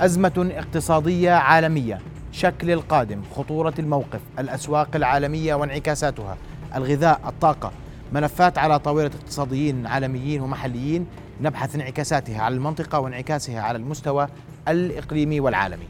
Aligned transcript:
أزمة 0.00 0.50
اقتصادية 0.54 1.30
عالمية. 1.30 1.98
شكل 2.32 2.70
القادم 2.70 3.22
خطورة 3.36 3.74
الموقف 3.78 4.20
الأسواق 4.38 4.96
العالمية 4.96 5.54
وانعكاساتها 5.54 6.36
الغذاء 6.74 7.20
الطاقة. 7.26 7.72
ملفات 8.12 8.58
على 8.58 8.78
طاولة 8.78 9.10
اقتصاديين 9.22 9.86
عالميين 9.86 10.40
ومحليين 10.40 11.06
نبحث 11.40 11.74
انعكاساتها 11.74 12.42
على 12.42 12.54
المنطقة 12.54 13.00
وانعكاسها 13.00 13.60
على 13.60 13.78
المستوى 13.78 14.28
الإقليمي 14.68 15.40
والعالمي. 15.40 15.86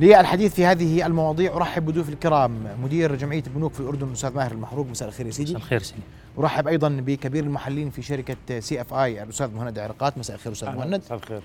للحديث 0.00 0.54
في 0.54 0.66
هذه 0.66 1.06
المواضيع 1.06 1.56
أرحب 1.56 1.86
بضيوف 1.86 2.08
الكرام 2.08 2.66
مدير 2.82 3.14
جمعية 3.14 3.42
البنوك 3.46 3.72
في 3.72 3.80
الاردن 3.80 4.06
الاستاذ 4.06 4.34
ماهر 4.34 4.52
المحروق. 4.52 4.86
مساء 4.86 5.08
الخير 5.08 5.26
يا 5.26 5.30
سيدي. 5.30 5.50
مساء 5.50 5.62
الخير 5.62 5.82
سيدي. 5.82 6.00
أرحب 6.38 6.68
أيضا 6.68 6.88
بكبير 6.88 7.44
المحللين 7.44 7.90
في 7.90 8.02
شركة 8.02 8.60
سي 8.60 8.80
إف 8.80 8.94
آي 8.94 9.22
الأستاذ 9.22 9.54
مهند 9.54 9.78
عرقات. 9.78 10.18
مساء 10.18 10.36
الخير 10.36 10.52
أستاذ 10.52 10.68
مهند. 10.68 11.00
مساء 11.04 11.18
الخير. 11.18 11.42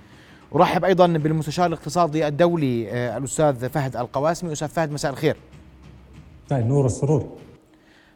ارحب 0.55 0.86
أيضا 0.86 1.07
بالمستشار 1.07 1.65
الاقتصادي 1.65 2.28
الدولي 2.28 2.92
آه، 2.92 3.18
الأستاذ 3.18 3.69
فهد 3.69 3.96
القواسمي. 3.96 4.51
أستاذ 4.51 4.68
فهد 4.68 4.92
مساء 4.92 5.11
الخير. 5.11 5.37
طيب 6.50 6.65
نور 6.65 6.86
السرور. 6.86 7.37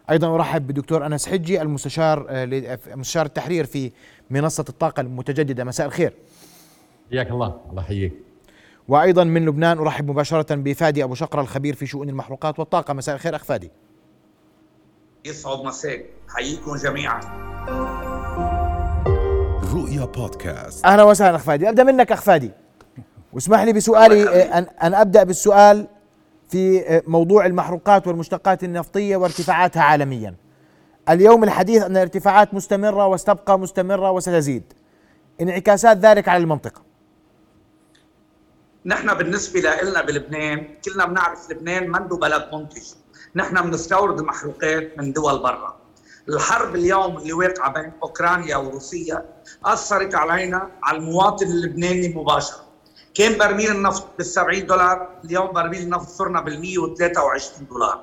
أيضا 0.10 0.36
أرحب 0.36 0.68
بالدكتور 0.68 1.06
أنس 1.06 1.28
حجي 1.28 1.62
المستشار 1.62 2.26
آه، 2.30 2.80
مستشار 2.96 3.26
التحرير 3.26 3.66
في 3.66 3.92
منصة 4.30 4.66
الطاقة 4.70 5.02
المتجددة. 5.02 5.64
مساء 5.64 5.88
الخير. 5.88 6.14
حياك 7.12 7.32
الله. 7.32 7.62
الله 7.70 7.82
يحييك. 7.82 8.14
وأيضا 8.88 9.24
من 9.24 9.46
لبنان 9.46 9.78
أرحب 9.78 10.10
مباشرة 10.10 10.56
بفادي 10.56 11.04
أبو 11.04 11.16
شقره 11.16 11.42
الخبير 11.42 11.76
في 11.76 11.86
شؤون 11.86 12.10
المحروقات 12.10 12.60
والطاقة. 12.60 12.94
مساء 12.94 13.16
الخير 13.16 13.36
أخ 13.36 13.44
فادي. 13.44 13.72
يسعد 15.26 15.60
مساك. 15.66 16.06
حييكم 16.28 16.76
جميعا. 16.76 17.20
رؤيا 19.76 20.06
بودكاست. 20.06 20.86
أهلا 20.86 21.04
وسهلا 21.04 21.36
أخ 21.36 21.42
فادي. 21.44 21.70
أبدأ 21.70 21.84
منك 21.84 22.12
أخ 22.12 22.22
فادي. 22.22 22.52
واسمح 23.34 23.62
لي 23.62 23.74
بسؤالي 23.74 24.44
ان 24.44 24.66
أن 24.84 24.94
أبدأ 24.94 25.24
بالسؤال 25.24 25.88
في 26.50 26.82
آه، 26.82 27.04
موضوع 27.08 27.46
المحروقات 27.46 28.08
والمشتقات 28.08 28.64
النفطية 28.64 29.18
وارتفاعاتها 29.18 29.84
عالميا. 29.84 30.36
اليوم 31.10 31.44
الحديث 31.44 31.84
أن 31.84 31.92
الارتفاعات 31.92 32.54
مستمرة 32.54 33.08
وستبقى 33.08 33.60
مستمرة 33.60 34.12
وستزيد. 34.12 34.74
انعكاسات 35.42 35.98
ذلك 35.98 36.28
على 36.28 36.44
المنطقة. 36.44 36.82
نحن 38.86 39.14
بالنسبة 39.14 39.60
لنا 39.60 40.02
بلبنان 40.02 40.68
كلنا 40.86 41.06
بنعرف 41.06 41.52
لبنان 41.52 41.90
منه 41.92 42.18
بلد 42.18 42.50
منتج 42.54 42.84
نحن 43.36 43.62
بنستورد 43.62 44.20
المحروقات 44.20 44.98
من 44.98 45.14
دول 45.14 45.44
برا. 45.44 45.85
الحرب 46.30 46.76
اليوم 46.76 47.18
اللي 47.18 47.34
واقعة 47.34 47.74
بين 47.74 47.92
أوكرانيا 48.04 48.58
وروسيا 48.58 49.26
أثرت 49.66 50.16
علينا 50.16 50.72
على 50.84 50.98
المواطن 50.98 51.46
اللبناني 51.46 52.10
مباشرة. 52.10 52.66
كان 53.14 53.38
برميل 53.38 53.72
النفط 53.72 54.08
بال 54.18 54.26
70 54.26 54.66
دولار 54.66 55.10
اليوم 55.26 55.52
برميل 55.52 55.82
النفط 55.82 56.08
صرنا 56.10 56.42
بال 56.42 56.62
123 56.62 57.68
دولار. 57.68 58.02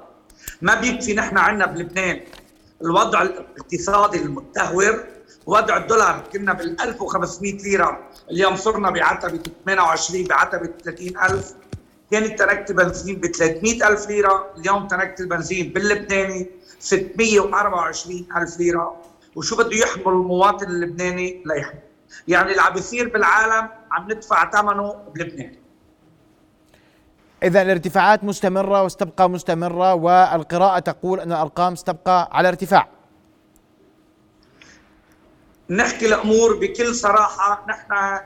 ما 0.63 0.75
بيكفي 0.75 1.15
نحن 1.15 1.39
عندنا 1.39 1.67
بلبنان 1.67 2.21
الوضع 2.83 3.23
الاقتصادي 3.23 4.19
المتدهور 4.23 5.05
وضع 5.47 5.77
الدولار 5.77 6.25
كنا 6.33 6.53
بال 6.53 6.81
1500 6.81 7.53
ليرة 7.63 8.01
اليوم 8.31 8.57
صرنا 8.57 8.91
بعتبة 8.91 9.41
28 9.65 10.25
بعتبة 10.25 10.71
30000 10.85 11.55
كانت 12.11 12.39
تركت 12.39 12.73
بنزين 12.73 13.17
ب 13.17 13.27
300000 13.27 14.09
ليرة 14.09 14.47
اليوم 14.59 14.87
تركت 14.87 15.21
البنزين 15.21 15.73
باللبناني 15.73 16.51
624000 16.83 18.59
ليرة. 18.59 18.97
وشو 19.37 19.57
بده 19.57 19.77
يحمل 19.77 20.09
المواطن 20.09 20.67
اللبناني؟ 20.67 21.43
ليحمل 21.47 21.79
يعني 22.29 22.51
اللي 22.51 22.63
عم 22.63 22.73
بيصير 22.73 23.09
بالعالم 23.09 23.69
عم 23.91 24.13
ندفع 24.13 24.51
ثمنه 24.51 24.93
بلبنان. 25.15 25.55
إذا 27.43 27.63
الارتفاعات 27.63 28.25
مستمرة 28.25 28.83
وستبقى 28.83 29.31
مستمرة 29.31 29.95
والقراءة 29.95 30.79
تقول 30.79 31.21
أن 31.21 31.33
الأرقام 31.33 31.75
ستبقى 31.75 32.29
على 32.33 32.49
ارتفاع. 32.49 32.89
نحكي 35.71 36.07
الأمور 36.07 36.57
بكل 36.57 36.95
صراحة. 36.95 37.65
نحن 37.69 38.21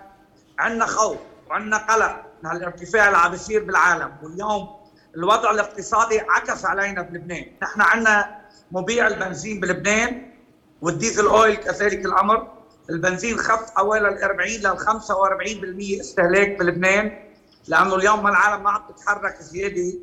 عندنا 0.58 0.86
خوف 0.86 1.18
وعندنا 1.50 1.76
قلق 1.76 2.22
من 2.42 2.50
هالارتفاع 2.50 3.06
اللي 3.06 3.18
عم 3.18 3.30
بيصير 3.30 3.64
بالعالم. 3.64 4.12
واليوم 4.22 4.76
الوضع 5.16 5.50
الاقتصادي 5.50 6.20
عكس 6.20 6.64
علينا 6.64 7.02
بلبنان. 7.02 7.46
نحن 7.62 7.80
عندنا 7.80 8.45
مبيع 8.72 9.06
البنزين 9.06 9.60
بلبنان 9.60 10.30
والديزل 10.82 11.26
أويل 11.26 11.54
كذلك 11.56 12.06
الأمر. 12.06 12.48
البنزين 12.90 13.38
خف 13.38 13.70
حوالي 13.76 14.08
ال 14.08 14.22
40 14.22 14.50
لل 14.50 14.78
45% 14.78 16.00
استهلاك 16.00 16.58
بلبنان 16.58 17.18
لأنه 17.68 17.94
اليوم 17.94 18.26
العالم 18.26 18.62
ما 18.62 18.70
عم 18.70 18.82
تتحرك 18.88 19.40
زيادة 19.40 19.98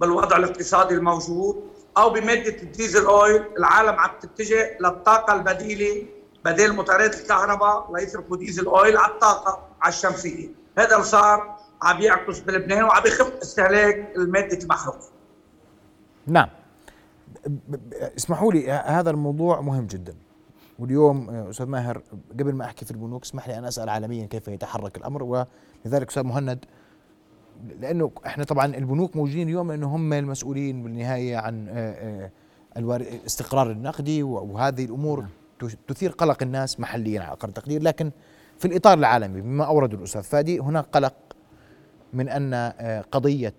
بالوضع 0.00 0.36
الاقتصادي 0.36 0.94
الموجود 0.94 1.68
أو 1.96 2.10
بمادة 2.10 2.62
الديزل 2.62 3.06
أويل. 3.06 3.44
العالم 3.58 3.98
عم 3.98 4.10
تتجه 4.20 4.78
للطاقة 4.80 5.34
البديلة 5.34 6.06
بدل 6.44 6.72
موتورات 6.72 7.20
الكهرباء 7.20 7.92
ليصرفوا 7.92 8.36
ديزل 8.36 8.66
أويل 8.66 8.96
على 8.96 9.12
الطاقة 9.12 9.68
على 9.82 9.92
الشمسية. 9.92 10.48
هذا 10.78 10.94
اللي 10.94 11.04
صار 11.04 11.56
عم 11.82 12.00
يعكس 12.00 12.38
بلبنان 12.38 12.84
وعم 12.84 13.06
يخف 13.06 13.32
استهلاك 13.42 14.12
المادة 14.16 14.58
المحروقة. 14.58 15.08
نعم. 16.26 16.48
اسمحوا 18.16 18.52
لي 18.52 18.70
هذا 18.70 19.10
الموضوع 19.10 19.60
مهم 19.60 19.86
جدا. 19.86 20.14
واليوم 20.78 21.30
أستاذ 21.30 21.66
ماهر 21.66 22.02
قبل 22.32 22.52
ما 22.52 22.64
أحكي 22.64 22.84
في 22.84 22.90
البنوك 22.90 23.24
اسمح 23.24 23.48
لي 23.48 23.58
أن 23.58 23.64
أسأل 23.64 23.88
عالميا 23.88 24.26
كيف 24.26 24.48
يتحرك 24.48 24.96
الأمر 24.96 25.22
ولذلك 25.22 26.08
أستاذ 26.08 26.22
مهند 26.22 26.64
لأنه 27.80 28.10
إحنا 28.26 28.44
طبعا 28.44 28.66
البنوك 28.66 29.16
موجودين 29.16 29.48
اليوم 29.48 29.70
لأنه 29.70 29.96
هم 29.96 30.12
المسؤولين 30.12 30.82
بالنهاية 30.82 31.36
عن 31.36 31.68
الاستقرار 32.76 33.70
النقدي 33.70 34.22
وهذه 34.22 34.84
الأمور 34.84 35.20
نعم. 35.20 35.70
تثير 35.88 36.10
قلق 36.10 36.42
الناس 36.42 36.80
محليا 36.80 37.20
على 37.20 37.32
أقل 37.32 37.52
تقدير 37.52 37.82
لكن 37.82 38.10
في 38.58 38.64
الإطار 38.64 38.98
العالمي 38.98 39.40
بما 39.40 39.64
اورده 39.64 39.98
الأستاذ 39.98 40.22
فادي 40.22 40.58
هناك 40.58 40.84
قلق 40.92 41.14
من 42.12 42.28
أن 42.28 42.54
آه، 42.54 43.04
قضية 43.12 43.54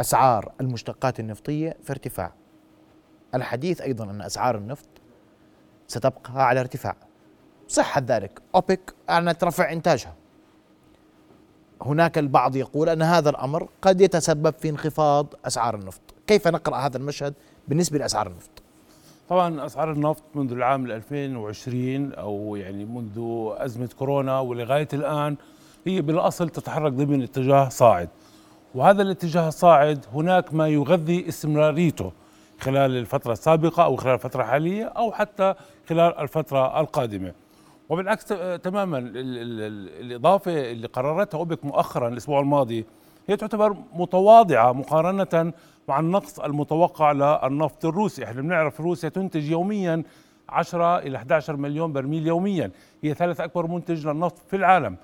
أسعار 0.00 0.52
المشتقات 0.60 1.20
النفطية 1.20 1.76
في 1.82 1.90
ارتفاع. 1.90 2.32
الحديث 3.34 3.80
أيضا 3.80 4.04
أن 4.04 4.22
أسعار 4.22 4.56
النفط 4.56 4.88
ستبقى 5.88 6.46
على 6.48 6.60
ارتفاع. 6.60 6.96
صحة 7.68 8.02
ذلك. 8.06 8.40
أوبك 8.54 8.94
أعلنت 9.10 9.44
رفع 9.44 9.72
إنتاجها. 9.72 10.14
هناك 11.82 12.18
البعض 12.18 12.56
يقول 12.56 12.88
أن 12.88 13.02
هذا 13.02 13.30
الأمر 13.30 13.68
قد 13.82 14.00
يتسبب 14.00 14.54
في 14.58 14.68
انخفاض 14.68 15.34
أسعار 15.44 15.74
النفط. 15.74 16.00
كيف 16.26 16.48
نقرأ 16.48 16.76
هذا 16.76 16.96
المشهد 16.96 17.34
بالنسبة 17.68 17.98
لأسعار 17.98 18.26
النفط؟ 18.26 18.50
طبعا 19.28 19.66
أسعار 19.66 19.92
النفط 19.92 20.22
منذ 20.34 20.52
العام 20.52 20.86
2020 20.86 22.12
أو 22.12 22.56
يعني 22.56 22.84
منذ 22.84 23.12
أزمة 23.56 23.90
كورونا 23.98 24.40
ولغاية 24.40 24.88
الآن 24.92 25.36
هي 25.86 26.00
بالأصل 26.00 26.48
تتحرك 26.48 26.92
ضمن 26.92 27.22
اتجاه 27.22 27.68
صاعد. 27.68 28.08
وهذا 28.74 29.02
الاتجاه 29.02 29.48
الصاعد 29.48 30.04
هناك 30.14 30.54
ما 30.54 30.68
يغذي 30.68 31.28
استمراريته. 31.28 32.12
خلال 32.60 32.96
الفترة 32.96 33.32
السابقة 33.32 33.84
أو 33.84 33.96
خلال 33.96 34.14
الفترة 34.14 34.42
الحالية 34.42 34.84
أو 34.84 35.12
حتى 35.12 35.54
خلال 35.88 36.18
الفترة 36.18 36.80
القادمة. 36.80 37.32
وبالعكس 37.88 38.24
تماما 38.62 38.98
الإضافة 38.98 40.70
اللي 40.70 40.86
قررتها 40.86 41.38
أوبك 41.38 41.64
مؤخرا 41.64 42.08
الأسبوع 42.08 42.40
الماضي 42.40 42.86
هي 43.28 43.36
تعتبر 43.36 43.76
متواضعة 43.92 44.72
مقارنة 44.72 45.52
مع 45.88 46.00
النقص 46.00 46.40
المتوقع 46.40 47.12
للنفط 47.12 47.84
الروسي. 47.84 48.24
إحنا 48.24 48.42
بنعرف 48.42 48.80
روسيا 48.80 49.08
تنتج 49.08 49.50
يوميا 49.50 50.02
10 50.48 50.98
إلى 50.98 51.16
11 51.16 51.56
مليون 51.56 51.92
برميل 51.92 52.26
يوميا. 52.26 52.70
هي 53.02 53.14
ثالث 53.14 53.40
أكبر 53.40 53.66
منتج 53.66 54.06
للنفط 54.06 54.38
في 54.38 54.56
العالم. 54.56 54.96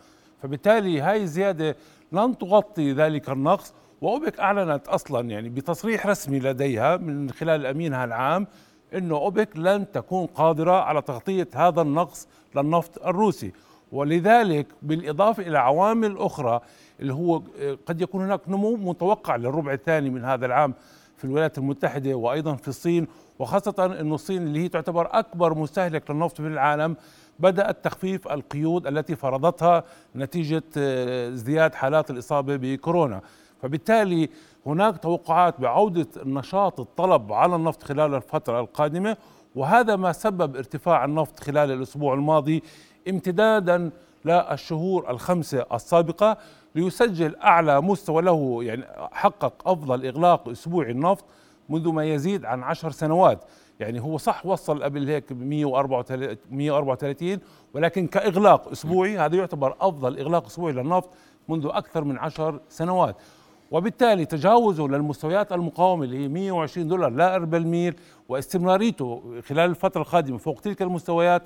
فبالتالي 0.42 1.00
هاي 1.00 1.22
الزيادة 1.22 1.76
لن 2.12 2.38
تغطي 2.38 2.92
ذلك 2.92 3.30
النقص 3.30 3.74
وأوبك 4.02 4.40
أعلنت 4.40 4.88
أصلا 4.88 5.30
يعني 5.30 5.48
بتصريح 5.48 6.06
رسمي 6.06 6.38
لديها 6.38 6.96
من 6.96 7.30
خلال 7.30 7.66
أمينها 7.66 8.04
العام 8.04 8.46
إنه 8.94 9.16
أوبك 9.16 9.56
لن 9.56 9.92
تكون 9.92 10.26
قادرة 10.26 10.72
على 10.72 11.02
تغطية 11.02 11.48
هذا 11.54 11.82
النقص 11.82 12.28
للنفط 12.56 13.06
الروسي. 13.06 13.52
ولذلك 13.92 14.66
بالإضافة 14.82 15.42
إلى 15.42 15.58
عوامل 15.58 16.18
أخرى 16.18 16.60
اللي 17.00 17.14
هو 17.14 17.42
قد 17.86 18.00
يكون 18.00 18.24
هناك 18.24 18.40
نمو 18.48 18.76
متوقع 18.76 19.36
للربع 19.36 19.72
الثاني 19.72 20.10
من 20.10 20.24
هذا 20.24 20.46
العام 20.46 20.74
في 21.16 21.24
الولايات 21.24 21.58
المتحدة 21.58 22.14
وأيضا 22.14 22.54
في 22.54 22.68
الصين 22.68 23.06
وخاصة 23.38 23.74
أن 24.00 24.12
الصين 24.12 24.42
اللي 24.42 24.60
هي 24.60 24.68
تعتبر 24.68 25.08
أكبر 25.18 25.54
مستهلك 25.54 26.10
للنفط 26.10 26.36
في 26.40 26.46
العالم 26.46 26.96
بدأت 27.38 27.84
تخفيف 27.84 28.28
القيود 28.28 28.86
التي 28.86 29.16
فرضتها 29.16 29.84
نتيجة 30.16 30.62
آه، 30.76 31.28
ازدياد 31.28 31.74
حالات 31.74 32.10
الإصابة 32.10 32.56
بكورونا. 32.56 33.20
فبالتالي 33.62 34.28
هناك 34.66 34.98
توقعات 34.98 35.60
بعودة 35.60 36.06
نشاط 36.24 36.80
الطلب 36.80 37.32
على 37.32 37.56
النفط 37.56 37.82
خلال 37.82 38.14
الفترة 38.14 38.60
القادمة 38.60 39.16
وهذا 39.54 39.96
ما 39.96 40.12
سبب 40.12 40.56
ارتفاع 40.56 41.04
النفط 41.04 41.40
خلال 41.40 41.70
الأسبوع 41.70 42.14
الماضي 42.14 42.62
امتدادا 43.08 43.90
للشهور 44.24 45.10
الخمسة 45.10 45.66
السابقة 45.74 46.36
ليسجل 46.74 47.36
أعلى 47.36 47.80
مستوى 47.80 48.22
له 48.22 48.64
يعني 48.64 48.84
حقق 49.12 49.68
أفضل 49.68 50.06
إغلاق 50.06 50.48
أسبوعي 50.48 50.90
النفط 50.90 51.24
منذ 51.68 51.88
ما 51.88 52.04
يزيد 52.04 52.44
عن 52.44 52.62
عشر 52.62 52.90
سنوات. 52.90 53.44
يعني 53.80 54.00
هو 54.00 54.18
صح 54.18 54.46
وصل 54.46 54.82
قبل 54.82 55.08
هيك 55.08 55.32
ب 55.32 55.42
134 55.42 57.38
ولكن 57.74 58.06
كإغلاق 58.06 58.68
أسبوعي 58.68 59.18
هذا 59.18 59.36
يعتبر 59.36 59.76
أفضل 59.80 60.18
إغلاق 60.18 60.46
أسبوعي 60.46 60.72
للنفط 60.72 61.10
منذ 61.48 61.70
أكثر 61.72 62.04
من 62.04 62.18
عشر 62.18 62.60
سنوات. 62.68 63.16
وبالتالي 63.72 64.24
تجاوزه 64.24 64.88
للمستويات 64.88 65.52
المقاومة 65.52 66.04
اللي 66.04 66.24
هي 66.24 66.28
120 66.28 66.88
دولار 66.88 67.10
لا 67.10 67.38
بالميل 67.38 67.94
واستمراريته 68.28 69.22
خلال 69.48 69.70
الفترة 69.70 70.00
القادمة 70.00 70.38
فوق 70.38 70.60
تلك 70.60 70.82
المستويات 70.82 71.42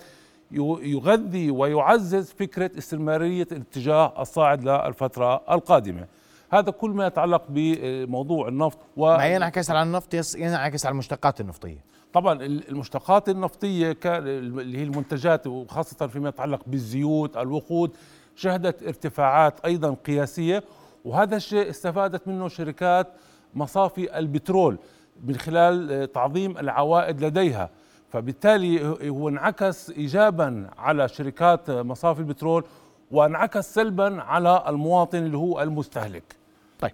يغذي 0.82 1.50
ويعزز 1.50 2.30
فكرة 2.30 2.70
استمرارية 2.78 3.46
الاتجاه 3.52 4.22
الصاعد 4.22 4.64
للفترة 4.64 5.34
القادمة. 5.50 6.06
هذا 6.50 6.70
كل 6.70 6.90
ما 6.90 7.06
يتعلق 7.06 7.42
بموضوع 7.48 8.48
النفط 8.48 8.78
و 8.96 9.16
ما 9.16 9.26
ينعكس 9.26 9.70
على 9.70 9.82
النفط 9.82 10.36
ينعكس 10.36 10.86
على 10.86 10.92
المشتقات 10.92 11.40
النفطية. 11.40 11.78
طبعا 12.12 12.42
المشتقات 12.42 13.28
النفطية 13.28 13.96
اللي 14.04 14.78
هي 14.78 14.82
المنتجات 14.82 15.46
وخاصة 15.46 16.06
فيما 16.06 16.28
يتعلق 16.28 16.60
بالزيوت 16.66 17.36
الوقود 17.36 17.90
شهدت 18.36 18.82
ارتفاعات 18.82 19.60
أيضا 19.64 19.96
قياسية. 20.06 20.62
وهذا 21.06 21.36
الشيء 21.36 21.70
استفادت 21.70 22.28
منه 22.28 22.48
شركات 22.48 23.06
مصافي 23.54 24.18
البترول 24.18 24.78
من 25.24 25.36
خلال 25.36 26.12
تعظيم 26.12 26.58
العوائد 26.58 27.24
لديها. 27.24 27.70
فبالتالي 28.08 28.86
هو 29.10 29.28
انعكس 29.28 29.90
ايجابا 29.90 30.70
على 30.78 31.08
شركات 31.08 31.70
مصافي 31.70 32.20
البترول 32.20 32.64
وانعكس 33.10 33.74
سلبا 33.74 34.22
على 34.22 34.64
المواطن 34.68 35.18
اللي 35.18 35.36
هو 35.36 35.62
المستهلك. 35.62 36.36
طيب 36.80 36.92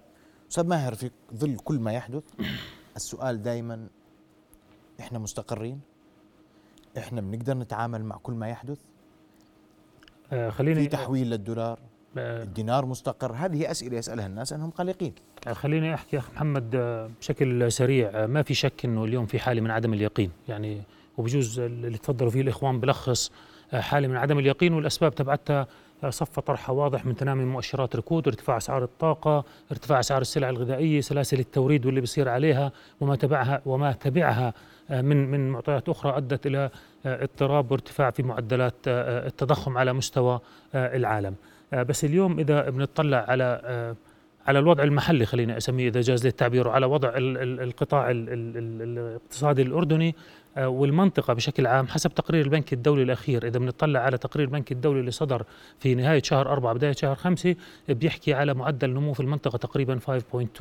أستاذ 0.51 0.67
ماهر 0.67 0.95
في 0.95 1.11
ظل 1.35 1.57
كل 1.57 1.79
ما 1.79 1.93
يحدث 1.93 2.23
السؤال 2.95 3.41
دائما 3.41 3.87
إحنا 4.99 5.19
مستقرين؟ 5.19 5.81
إحنا 6.97 7.21
بنقدر 7.21 7.57
نتعامل 7.57 8.03
مع 8.03 8.17
كل 8.17 8.33
ما 8.33 8.49
يحدث؟ 8.49 8.77
آه 10.33 10.49
خليني 10.49 10.81
في 10.81 10.87
تحويل 10.87 11.29
للدولار؟ 11.29 11.79
آه 11.79 11.92
الدينار 12.17 12.85
مستقر. 12.85 13.33
هذه 13.33 13.71
أسئلة 13.71 13.97
يسألها 13.97 14.25
الناس 14.25 14.53
أنهم 14.53 14.69
قلقين. 14.69 15.13
آه 15.47 15.53
خليني 15.53 15.93
أحكي 15.93 16.17
أخ 16.17 16.29
محمد 16.35 16.75
آه، 16.75 17.09
بشكل 17.19 17.71
سريع. 17.71 18.09
آه، 18.13 18.25
ما 18.25 18.41
في 18.41 18.53
شك 18.53 18.85
إنه 18.85 19.05
اليوم 19.05 19.25
في 19.25 19.39
حالة 19.39 19.61
من 19.61 19.71
عدم 19.71 19.93
اليقين. 19.93 20.31
يعني 20.47 20.81
وبجوز 21.17 21.59
اللي 21.59 21.97
تفضلوا 21.97 22.31
فيه 22.31 22.41
الإخوان 22.41 22.79
بلخص 22.79 23.31
حالة 23.73 24.07
من 24.07 24.15
عدم 24.15 24.39
اليقين 24.39 24.73
والأسباب 24.73 25.15
تبعتها 25.15 25.67
صف 26.09 26.39
طرحها 26.39 26.73
واضح 26.73 27.05
من 27.05 27.15
تنامي 27.15 27.45
مؤشرات 27.45 27.95
ركود 27.95 28.27
ارتفاع 28.27 28.57
أسعار 28.57 28.83
الطاقة 28.83 29.43
ارتفاع 29.71 29.99
أسعار 29.99 30.21
السلع 30.21 30.49
الغذائية 30.49 31.01
سلاسل 31.01 31.39
التوريد 31.39 31.85
واللي 31.85 32.01
بيصير 32.01 32.29
عليها 32.29 32.71
وما 33.01 33.15
تبعها 33.15 33.61
وما 33.65 33.91
تبعها 33.91 34.53
آه، 34.89 35.01
من 35.01 35.31
من 35.31 35.49
معطيات 35.49 35.89
أخرى 35.89 36.17
أدت 36.17 36.45
إلى 36.45 36.69
آه، 37.05 37.23
اضطراب 37.23 37.71
وارتفاع 37.71 38.11
في 38.11 38.23
معدلات 38.23 38.75
آه، 38.87 39.27
التضخم 39.27 39.77
على 39.77 39.93
مستوى 39.93 40.39
العالم. 40.75 41.35
بس 41.81 42.05
اليوم 42.05 42.39
إذا 42.39 42.69
بنطلع 42.69 43.25
على 43.27 43.95
على 44.47 44.59
الوضع 44.59 44.83
المحلي 44.83 45.25
خليني 45.25 45.57
أسميه 45.57 45.87
إذا 45.87 46.01
جاز 46.01 46.23
لي 46.23 46.29
التعبير 46.29 46.69
على 46.69 46.85
وضع 46.85 47.11
القطاع 47.15 48.11
الاقتصادي 48.11 49.61
الأردني 49.61 50.09
آه، 50.09 50.13
والمنطقة 50.57 51.33
بشكل 51.33 51.67
عام 51.67 51.87
حسب 51.87 52.13
تقرير 52.13 52.45
البنك 52.45 52.73
الدولي 52.73 53.03
الأخير. 53.03 53.47
إذا 53.47 53.59
بنطلع 53.59 53.99
على 53.99 54.17
تقرير 54.17 54.45
البنك 54.45 54.71
الدولي 54.71 54.99
اللي 54.99 55.11
صدر 55.11 55.43
في 55.79 55.95
نهاية 55.95 56.21
شهر 56.23 56.51
أربعة 56.51 56.73
بداية 56.73 56.91
شهر 56.91 57.15
خمسة 57.15 57.55
بيحكي 57.89 58.33
على 58.33 58.53
معدل 58.53 58.89
نمو 58.89 59.13
في 59.13 59.19
المنطقة 59.19 59.57
تقريبا 59.57 59.99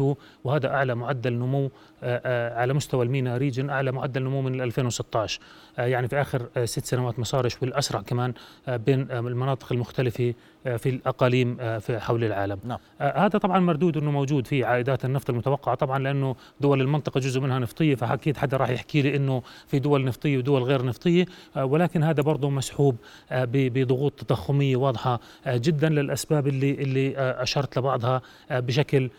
5.2 0.01 0.15
وهذا 0.45 0.69
أعلى 0.69 0.95
معدل 0.95 1.33
نمو 1.33 1.71
آه، 2.03 2.21
آه، 2.25 2.61
على 2.61 2.75
مستوى 2.75 3.05
المينا 3.05 3.37
ريجن 3.37 3.71
أعلى 3.71 3.93
معدل 3.93 4.23
نمو 4.23 4.43
من 4.43 4.61
2016 4.61 5.41
يعني 5.79 6.09
في 6.09 6.21
آخر 6.21 6.49
ست 6.65 6.85
سنوات 6.85 7.19
ما 7.19 7.25
صارش 7.25 7.63
والأسرع 7.63 8.01
كمان 8.01 8.33
بين 8.69 9.11
المناطق 9.11 9.73
المختلفة 9.73 10.35
في 10.65 10.89
الأقاليم 10.89 11.57
في 11.79 11.99
حول 11.99 12.25
العالم. 12.25 12.59
نعم. 12.65 12.79
هذا 13.01 13.39
طبعا 13.39 13.61
مردود 13.61 13.97
أنه 13.97 14.11
موجود 14.11 14.47
في 14.47 14.65
عائدات 14.65 15.05
النفط 15.05 15.31
المتوقعة. 15.31 15.75
طبعا 15.75 15.99
لأنه 15.99 16.37
دول 16.61 16.81
المنطقة 16.81 17.21
جزء 17.21 17.41
منها 17.41 17.59
نفطية 17.59 17.95
فأكيد 17.95 18.37
حدا 18.37 18.57
راح 18.57 18.71
يحكي 18.71 19.03
لي 19.03 19.17
أنه 19.17 19.43
في 19.67 19.79
دول 19.83 20.05
نفطية 20.05 20.39
ودول 20.39 20.63
غير 20.63 20.85
نفطية 20.85 21.27
آه، 21.57 21.65
ولكن 21.65 22.03
هذا 22.03 22.23
برضه 22.23 22.51
مسحوب 22.51 22.97
آه، 23.31 23.49
بضغوط 23.51 24.13
تضخمية 24.13 24.77
واضحة 24.77 25.21
آه، 25.47 25.57
جدا 25.57 25.89
للأسباب 25.89 26.47
اللي 26.49 26.71
اللي 26.71 27.15
أشرت 27.17 27.79
لبعضها 27.79 28.23
بشكل 28.51 29.11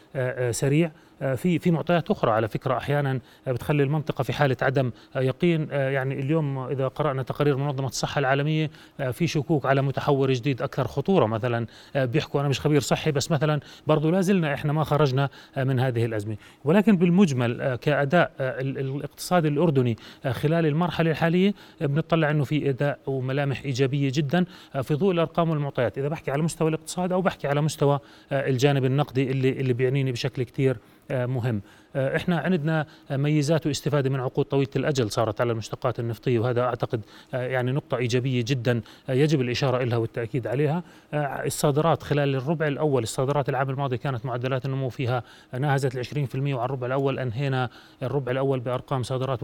سريع. 0.51 0.91
في 1.35 1.59
في 1.59 1.71
معطيات 1.71 2.11
أخرى 2.11 2.31
على 2.31 2.47
فكرة 2.47 2.77
أحيانا 2.77 3.19
آه، 3.47 3.51
بتخلي 3.51 3.83
المنطقة 3.83 4.23
في 4.23 4.33
حالة 4.33 4.57
عدم 4.61 4.91
آه، 5.15 5.21
يقين. 5.21 5.67
يعني 5.71 6.19
اليوم 6.19 6.59
إذا 6.59 6.87
قرأنا 6.87 7.23
تقارير 7.23 7.57
منظمة 7.57 7.87
الصحة 7.87 8.19
العالمية 8.19 8.69
في 9.11 9.27
شكوك 9.27 9.65
على 9.65 9.81
متحور 9.81 10.33
جديد 10.33 10.61
أكثر 10.61 10.87
خطورة 10.87 11.25
مثلا. 11.25 11.65
بيحكوا 11.95 12.39
أنا 12.39 12.49
مش 12.49 12.59
خبير 12.59 12.81
صحي 12.81 13.11
بس 13.11 13.31
مثلا 13.31 13.59
برضه 13.87 14.11
لا 14.11 14.21
زلنا 14.21 14.53
إحنا 14.53 14.73
ما 14.73 14.83
خرجنا 14.83 15.29
من 15.57 15.79
هذه 15.79 16.05
الأزمة. 16.05 16.37
ولكن 16.63 16.97
بالمجمل 16.97 17.75
كأداء 17.75 18.31
الاقتصاد 18.39 19.45
الأردني 19.45 19.97
خلال 20.31 20.65
المرحلة 20.65 21.11
الحالية 21.11 21.53
بنطلع 21.81 22.31
إنه 22.31 22.43
في 22.43 22.69
إداء 22.69 22.99
وملامح 23.07 23.61
إيجابية 23.61 24.11
جدا 24.13 24.45
في 24.81 24.93
ضوء 24.93 25.11
الأرقام 25.11 25.49
والمعطيات. 25.49 25.97
إذا 25.97 26.07
بحكي 26.07 26.31
على 26.31 26.41
مستوى 26.43 26.69
الاقتصاد 26.69 27.11
أو 27.11 27.21
بحكي 27.21 27.47
على 27.47 27.61
مستوى 27.61 27.99
الجانب 28.31 28.85
النقدي 28.85 29.31
اللي 29.31 29.49
اللي 29.49 29.73
بيعنيني 29.73 30.11
بشكل 30.11 30.43
كثير 30.43 30.77
آه، 31.11 31.12
مهم. 31.13 31.61
إحنا 31.95 32.39
عندنا 32.39 32.85
ميزات 33.11 33.67
واستفادة 33.67 34.09
من 34.09 34.19
عقود 34.19 34.45
طويلة 34.45 34.69
الأجل 34.75 35.11
صارت 35.11 35.41
على 35.41 35.51
المشتقات 35.51 35.99
النفطية 35.99 36.39
وهذا 36.39 36.61
أعتقد 36.61 37.01
آه، 37.33 37.47
يعني 37.47 37.71
نقطة 37.71 37.97
إيجابية 37.97 38.43
جدا 38.47 38.81
يجب 39.09 39.41
الإشارة 39.41 39.83
لها 39.83 39.97
والتأكيد 39.97 40.47
عليها. 40.47 40.83
الصادرات 41.13 42.03
خلال 42.03 42.35
الربع 42.35 42.67
الأول 42.67 43.03
الصادرات 43.03 43.49
العام 43.49 43.69
الماضي 43.69 43.97
كانت 43.97 44.25
معدلات 44.25 44.65
النمو 44.65 44.89
فيها 44.89 45.23
ناهزت 45.59 45.95
ال 45.95 46.27
20% 46.29 46.35
وعلى 46.35 46.65
الربع 46.65 46.87
الأول 46.87 47.19
أنهينا 47.19 47.69
الربع 48.03 48.31
الأول 48.31 48.59
بأرقام 48.59 49.03
صادرات 49.03 49.43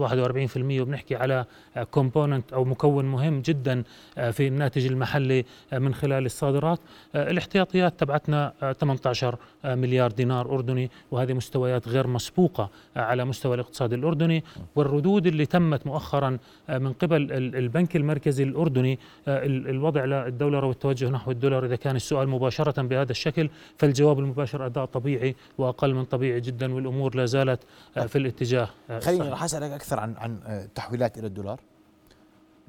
وبنحكي 0.56 1.16
على 1.16 1.44
كومبوننت 1.90 2.52
أو 2.52 2.64
مكون 2.64 3.04
مهم 3.04 3.40
جدا 3.40 3.82
في 4.30 4.48
الناتج 4.48 4.86
المحلي 4.86 5.44
من 5.72 5.94
خلال 5.94 6.26
الصادرات. 6.26 6.80
الاحتياطيات 7.14 8.00
تبعتنا 8.00 8.52
18 8.80 9.36
مليار 9.64 10.10
دينار 10.10 10.54
أردني 10.54 10.90
وهذه 11.10 11.32
مستويات 11.32 11.88
غير 11.88 12.06
مسبوقة 12.40 12.70
على 12.96 13.24
مستوى 13.24 13.54
الاقتصاد 13.54 13.92
الأردني 13.92 14.44
والردود 14.76 15.26
اللي 15.26 15.46
تمت 15.46 15.86
مؤخرا 15.86 16.38
من 16.68 16.92
قبل 16.92 17.32
البنك 17.32 17.96
المركزي 17.96 18.42
الأردني 18.42 18.98
الوضع 19.28 20.04
للدولار 20.04 20.64
والتوجه 20.64 21.10
نحو 21.10 21.30
الدولار 21.30 21.64
إذا 21.66 21.76
كان 21.76 21.96
السؤال 21.96 22.28
مباشرة 22.28 22.82
بهذا 22.82 23.10
الشكل 23.10 23.50
فالجواب 23.78 24.18
المباشر 24.18 24.66
أداء 24.66 24.84
طبيعي 24.84 25.36
وأقل 25.58 25.94
من 25.94 26.04
طبيعي 26.04 26.40
جدا 26.40 26.74
والأمور 26.74 27.16
لا 27.16 27.26
زالت 27.26 27.60
في 28.06 28.18
الاتجاه 28.18 28.68
خليني 29.00 29.28
راح 29.28 29.44
أسألك 29.44 29.70
أكثر 29.70 30.00
عن 30.00 30.14
عن 30.16 30.40
التحويلات 30.46 31.18
إلى 31.18 31.26
الدولار 31.26 31.60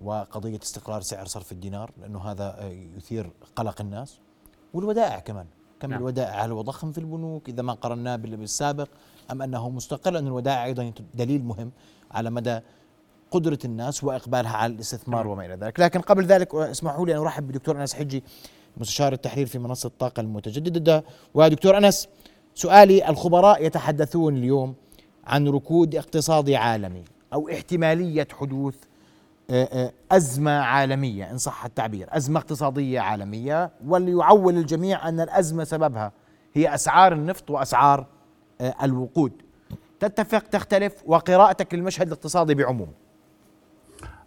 وقضية 0.04 0.60
استقرار 0.64 1.02
سعر 1.02 1.26
صرف 1.26 1.52
الدينار 1.52 1.92
لأنه 2.02 2.20
هذا 2.20 2.72
يثير 2.98 3.32
قلق 3.56 3.82
الناس 3.82 4.20
والودائع 4.74 5.20
كمان. 5.20 5.46
كم 5.82 5.90
نعم. 5.90 6.00
الودائع؟ 6.00 6.46
هل 6.46 6.52
هو 6.52 6.62
ضخم 6.62 6.92
في 6.92 6.98
البنوك؟ 6.98 7.50
إذا 7.50 7.62
ما 7.62 7.74
قرناه 7.74 8.16
بالسابق 8.16 8.88
أم 9.32 9.42
أنه 9.42 9.70
مستقل 9.70 10.14
لأن 10.14 10.28
الودائع 10.28 10.66
أيضا 10.66 10.92
دليل 11.14 11.44
مهم 11.44 11.72
على 12.12 12.30
مدى 12.30 12.60
قدرة 13.32 13.60
الناس 13.66 14.04
وإقبالها 14.04 14.58
على 14.58 14.74
الاستثمار. 14.74 15.28
وما 15.28 15.46
إلى 15.46 15.56
ذلك 15.56 15.80
لكن 15.80 16.02
قبل 16.02 16.26
ذلك 16.26 16.56
اسمحوا 16.56 17.06
لي 17.06 17.14
أن 17.14 17.20
أرحب 17.20 17.48
بدكتور 17.48 17.82
أنس 17.82 17.94
حجي 17.94 18.24
مستشار 18.78 19.14
التحرير 19.14 19.46
في 19.46 19.60
منصة 19.60 19.88
الطاقة 19.88 20.22
المتجددة 20.22 21.04
ودكتور 21.34 21.78
أنس 21.78 22.08
سؤالي 22.56 23.10
الخبراء 23.10 23.66
يتحدثون 23.66 24.36
اليوم 24.36 24.76
عن 25.28 25.48
ركود 25.48 25.96
اقتصادي 25.96 26.56
عالمي 26.56 27.04
أو 27.34 27.50
احتمالية 27.50 28.28
حدوث 28.40 28.76
آه، 29.50 29.64
آه، 29.64 29.92
أزمة 30.12 30.52
عالمية 30.52 31.32
إن 31.32 31.38
صح 31.38 31.66
التعبير 31.66 32.08
أزمة 32.12 32.40
اقتصادية 32.40 33.00
عالمية 33.00 33.72
وليعول 33.88 34.58
الجميع 34.58 35.10
أن 35.10 35.20
الأزمة 35.20 35.64
سببها 35.64 36.12
هي 36.54 36.76
أسعار 36.76 37.14
النفط 37.14 37.50
وأسعار 37.52 38.06
الوقود. 38.84 39.32
تتفق 40.00 40.40
تختلف 40.40 40.94
وقراءتك 41.06 41.74
للمشهد 41.74 42.08
الاقتصادي 42.08 42.56
بعموم. 42.56 42.88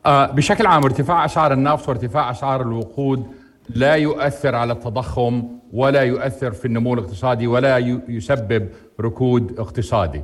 بشكل 0.06 0.66
عام 0.66 0.84
ارتفاع 0.84 1.24
أسعار 1.24 1.52
النفط 1.52 1.88
وارتفاع 1.88 2.30
أسعار 2.30 2.62
الوقود 2.62 3.26
لا 3.68 3.94
يؤثر 3.94 4.54
على 4.54 4.72
التضخم 4.72 5.44
ولا 5.72 6.00
يؤثر 6.00 6.52
في 6.52 6.64
النمو 6.64 6.94
الاقتصادي 6.94 7.46
ولا 7.46 7.78
يسبب 8.08 8.68
ركود 9.00 9.58
اقتصادي. 9.58 10.22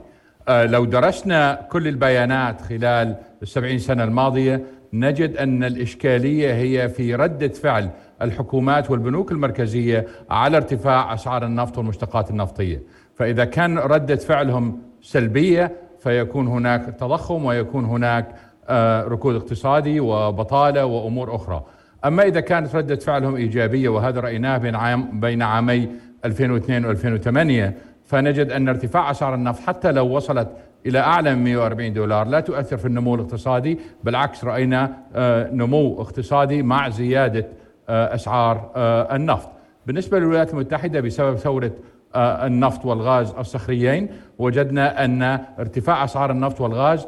لو 0.48 0.84
درسنا 0.84 1.68
كل 1.72 1.88
البيانات 1.88 2.60
خلال 2.60 3.16
السبعين 3.42 3.78
سنة 3.78 4.04
الماضية 4.04 4.64
نجد 4.92 5.36
أن 5.36 5.64
الإشكالية 5.64 6.54
هي 6.54 6.88
في 6.88 7.14
ردة 7.14 7.48
فعل 7.48 7.90
الحكومات 8.22 8.90
والبنوك 8.90 9.32
المركزية 9.32 10.06
على 10.30 10.56
ارتفاع 10.56 11.14
اسعار 11.14 11.44
النفط 11.44 11.78
والمشتقات 11.78 12.30
النفطية، 12.30 12.82
فإذا 13.20 13.44
كان 13.44 13.78
ردة 13.78 14.16
فعلهم 14.16 14.78
سلبية 15.02 15.72
فيكون 15.98 16.48
هناك 16.48 16.84
تضخم 16.84 17.44
ويكون 17.44 17.84
هناك 17.84 18.34
آه، 18.68 19.04
ركود 19.04 19.34
اقتصادي 19.34 20.00
وبطالة 20.00 20.84
وأمور 20.84 21.34
أخرى. 21.34 21.64
أما 22.04 22.22
إذا 22.22 22.40
كانت 22.40 22.76
ردة 22.76 22.96
فعلهم 22.96 23.36
إيجابية 23.36 23.88
وهذا 23.88 24.20
رأيناه 24.20 24.58
بين 24.58 24.74
عام 24.74 25.20
بين 25.20 25.42
عامي 25.42 25.88
2002 26.24 26.96
و2008 26.96 27.72
فنجد 28.04 28.50
أن 28.50 28.68
ارتفاع 28.68 29.10
أسعار 29.10 29.34
النفط 29.34 29.62
حتى 29.66 29.92
لو 29.92 30.16
وصلت 30.16 30.48
إلى 30.86 30.98
أعلى 30.98 31.34
من 31.34 31.44
140 31.44 31.92
دولار 31.92 32.26
لا 32.26 32.40
تؤثر 32.40 32.76
في 32.76 32.86
النمو 32.86 33.14
الاقتصادي 33.14 33.78
بالعكس 34.04 34.44
رأينا 34.44 34.96
آه، 35.14 35.50
نمو 35.50 36.00
اقتصادي 36.02 36.62
مع 36.62 36.88
زيادة 36.88 37.46
آه، 37.88 38.14
أسعار 38.14 38.70
آه، 38.76 39.16
النفط 39.16 39.48
بالنسبة 39.86 40.18
للولايات 40.18 40.54
المتحدة 40.54 41.00
بسبب 41.00 41.36
ثورة 41.36 41.72
النفط 42.16 42.86
والغاز 42.86 43.30
الصخريين 43.30 44.08
وجدنا 44.38 45.04
أن 45.04 45.22
ارتفاع 45.58 46.04
أسعار 46.04 46.30
النفط 46.30 46.60
والغاز 46.60 47.06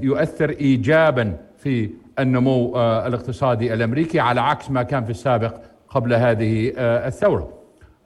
يؤثر 0.00 0.50
ايجابا 0.50 1.36
في 1.58 1.90
النمو 2.18 2.76
الاقتصادي 2.80 3.74
الأمريكي 3.74 4.20
على 4.20 4.40
عكس 4.40 4.70
ما 4.70 4.82
كان 4.82 5.04
في 5.04 5.10
السابق 5.10 5.54
قبل 5.88 6.14
هذه 6.14 6.72
الثورة. 6.78 7.48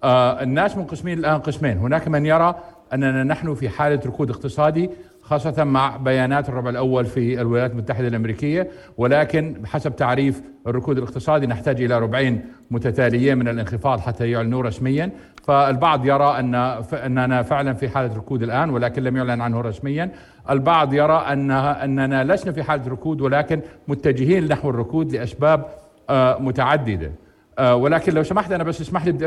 الناس 0.04 0.76
منقسمين 0.76 1.18
الآن 1.18 1.38
قسمين، 1.38 1.78
هناك 1.78 2.08
من 2.08 2.26
يرى 2.26 2.54
أننا 2.92 3.24
نحن 3.24 3.54
في 3.54 3.68
حالة 3.68 4.00
ركود 4.06 4.30
اقتصادي 4.30 4.90
خاصة 5.30 5.64
مع 5.64 5.96
بيانات 5.96 6.48
الربع 6.48 6.70
الأول 6.70 7.04
في 7.04 7.40
الولايات 7.40 7.70
المتحدة 7.70 8.08
الأمريكية 8.08 8.70
ولكن 8.98 9.52
بحسب 9.52 9.96
تعريف 9.96 10.42
الركود 10.66 10.98
الاقتصادي 10.98 11.46
نحتاج 11.46 11.82
إلى 11.82 11.98
ربعين 11.98 12.44
متتاليين 12.70 13.38
من 13.38 13.48
الانخفاض 13.48 14.00
حتى 14.00 14.30
يعلنوا 14.30 14.62
رسميا. 14.62 15.10
فالبعض 15.44 16.06
يرى 16.06 16.38
أن 16.38 16.54
أننا 16.94 17.42
فعلا 17.42 17.72
في 17.74 17.88
حالة 17.88 18.16
ركود 18.16 18.42
الآن 18.42 18.70
ولكن 18.70 19.02
لم 19.02 19.16
يعلن 19.16 19.40
عنه 19.40 19.60
رسميا. 19.60 20.10
البعض 20.50 20.94
يرى 20.94 21.24
أنها 21.32 21.84
أننا 21.84 22.24
لسنا 22.24 22.52
في 22.52 22.62
حالة 22.62 22.88
ركود 22.88 23.20
ولكن 23.20 23.60
متجهين 23.88 24.48
نحو 24.48 24.70
الركود 24.70 25.12
لأسباب 25.12 25.64
آه، 26.10 26.38
متعددة. 26.38 27.12
آه، 27.58 27.74
ولكن 27.74 28.14
لو 28.14 28.22
سمحت 28.22 28.52
أنا 28.52 28.64
بس 28.64 28.80
اسمح 28.80 29.06
لي 29.06 29.12
بدي 29.12 29.26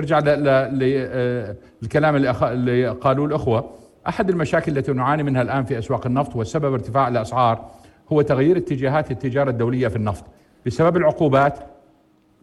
للكلام 1.81 2.15
آه، 2.15 2.51
اللي 2.53 2.87
قالوه 2.87 3.25
الأخوة. 3.25 3.82
أحد 4.07 4.29
المشاكل 4.29 4.77
التي 4.77 4.93
نعاني 4.93 5.23
منها 5.23 5.41
الآن 5.41 5.63
في 5.63 5.79
أسواق 5.79 6.05
النفط 6.05 6.35
والسبب 6.35 6.73
ارتفاع 6.73 7.07
الأسعار 7.07 7.65
هو 8.11 8.21
تغيير 8.21 8.57
اتجاهات 8.57 9.11
التجارة 9.11 9.49
الدولية 9.49 9.87
في 9.87 9.95
النفط. 9.95 10.25
بسبب 10.65 10.97
العقوبات 10.97 11.59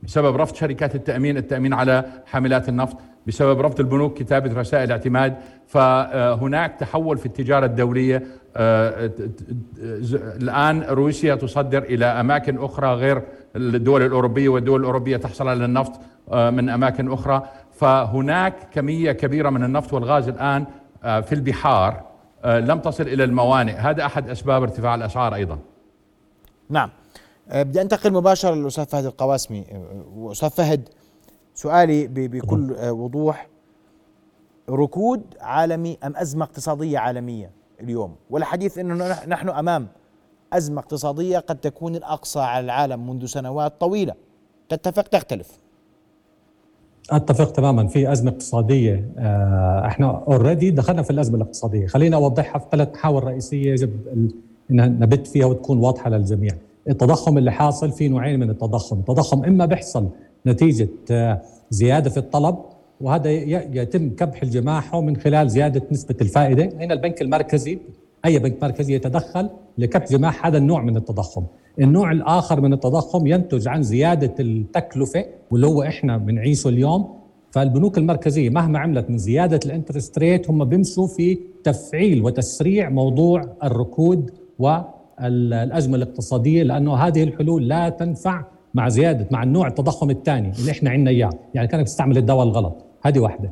بسبب 0.03 0.37
رفض 0.37 0.55
شركات 0.55 0.95
التأمين 0.95 1.37
التأمين 1.37 1.73
على 1.73 2.05
حاملات 2.27 2.69
النفط 2.69 2.97
بسبب 3.27 3.61
رفض 3.61 3.81
البنوك 3.81 4.19
كتابة 4.19 4.61
رسائل 4.61 4.91
اعتماد 4.93 5.37
فهناك 5.67 6.77
تحول 6.81 7.19
في 7.19 7.27
التجارة 7.27 7.67
الدولية. 7.67 8.23
آه، 8.57 9.11
الآن 10.13 10.83
روسيا 10.83 11.35
تصدر 11.35 11.83
إلى 11.83 12.05
أماكن 12.05 12.59
أخرى 12.59 12.95
غير 12.95 13.23
الدول 13.57 14.03
الأوروبية 14.03 14.49
والدول 14.49 14.81
الأوروبية 14.81 15.17
تحصل 15.17 15.49
على 15.49 15.65
النفط 15.65 16.01
آه، 16.33 16.51
من 16.51 16.69
أماكن 16.69 17.13
أخرى. 17.13 17.43
فهناك 17.73 18.55
كمية 18.73 19.13
كبيرة 19.13 19.51
من 19.51 19.65
النفط 19.65 19.93
والغاز 19.93 20.29
الآن 20.29 20.63
آه، 20.63 20.67
في 21.03 21.33
البحار 21.33 22.11
لم 22.45 22.81
تصل 22.81 23.03
إلى 23.03 23.25
الموانئ. 23.25 23.73
هذا 23.73 24.07
أحد 24.07 24.31
أسباب 24.31 24.63
ارتفاع 24.63 24.95
الأسعار 24.95 25.35
أيضا. 25.35 25.59
نعم. 26.69 26.91
بدي 27.55 27.81
أنتقل 27.81 28.13
مباشره 28.13 28.55
للأستاذ 28.55 28.87
فهد 28.87 29.05
القواسمي. 29.05 29.65
أستاذ 30.33 30.51
فهد 30.51 30.89
سؤالي 31.55 32.07
بكل 32.07 32.77
وضوح. 32.81 33.47
ركود 34.71 35.23
عالمي 35.41 35.99
أم 36.05 36.17
أزمة 36.17 36.45
اقتصادية 36.45 36.99
عالمية 36.99 37.51
اليوم؟ 37.81 38.17
والحديث 38.31 38.79
إنه 38.79 39.27
نحن 39.27 39.49
أمام 39.49 39.89
أزمة 40.53 40.81
اقتصادية 40.81 41.39
قد 41.39 41.57
تكون 41.57 41.97
الأقصى 41.97 42.41
على 42.41 42.65
العالم 42.65 43.11
منذ 43.11 43.27
سنوات 43.27 43.81
طويلة. 43.81 44.15
تتفق 44.69 45.03
تختلف. 45.03 45.60
أتفق 47.11 47.53
تماما. 47.53 47.87
في 47.87 48.13
أزمة 48.13 48.31
اقتصادية 48.31 49.09
آه، 49.19 49.87
إحنا 49.87 50.25
اوريدي 50.29 50.71
دخلنا 50.71 51.03
في 51.03 51.11
الأزمة 51.11 51.37
الاقتصادية. 51.37 51.87
خلينا 51.87 52.17
أوضحها 52.17 52.59
في 52.59 52.67
ثلاث 52.73 52.89
محاور 52.95 53.25
رئيسية 53.25 53.73
يجب 53.73 53.91
إن 54.71 54.99
نبت 55.01 55.27
فيها 55.27 55.47
وتكون 55.47 55.79
واضحة 55.79 56.11
للجميع. 56.11 56.53
التضخم 56.89 57.39
اللي 57.39 57.53
حاصل 57.53 57.93
في 57.93 58.09
نوعين 58.09 58.41
من 58.41 58.51
التضخم. 58.51 58.99
التضخم 58.99 59.45
إما 59.45 59.67
بيحصل 59.67 60.09
نتيجة 60.47 60.89
آه، 61.11 61.41
زيادة 61.71 62.11
في 62.11 62.17
الطلب 62.17 62.57
وهذا 63.01 63.31
يتم 63.31 64.11
كبح 64.11 64.43
الجماحة 64.43 65.01
من 65.01 65.17
خلال 65.17 65.51
زيادة 65.51 65.83
نسبة 65.93 66.15
الفائدة. 66.21 66.65
هنا 66.81 66.95
البنك 66.95 67.23
المركزي 67.23 67.79
أي 68.25 68.39
بنك 68.39 68.63
مركزي 68.63 68.95
يتدخل 68.95 69.49
لكبح 69.79 70.07
جماح 70.07 70.47
هذا 70.47 70.59
النوع 70.59 70.83
من 70.83 70.97
التضخم. 70.97 71.45
النوع 71.81 72.13
الآخر 72.13 72.61
من 72.61 72.73
التضخم 72.73 73.27
ينتج 73.27 73.69
عن 73.69 73.83
زيادة 73.83 74.35
التكلفة 74.41 75.25
واللي 75.51 75.67
هو 75.67 75.83
إحنا 75.83 76.17
بنعيشه 76.17 76.69
اليوم. 76.69 77.21
فالبنوك 77.51 77.99
المركزية 77.99 78.51
مهما 78.51 78.79
عملت 78.79 79.11
من 79.11 79.19
زيادة 79.19 79.61
الانترست 79.67 80.19
ريت 80.19 80.51
هم 80.51 80.65
بيمشوا 80.65 81.07
في 81.07 81.39
تفعيل 81.65 82.23
وتسريع 82.25 82.89
موضوع 82.89 83.45
الركود 83.65 84.31
والأزمة 84.59 85.97
الاقتصادية 85.97 86.63
لأنه 86.63 86.95
هذه 86.95 87.23
الحلول 87.23 87.69
لا 87.69 87.89
تنفع 87.89 88.45
مع 88.75 88.89
زيادة 88.89 89.27
مع 89.31 89.43
النوع 89.43 89.67
التضخم 89.69 90.11
الثاني 90.11 90.53
اللي 90.59 90.71
إحنا 90.71 90.91
عندنا 90.91 91.11
إياه. 91.11 91.31
يعني 91.55 91.69
كأنك 91.69 91.87
تستعمل 91.87 92.19
الدواء 92.19 92.47
الغلط. 92.47 92.85
هذه 93.03 93.19
واحدة. 93.19 93.51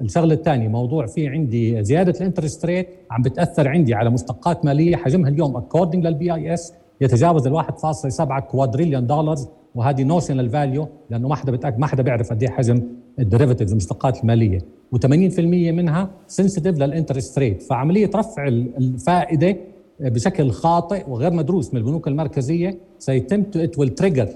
الشغلة 0.00 0.34
الثانية 0.34 0.68
موضوع 0.68 1.06
في 1.06 1.28
عندي 1.28 1.84
زيادة 1.84 2.20
ال 2.20 2.25
interest 2.25 2.66
rate 2.66 2.88
عم 3.10 3.22
بتأثر 3.22 3.68
عندي 3.68 3.94
على 3.94 4.10
مشتقات 4.10 4.64
مالية. 4.64 4.96
حجمها 4.96 5.30
اليوم 5.30 5.56
according 5.56 6.06
لل 6.06 6.34
BIS 6.34 6.72
يتجاوز 7.00 7.46
ال 7.46 7.62
1.7 7.64 8.38
quadrillion 8.38 9.06
دولار 9.06 9.36
وهذه 9.74 10.02
notional 10.02 10.50
value 10.50 10.88
لأنه 11.10 11.28
ما 11.28 11.34
حدا 11.34 11.76
ما 11.78 11.86
حدا 11.86 12.02
بيعرف 12.02 12.30
قد 12.30 12.42
إيه 12.42 12.50
حجم 12.50 12.82
ال 13.18 13.22
derivatives 13.22 13.70
المشتقات 13.72 14.20
المالية. 14.20 14.58
و80% 14.96 15.38
منها 15.40 16.10
sensitive 16.26 16.78
لل 16.78 16.90
interest 16.90 17.38
rate 17.38 17.62
فعملية 17.62 18.10
رفع 18.14 18.48
الفائدة 18.48 19.56
بشكل 20.00 20.50
خاطئ 20.50 21.10
وغير 21.10 21.32
مدروس 21.32 21.74
من 21.74 21.80
البنوك 21.80 22.08
المركزية 22.08 22.78
سيتم 22.98 23.44
it 23.56 23.78
will 23.78 23.88
trigger 23.88 24.28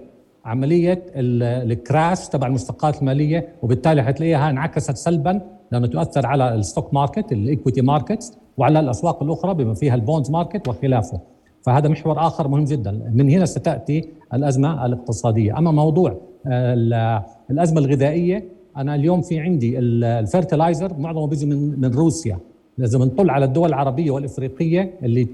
عملية 0.44 1.02
ال 1.16 1.35
crash 1.35 2.28
تبع 2.28 2.46
المشتقات 2.46 3.00
المالية 3.00 3.48
وبالتالي 3.62 4.02
حتلاقيها 4.02 4.50
انعكست 4.50 4.96
سلبا 4.96 5.40
لأنه 5.72 5.86
تؤثر 5.86 6.26
على 6.26 6.54
ال 6.54 6.61
stock 6.61 6.94
market 6.94 7.32
ال 7.32 7.39
equity 7.39 7.80
markets 7.82 8.32
وعلى 8.56 8.80
الأسواق 8.80 9.22
الأخرى 9.22 9.54
بما 9.54 9.74
فيها 9.74 9.94
ال 9.94 10.00
bonds 10.00 10.30
market 10.30 10.68
وخلافه. 10.68 11.20
فهذا 11.62 11.88
محور 11.88 12.26
آخر 12.26 12.48
مهم 12.48 12.64
جدا. 12.64 13.10
من 13.14 13.30
هنا 13.30 13.44
ستأتي 13.44 14.08
الأزمة 14.34 14.86
الاقتصادية. 14.86 15.58
أما 15.58 15.70
موضوع 15.70 16.16
الأزمة 17.50 17.80
الغذائية 17.80 18.44
أنا 18.76 18.94
اليوم 18.94 19.20
في 19.20 19.40
عندي 19.40 19.78
الفيرتلايزر 19.78 20.98
معظمه 20.98 21.26
بيجي 21.26 21.46
من 21.46 21.80
من 21.80 21.94
روسيا. 21.94 22.38
لازم 22.78 23.02
نطل 23.02 23.30
على 23.30 23.44
الدول 23.44 23.68
العربية 23.68 24.10
والإفريقية 24.10 24.94
اللي 25.02 25.28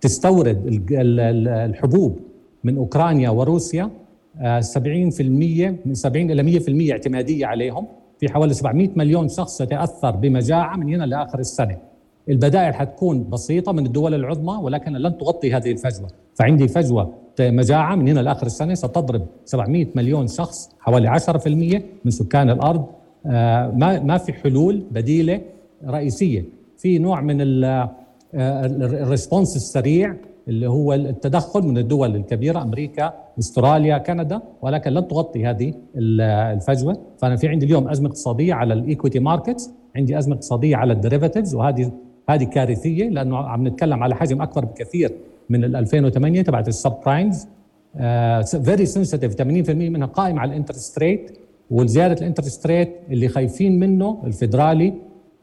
تستورد 0.00 0.88
الحبوب 0.90 2.16
من 2.64 2.76
أوكرانيا 2.76 3.30
وروسيا 3.30 3.90
70% 4.60 5.78
من 5.86 5.94
70 5.94 6.30
إلى 6.30 6.42
100% 6.42 6.92
اعتمادية 6.92 7.46
عليهم. 7.46 7.86
في 8.20 8.28
حوالي 8.28 8.54
700 8.54 8.88
مليون 8.96 9.28
شخص 9.28 9.56
سيتأثر 9.56 10.10
بمجاعة 10.10 10.76
من 10.76 10.94
هنا 10.94 11.04
لآخر 11.04 11.38
السنة. 11.38 11.76
البدائل 12.28 12.74
حتكون 12.74 13.30
بسيطة 13.30 13.72
من 13.72 13.86
الدول 13.86 14.14
العظمى 14.14 14.58
ولكن 14.62 14.92
لن 14.92 15.18
تغطي 15.18 15.54
هذه 15.54 15.72
الفجوة. 15.72 16.08
فعندي 16.34 16.68
فجوة 16.68 17.14
مجاعة 17.40 17.94
من 17.94 18.08
هنا 18.08 18.20
لآخر 18.20 18.46
السنة. 18.46 18.74
ستضرب 18.74 19.26
700 19.44 19.86
مليون 19.94 20.26
شخص 20.26 20.70
حوالي 20.80 21.08
10% 21.08 21.82
من 22.04 22.10
سكان 22.10 22.50
الأرض. 22.50 22.86
آه، 23.26 23.70
ما 23.70 24.00
ما 24.00 24.18
في 24.18 24.32
حلول 24.32 24.82
بديلة 24.90 25.40
رئيسية. 25.86 26.44
في 26.78 26.98
نوع 26.98 27.20
من 27.20 27.64
آه، 27.64 27.90
ال 28.34 28.48
response 28.48 29.56
السريع 29.56 30.14
اللي 30.48 30.66
هو 30.66 30.92
التدخل 30.92 31.62
من 31.62 31.78
الدول 31.78 32.16
الكبيرة 32.16 32.62
أمريكا 32.62 33.14
أستراليا 33.38 33.98
كندا 33.98 34.40
ولكن 34.62 34.90
لن 34.90 35.08
تغطي 35.08 35.46
هذه 35.46 35.74
الفجوة. 35.96 36.98
فأنا 37.18 37.36
في 37.36 37.48
عندي 37.48 37.66
اليوم 37.66 37.88
أزمة 37.88 38.08
اقتصادية 38.08 38.54
على 38.54 38.74
ال 38.74 38.80
equity 38.80 39.18
markets 39.18 39.70
عندي 39.96 40.18
أزمة 40.18 40.34
اقتصادية 40.34 40.76
على 40.76 40.92
ال 40.92 40.97
derivatives 40.97 41.54
وهذه 41.54 41.92
هذه 42.34 42.44
كارثية 42.44 43.08
لأنه 43.08 43.36
عم 43.36 43.66
نتكلم 43.66 44.02
على 44.02 44.14
حجم 44.14 44.42
أكبر 44.42 44.64
بكثير 44.64 45.12
من 45.50 45.64
ال 45.64 45.76
2008 45.76 46.42
تبعت 46.42 46.68
ال 46.68 46.92
subprimes. 47.04 47.46
very 48.64 48.86
sensitive 48.86 49.34
80% 49.34 49.42
منها 49.70 50.06
قائم 50.06 50.38
على 50.38 50.50
ال 50.50 50.55
interest 50.55 50.98
rate 50.98 51.38
والزياده 51.70 52.20
ال 52.20 52.25
interest 52.25 52.66
rate 52.66 52.96
اللي 53.10 53.28
خايفين 53.28 53.78
منه 53.78 54.22
الفدرالي 54.24 54.92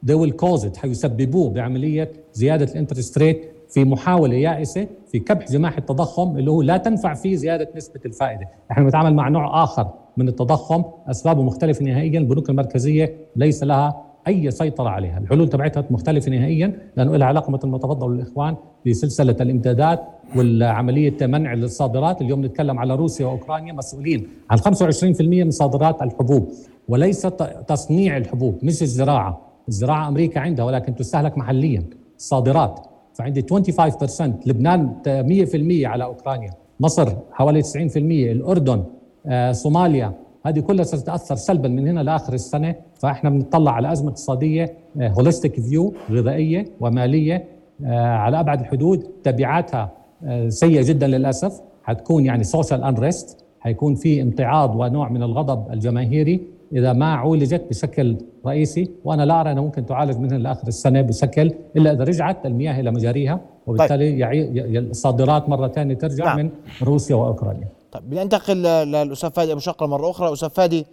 will 0.08 0.32
cause 0.46 0.62
it 0.62 0.78
حيسببوه 0.78 1.50
بعملية 1.50 2.12
زيادة 2.34 2.72
ال 2.72 2.77
interest 2.77 3.18
rate 3.18 3.42
في 3.70 3.84
محاولة 3.84 4.36
يائسة 4.36 4.88
في 5.12 5.20
كبح 5.20 5.52
جماح 5.52 5.78
التضخم 5.78 6.38
اللي 6.38 6.52
هو 6.52 6.62
لا 6.62 6.78
تنفع 6.78 7.14
فيه 7.14 7.36
زيادة 7.36 7.70
نسبة 7.76 8.00
الفائدة، 8.06 8.48
إحنا 8.72 8.84
بنتعامل 8.84 9.14
مع 9.14 9.30
نوع 9.30 9.64
آخر 9.64 9.94
من 10.18 10.28
التضخم 10.28 10.84
أسبابه 11.08 11.44
مختلفة 11.44 11.86
نهائيا، 11.86 12.20
البنوك 12.20 12.50
المركزية 12.50 13.16
ليس 13.36 13.64
لها 13.64 14.04
أي 14.28 14.52
سيطرة 14.52 14.90
عليها، 14.90 15.18
الحلول 15.18 15.50
تبعتها 15.50 15.84
مختلفة 15.92 16.32
نهائيا 16.32 16.74
لأنه 16.98 17.16
لها 17.16 17.28
علاقة 17.28 17.52
مثل 17.52 17.68
ما 17.68 17.78
تفضلوا 17.78 18.16
الإخوان 18.16 18.56
بسلسلة 18.88 19.36
الإمدادات 19.42 20.04
والعملية 20.36 21.18
منع 21.22 21.54
الصادرات، 21.54 22.22
اليوم 22.22 22.46
نتكلم 22.46 22.80
على 22.80 22.96
روسيا 22.96 23.26
وأوكرانيا 23.26 23.74
مسؤولين 23.74 24.28
عن 24.50 24.58
25% 24.58 25.22
من 25.22 25.52
صادرات 25.52 26.02
الحبوب 26.02 26.52
وليس 26.88 27.22
تصنيع 27.68 28.18
الحبوب 28.18 28.60
مش 28.64 28.82
الزراعة، 28.82 29.42
الزراعة 29.68 30.08
أمريكا 30.08 30.40
عندها 30.40 30.66
ولكن 30.66 30.96
تستهلك 30.96 31.38
محليا، 31.38 31.84
الصادرات 32.18 32.80
فعندي 33.14 33.42
25% 33.42 34.40
لبنان 34.46 34.96
100% 35.08 35.88
على 35.88 36.04
أوكرانيا، 36.04 36.52
مصر 36.80 37.10
حوالي 37.32 37.62
90%، 37.62 38.32
الأردن 38.32 38.84
آه، 39.26 39.52
صوماليا 39.52 40.14
هذه 40.48 40.60
كلها 40.60 40.84
ستتأثر 40.84 41.36
سلبا 41.36 41.70
من 41.70 41.88
هنا 41.88 42.00
لآخر 42.00 42.34
السنة 42.34 42.76
فإحنا 43.00 43.30
بنطلع 43.30 43.72
على 43.72 43.92
أزمة 43.92 44.10
اقتصادية 44.10 44.74
holistic 45.02 45.60
view 45.60 45.94
غذائية 46.12 46.66
ومالية 46.80 47.44
آه، 47.86 48.00
على 48.00 48.40
أبعد 48.40 48.60
الحدود 48.60 49.04
تبعاتها 49.24 49.92
آه، 50.26 50.50
سيئة 50.50 50.88
جدا 50.88 51.08
للأسف 51.08 51.62
حتكون 51.84 52.26
يعني 52.26 52.44
social 52.44 52.84
unrest 52.84 53.46
حيكون 53.60 53.96
في 53.96 54.22
امتعاض 54.22 54.76
ونوع 54.76 55.10
من 55.10 55.24
الغضب 55.24 55.72
الجماهيري 55.74 56.42
إذا 56.74 56.94
ما 56.94 57.14
عولجت 57.14 57.66
بشكل 57.70 58.18
رئيسي 58.46 58.92
وأنا 59.06 59.26
لا 59.26 59.42
أرى 59.42 59.52
أنها 59.52 59.64
ممكن 59.64 59.86
تعالج 59.86 60.18
من 60.18 60.32
هنا 60.32 60.38
لآخر 60.38 60.68
السنة 60.68 61.02
بشكل 61.02 61.52
إلا 61.76 61.92
إذا 61.92 62.04
رجعت 62.04 62.46
المياه 62.46 62.80
إلى 62.80 62.92
مجاريها 62.92 63.40
وبالتالي 63.68 64.26
طيب. 64.26 64.90
الصادرات 64.90 65.50
مرة 65.50 65.68
ثانية 65.68 65.94
ترجع 65.94 66.26
نعم. 66.26 66.38
من 66.38 66.50
روسيا 66.84 67.16
وأوكرانيا 67.16 67.68
طيب 67.98 68.10
بننتقل 68.10 68.58
للأستاذ 68.64 69.32
فادي 69.32 69.52
أبو 69.52 69.60
شقره 69.60 69.88
مرة 69.88 70.12
أخرى. 70.12 70.34
أستاذ 70.34 70.50
فادي 70.50 70.86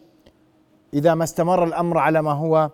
إذا 0.95 1.15
ما 1.15 1.25
استمر 1.25 1.65
الأمر 1.65 1.99
على 1.99 2.23
ما 2.23 2.33
هو 2.33 2.71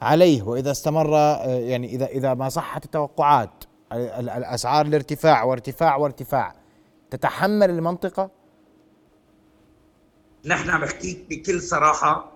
عليه 0.00 0.42
وإذا 0.42 0.70
استمر 0.70 1.12
يعني 1.46 1.86
إذا 1.94 2.06
إذا 2.06 2.34
ما 2.34 2.48
صحت 2.48 2.84
التوقعات 2.84 3.64
الأسعار 3.92 4.86
الارتفاع 4.86 5.44
وارتفاع 5.44 5.96
وارتفاع 5.96 6.54
تتحمل 7.10 7.70
المنطقة؟ 7.70 8.30
نحن 10.44 10.80
بحكيك 10.80 11.26
بكل 11.30 11.62
صراحة 11.62 12.32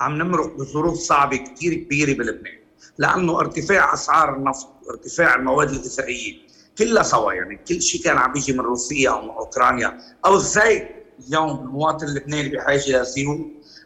عم 0.00 0.18
نمرق 0.18 0.56
بظروف 0.56 0.98
صعبة 0.98 1.36
كثير 1.36 1.74
كبيرة 1.74 2.18
بلبنان 2.18 2.58
لأنه 2.98 3.40
ارتفاع 3.40 3.94
أسعار 3.94 4.36
النفط 4.36 4.68
وارتفاع 4.86 5.34
المواد 5.34 5.68
الغذائية 5.70 6.47
كلها 6.78 7.02
سوا 7.02 7.32
يعني 7.32 7.60
كل 7.68 7.82
شيء 7.82 8.02
كان 8.02 8.16
عم 8.16 8.32
بيجي 8.32 8.52
من 8.52 8.60
روسيا 8.60 9.10
أو 9.10 9.22
من 9.22 9.30
أوكرانيا. 9.30 9.98
أو 10.26 10.34
الزيت 10.34 10.88
اليوم 11.28 11.50
المواطن 11.50 12.06
اللبناني 12.06 12.48
بحاجة 12.48 12.98
للزيوت 12.98 13.40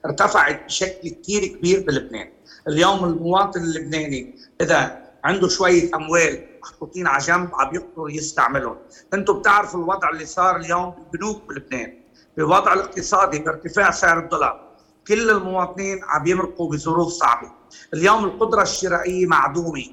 ارتفعت 0.07 0.65
بشكل 0.65 1.09
كثير 1.09 1.47
كبير 1.47 1.85
بلبنان. 1.87 2.31
اليوم 2.69 3.05
المواطن 3.05 3.61
اللبناني 3.61 4.35
إذا 4.61 5.03
عنده 5.25 5.49
شوية 5.49 5.91
أموال 5.95 6.47
محطوطين 6.63 7.07
على 7.07 7.23
جنب 7.25 7.51
عم 7.55 7.75
يقدر 7.75 8.11
يستعملهم. 8.11 8.77
أنتم 9.15 9.39
بتعرفوا 9.39 9.81
الوضع 9.81 10.11
اللي 10.11 10.27
صار 10.27 10.57
اليوم 10.57 10.91
بالبنوك 10.91 11.49
بلبنان. 11.49 11.99
بالوضع 12.37 12.73
الاقتصادي 12.73 13.39
بارتفاع 13.39 13.91
سعر 13.91 14.19
الدولار. 14.19 14.73
كل 15.07 15.31
المواطنين 15.31 16.01
عم 16.05 16.27
يمرقوا 16.27 16.71
بظروف 16.71 17.13
صعبة. 17.13 17.53
اليوم 17.95 18.25
القدرة 18.25 18.63
الشرائية 18.63 19.27
معدومة. 19.27 19.85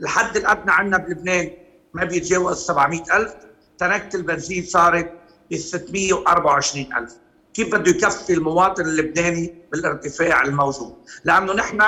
الحد 0.00 0.36
الأدنى 0.36 0.70
عندنا 0.70 0.96
بلبنان 0.96 1.50
ما 1.94 2.04
بيتجاوز 2.04 2.56
700000 2.56 3.34
تنكة 3.78 4.16
البنزين 4.16 4.64
صارت 4.64 5.12
ب 5.50 5.54
624000 5.54 7.12
كيف 7.54 7.74
بده 7.74 7.90
يكفي 7.90 8.32
المواطن 8.32 8.82
اللبناني 8.82 9.54
بالارتفاع 9.72 10.42
الموجود؟ 10.42 10.96
لأنه 11.24 11.52
نحن 11.52 11.82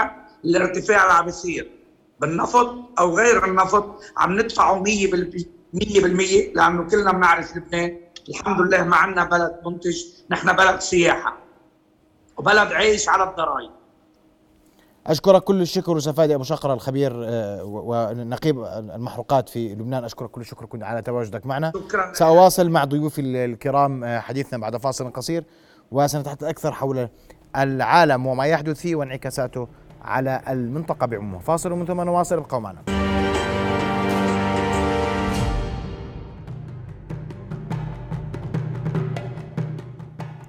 الارتفاع 0.44 1.02
اللي 1.02 1.14
عم 1.14 1.28
يصير 1.28 1.70
بالنفط 2.20 2.76
أو 2.98 3.16
غير 3.16 3.44
النفط 3.44 4.00
عم 4.16 4.40
ندفعه 4.40 4.84
100% 4.84 4.88
100% 5.74 5.80
لأنه 6.54 6.88
كلنا 6.90 7.12
بنعرف 7.12 7.56
لبنان 7.56 7.98
الحمد 8.28 8.60
لله 8.60 8.84
ما 8.84 8.96
عندنا 8.96 9.24
بلد 9.24 9.60
منتج 9.66 9.96
نحن 10.30 10.52
بلد 10.52 10.80
سياحة 10.80 11.38
وبلد 12.36 12.72
عايش 12.72 13.08
على 13.08 13.30
الضرائب 13.30 13.70
أشكرك 15.06 15.44
كل 15.44 15.60
الشكر 15.60 15.96
وسفادي 15.96 16.34
أبو 16.34 16.44
شقرة 16.44 16.74
الخبير 16.74 17.12
آه، 17.24 17.64
ونقيب 17.64 18.64
المحروقات 18.94 19.48
في 19.48 19.74
لبنان. 19.74 20.04
أشكرك 20.04 20.30
كل 20.30 20.40
الشكر 20.40 20.84
على 20.84 21.02
تواجدك 21.02 21.46
معنا. 21.46 21.72
شكرا. 21.88 22.12
سأواصل 22.12 22.70
مع 22.70 22.84
ضيوفي 22.84 23.20
الكرام 23.44 24.04
آه، 24.04 24.20
حديثنا 24.20 24.58
بعد 24.58 24.76
فاصل 24.76 25.12
قصير. 25.12 25.44
وسنتحدث 25.92 26.44
أكثر 26.44 26.72
حول 26.72 27.08
العالم 27.56 28.26
وما 28.26 28.44
يحدث 28.44 28.80
فيه 28.80 28.94
وانعكاساته 28.94 29.68
على 30.02 30.42
المنطقة 30.48 31.06
بعمومها 31.06 31.40
فاصل 31.40 31.72
ومن 31.72 31.86
ثم 31.86 32.00
نواصل 32.00 32.36
ابقوا 32.36 32.58
معنا. 32.58 32.82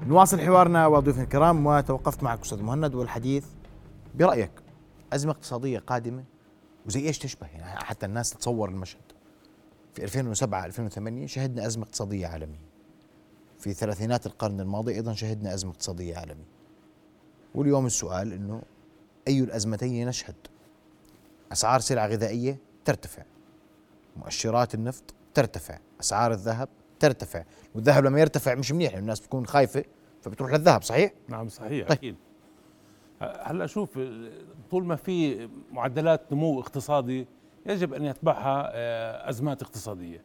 نواصل 0.07 0.39
حوارنا 0.41 0.87
وضيوفنا 0.87 1.23
الكرام 1.23 1.65
وتوقفت 1.65 2.23
معك 2.23 2.41
أستاذ 2.41 2.63
مهند 2.63 2.95
والحديث 2.95 3.45
برأيك 4.15 4.51
أزمة 5.13 5.31
اقتصادية 5.31 5.79
قادمة؟ 5.79 6.23
وزي 6.85 7.07
إيش 7.07 7.19
تشبه؟ 7.19 7.47
يعني 7.47 7.79
حتى 7.79 8.05
الناس 8.05 8.29
تتصور 8.29 8.69
المشهد. 8.69 9.01
في 9.93 10.03
2007 10.03 10.65
2008 10.65 11.27
شهدنا 11.27 11.65
أزمة 11.65 11.83
اقتصادية 11.83 12.27
عالمية. 12.27 12.71
في 13.59 13.73
ثلاثينات 13.73 14.25
القرن 14.25 14.59
الماضي 14.59 14.93
أيضا 14.93 15.13
شهدنا 15.13 15.53
أزمة 15.53 15.71
اقتصادية 15.71 16.17
عالمية. 16.17 16.51
واليوم 17.55 17.85
السؤال 17.85 18.33
إنه 18.33 18.61
أي 19.27 19.39
الأزمتين 19.39 20.07
نشهد؟ 20.07 20.35
أسعار 21.51 21.79
سلع 21.79 22.07
غذائية 22.07 22.57
ترتفع. 22.85 23.23
مؤشرات 24.17 24.75
النفط 24.75 25.13
ترتفع. 25.33 25.79
أسعار 26.01 26.31
الذهب 26.31 26.69
ترتفع. 26.99 27.43
والذهب 27.75 28.05
لما 28.05 28.19
يرتفع 28.19 28.55
مش 28.55 28.71
منيح 28.71 28.93
الناس 28.93 29.19
بتكون 29.19 29.45
خايفة 29.47 29.83
فبتروح 30.21 30.51
للذهب 30.51 30.83
صحيح؟ 30.83 31.13
نعم 31.27 31.49
صحيح 31.49 31.87
طيب. 31.87 31.91
أكيد. 31.97 32.15
هلا 33.21 33.65
شوف 33.65 33.99
طول 34.71 34.85
ما 34.85 34.95
في 34.95 35.49
معدلات 35.71 36.21
نمو 36.33 36.59
اقتصادي 36.59 37.27
يجب 37.65 37.93
أن 37.93 38.05
يتبعها 38.05 38.71
آه، 38.73 39.29
أزمات 39.29 39.61
اقتصادية. 39.61 40.23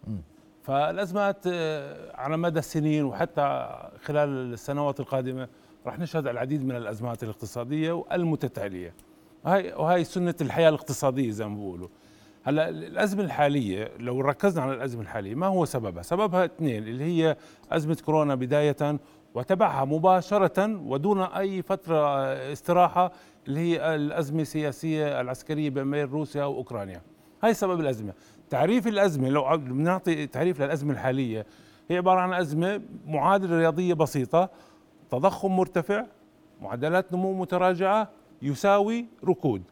فالأزمات 0.63 1.47
آه، 1.47 2.17
على 2.17 2.37
مدى 2.37 2.59
السنين 2.59 3.05
وحتى 3.05 3.69
خلال 4.03 4.29
السنوات 4.29 5.01
القادمة 5.01 5.49
راح 5.87 5.99
نشهد 5.99 6.27
العديد 6.27 6.65
من 6.65 6.77
الأزمات 6.77 7.23
الاقتصادية 7.23 7.93
والمتتالية. 7.93 8.95
وهي 9.45 9.75
وهي 9.77 10.05
سنة 10.05 10.35
الحياة 10.41 10.69
الاقتصادية 10.69 11.31
زي 11.31 11.47
ما 11.47 11.55
بيقولوا. 11.55 11.89
هلا 12.45 12.69
الأزمة 12.69 13.23
الحالية 13.23 13.91
لو 13.99 14.21
ركزنا 14.21 14.63
على 14.63 14.75
الأزمة 14.75 15.03
الحالية 15.03 15.35
ما 15.35 15.47
هو 15.47 15.65
سببها؟ 15.65 16.03
سببها 16.03 16.45
اثنين 16.45 16.83
اللي 16.83 17.05
هي 17.05 17.37
أزمة 17.73 17.99
كورونا 18.05 18.35
بداية 18.35 18.99
وتبعها 19.37 19.85
مباشرة 19.85 20.81
ودون 20.87 21.21
أي 21.21 21.63
فترة 21.63 21.97
استراحة 22.53 23.13
اللي 23.49 23.61
هي 23.61 23.95
الأزمة 23.95 24.43
السياسية 24.43 25.21
العسكرية 25.21 25.71
بين 25.71 26.05
روسيا 26.05 26.45
وأوكرانيا. 26.45 27.01
هاي 27.43 27.55
سبب 27.55 27.81
الأزمة. 27.81 28.13
تعريف 28.51 28.87
الأزمة 28.87 29.29
لو 29.29 29.57
بنعطي 29.57 30.27
تعريف 30.27 30.63
للأزمة 30.63 30.93
الحالية. 30.93 31.47
هي 31.91 31.97
عبارة 31.97 32.21
عن 32.21 32.33
أزمة 32.33 32.81
معادلة 33.07 33.59
رياضية 33.59 33.95
بسيطة 33.95 34.51
تضخم 35.11 35.57
مرتفع 35.57 36.05
معدلات 36.63 37.13
نمو 37.13 37.33
متراجعة 37.33 38.09
يساوي 38.43 39.07
ركود. 39.25 39.63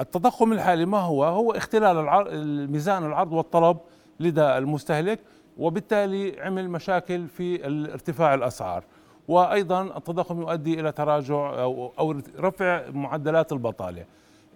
التضخم 0.00 0.52
الحالي 0.52 0.86
ما 0.86 0.98
هو؟ 0.98 1.24
هو 1.24 1.52
اختلال 1.52 2.08
الميزان 2.28 3.06
العرض 3.06 3.32
والطلب 3.32 3.76
لدى 4.20 4.58
المستهلك. 4.58 5.20
وبالتالي 5.58 6.40
عمل 6.40 6.70
مشاكل 6.70 7.28
في 7.28 7.66
ارتفاع 7.92 8.34
الأسعار. 8.34 8.84
وأيضا 9.28 9.82
التضخم 9.82 10.40
يؤدي 10.40 10.80
إلى 10.80 10.92
تراجع 10.92 11.62
أو, 11.62 12.20
رفع 12.38 12.90
معدلات 12.90 13.52
البطالة. 13.52 14.04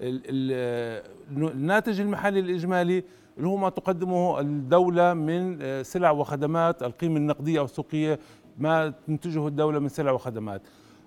الناتج 0.01 2.01
المحلي 2.01 2.41
الإجمالي 2.41 3.05
اللي 3.37 3.49
هو 3.49 3.57
ما 3.57 3.69
تقدمه 3.69 4.41
الدولة 4.41 5.15
من 5.15 5.59
سلع 5.83 6.11
وخدمات 6.11 6.83
القيمة 6.83 7.17
النقدية 7.17 7.59
أو 7.59 7.65
السوقيه 7.65 8.19
ما 8.59 8.93
تنتجه 9.07 9.47
الدولة 9.47 9.79
من 9.79 9.89
سلع 9.89 10.13
وخدمات. 10.13 10.63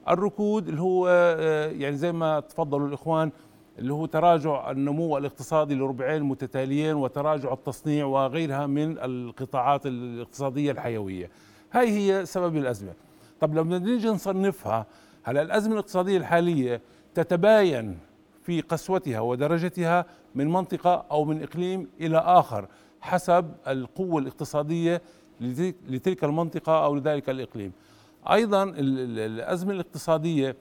الركود 0.10 0.68
اللي 0.68 0.82
هو 0.82 1.10
يعني 1.78 1.96
زي 1.96 2.12
ما 2.12 2.40
تفضلوا 2.40 2.88
الإخوان 2.88 3.32
اللي 3.82 3.94
هو 3.94 4.06
تراجع 4.06 4.72
النمو 4.72 5.17
الاقتصادي 5.17 5.76
لربعين 5.76 6.24
متتاليين 6.24 6.96
وتراجع 6.96 7.54
التصنيع 7.54 8.06
وغيرها 8.06 8.67
من 8.67 8.98
القطاعات 8.98 9.86
الاقتصادية 9.86 10.72
الحيوية. 10.72 11.30
هاي 11.72 11.89
هي 11.89 12.26
سبب 12.26 12.58
الأزمة. 12.58 12.94
طب 13.39 13.56
لما 13.56 13.78
نيجي 13.80 14.08
نصنفها 14.08 14.86
هلا 15.24 15.41
الأزمة 15.41 15.74
الاقتصادية 15.74 16.17
الحالية 16.17 16.82
تتباين 17.15 17.98
في 18.44 18.62
قسوتها 18.62 19.20
ودرجتها 19.20 20.06
من 20.36 20.48
منطقة 20.48 21.06
أو 21.12 21.26
من 21.26 21.44
إقليم 21.44 21.88
إلى 22.02 22.17
آخر 22.17 22.67
حسب 23.02 23.52
القوة 23.67 24.22
الاقتصادية 24.22 25.02
لتلك- 25.89 26.24
المنطقة 26.24 26.86
أو 26.86 26.96
لذلك 26.96 27.30
الإقليم. 27.30 27.72
أيضا 28.32 28.63
ال- 28.63 28.78
ال- 28.80 29.20
الأزمة 29.20 29.72
الاقتصادية 29.74 30.56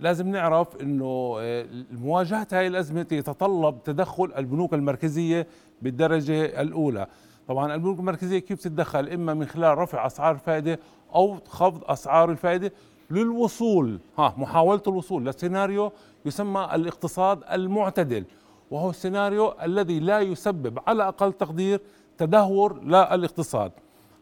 لازم 0.00 0.28
نعرف 0.28 0.82
إنه 0.82 1.36
آه، 1.40 1.66
مواجهه 1.92 2.46
هذه 2.52 2.66
الأزمة 2.66 3.06
يتطلب 3.12 3.82
تدخل 3.84 4.32
البنوك 4.36 4.74
المركزية 4.74 5.46
بالدرجة 5.82 6.60
الأولى. 6.60 7.06
طبعا 7.48 7.74
البنوك 7.74 7.98
المركزية 7.98 8.38
كيف 8.38 8.60
تتدخل؟ 8.60 9.08
إما 9.08 9.34
من 9.34 9.46
خلال 9.46 9.78
رفع 9.78 10.06
أسعار 10.06 10.34
الفائده 10.34 10.78
أو 11.14 11.38
خفض 11.48 11.84
أسعار 11.84 12.30
الفائدة 12.30 12.72
للوصول. 13.10 14.00
ها 14.18 14.34
محاولة 14.36 14.82
الوصول 14.86 15.26
لسيناريو 15.26 15.92
يسمى 16.26 16.68
الاقتصاد 16.74 17.40
المعتدل 17.52 18.24
وهو 18.70 18.90
السيناريو 18.90 19.54
الذي 19.62 20.00
لا 20.00 20.20
يسبب 20.20 20.78
على 20.86 21.08
أقل 21.08 21.32
تقدير 21.32 21.80
تدهور 22.18 22.82
للاقتصاد 22.82 23.72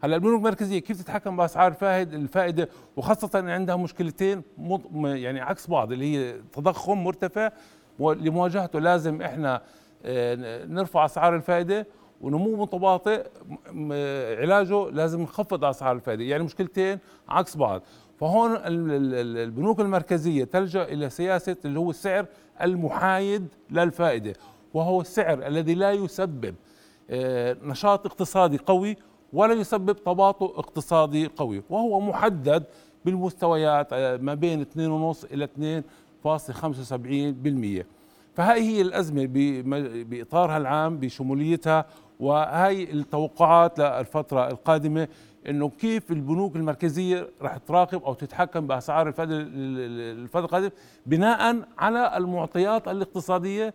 هلا 0.03 0.15
البنوك 0.15 0.39
المركزية 0.39 0.79
كيف 0.79 1.01
تتحكم 1.01 1.37
بأسعار 1.37 1.71
الفائده 1.71 2.17
الفائدة؟ 2.17 2.69
وخاصة 2.97 3.29
عندها 3.51 3.75
مشكلتين 3.75 4.41
يعني 5.03 5.39
عكس 5.41 5.67
بعض 5.67 5.91
اللي 5.91 6.17
هي 6.17 6.33
تضخم 6.53 7.03
مرتفع 7.03 7.51
ولمواجهته 7.99 8.79
لازم 8.79 9.21
إحنا 9.21 9.61
آه، 10.05 10.65
نرفع 10.65 11.05
أسعار 11.05 11.35
الفائدة 11.35 11.87
ونمو 12.21 12.55
متباطئ 12.55 13.27
علاجه 14.39 14.89
لازم 14.89 15.21
نخفض 15.21 15.65
أسعار 15.65 15.95
الفائدة. 15.95 16.23
يعني 16.23 16.43
مشكلتين 16.43 16.99
عكس 17.29 17.57
بعض. 17.57 17.81
فهون 18.19 18.51
ال- 18.55 18.61
ال- 18.65 19.13
ال- 19.13 19.37
البنوك 19.37 19.79
المركزية 19.79 20.43
تلجأ 20.43 20.83
إلى 20.83 21.09
سياسة 21.09 21.55
اللي 21.65 21.79
هو 21.79 21.89
السعر 21.89 22.25
المحايد 22.61 23.47
للفائدة 23.71 24.33
وهو 24.73 25.01
السعر 25.01 25.47
الذي 25.47 25.73
لا 25.73 25.91
يسبب 25.91 26.55
آه، 27.09 27.57
نشاط 27.63 28.05
اقتصادي 28.05 28.57
قوي 28.57 28.97
ولا 29.33 29.53
يسبب 29.53 29.91
تباطؤ 30.03 30.59
اقتصادي 30.59 31.27
قوي 31.27 31.63
وهو 31.69 31.99
محدد 31.99 32.63
بالمستويات 33.05 33.87
آه، 33.93 34.17
ما 34.17 34.33
بين 34.33 34.65
2.5 34.65 35.33
إلى 35.33 35.45
2.75% 35.45 37.85
فهاي 38.35 38.61
هي 38.61 38.81
الأزمة 38.81 39.25
بإطارها 40.03 40.57
العام 40.57 40.97
بشموليتها 40.97 41.85
وهي 42.19 42.83
التوقعات 42.83 43.79
للفترة 43.79 44.47
القادمة 44.47 45.07
إنه 45.49 45.69
كيف 45.69 46.11
البنوك 46.11 46.55
المركزية 46.55 47.29
رح 47.41 47.57
تراقب 47.57 48.03
أو 48.03 48.13
تتحكم 48.13 48.67
بأسعار 48.67 49.07
الفائده 49.07 49.35
ال- 49.37 49.41
ال- 49.47 50.21
الفترة 50.23 50.45
القادمة 50.45 50.71
بناء 51.05 51.61
على 51.77 52.17
المعطيات 52.17 52.87
الاقتصادية 52.87 53.73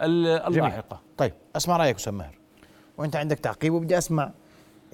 ال- 0.00 0.26
اللاحقة. 0.26 0.48
طيب 1.16 1.32
أسمع 1.56 1.76
رأيك 1.76 1.96
أستاذ 1.96 2.12
ماهر. 2.12 2.34
وأنت 2.98 3.16
عندك 3.16 3.38
تعقيب 3.38 3.72
وبدي 3.74 3.98
أسمع 3.98 4.30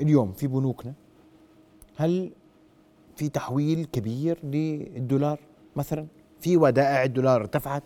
اليوم 0.01 0.33
في 0.33 0.47
بنوكنا 0.47 0.93
هل 1.97 2.31
في 3.17 3.29
تحويل 3.29 3.85
كبير 3.85 4.39
للدولار 4.45 5.39
مثلا؟ 5.77 6.07
في 6.41 6.57
ودائع 6.57 7.03
الدولار 7.05 7.41
ارتفعت؟ 7.41 7.83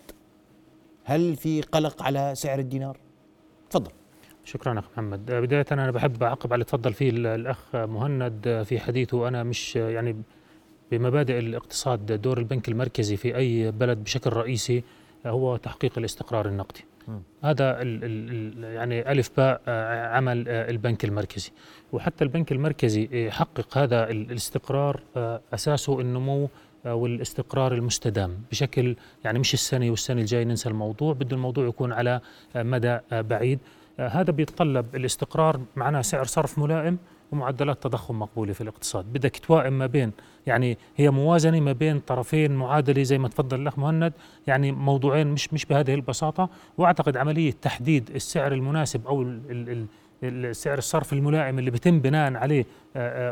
هل 1.05 1.37
في 1.37 1.61
قلق 1.63 2.03
على 2.03 2.33
سعر 2.35 2.59
الدينار؟ 2.59 2.99
تفضل. 3.71 3.91
شكرا 4.45 4.79
اخ 4.79 4.85
محمد. 4.93 5.27
بداية 5.27 5.65
أنا 5.73 5.91
بحب 5.91 6.23
أعقب 6.23 6.53
على 6.53 6.65
تفضل 6.65 6.93
فيه 6.93 7.11
ال- 7.11 7.27
الأخ 7.27 7.77
مهند 7.77 8.63
في 8.67 8.79
حديثه. 8.81 9.29
أنا 9.29 9.43
مش 9.43 9.77
يعني 9.77 10.17
بمبادئ 10.91 11.39
الاقتصاد 11.39 12.13
دور 12.23 12.39
البنك 12.39 12.69
المركزي 12.69 13.17
في 13.17 13.37
أي 13.37 13.71
بلد 13.71 14.05
بشكل 14.05 14.31
رئيسي 14.33 14.83
هو 15.27 15.57
تحقيق 15.57 15.99
الاستقرار 15.99 16.49
النقدي. 16.49 16.85
هذا 17.45 17.83
ال 17.83 18.01
ال 18.05 18.65
يعني 18.65 19.13
ألف 19.13 19.31
باء 19.37 19.61
آه، 19.69 20.17
عمل 20.17 20.49
آه، 20.49 20.71
البنك 20.71 21.05
المركزي. 21.05 21.51
وحتى 21.93 22.25
البنك 22.25 22.53
المركزي 22.53 23.09
آه، 23.13 23.17
يحقق 23.27 23.79
هذا 23.79 24.11
ال- 24.11 24.31
الاستقرار 24.31 25.01
أساسه 25.55 26.01
النمو 26.01 26.49
والاستقرار 26.85 27.75
المستدام. 27.75 28.39
بشكل 28.51 28.97
يعني 29.25 29.39
مش 29.39 29.55
السنة 29.55 29.91
والسنة 29.91 30.21
الجاية 30.21 30.45
ننسى 30.45 30.69
الموضوع 30.69 31.13
بده 31.13 31.37
الموضوع 31.37 31.67
يكون 31.69 31.93
على 31.93 32.21
مدى 32.57 32.99
بعيد. 33.13 33.59
هذا 33.99 34.33
بيتطلب 34.33 34.97
الاستقرار 34.97 35.61
معناه 35.77 36.01
سعر 36.03 36.25
صرف 36.25 36.59
ملائم. 36.59 36.99
ومعدلات 37.33 37.83
تضخم 37.83 38.19
مقبولة 38.19 38.53
في 38.53 38.61
الاقتصاد. 38.61 39.05
بدك 39.13 39.37
توائم 39.37 39.73
ما 39.73 39.87
بين 39.87 40.13
يعني 40.47 40.79
هي 40.97 41.11
موازنة 41.11 41.61
ما 41.61 41.73
بين 41.73 42.01
طرفين 42.01 42.53
معادلة 42.53 43.03
زي 43.03 43.19
ما 43.19 43.29
تفضل 43.29 43.61
الأخ 43.61 43.79
مهند 43.79 44.13
يعني 44.47 44.73
موضوعين 44.73 45.27
مش 45.27 45.53
مش 45.55 45.65
بهذه 45.67 45.95
البساطة. 45.95 46.49
وأعتقد 46.79 47.17
عملية 47.17 47.53
تحديد 47.63 48.11
السعر 48.15 48.53
المناسب 48.53 49.07
أو 49.07 49.23
ال 49.23 49.41
ال 49.51 49.69
ال 49.69 49.87
السعر 50.47 50.79
الصرف 50.79 51.13
الملائم 51.13 51.59
اللي 51.59 51.71
بيتم 51.71 52.01
بناء 52.01 52.35
عليه 52.35 52.65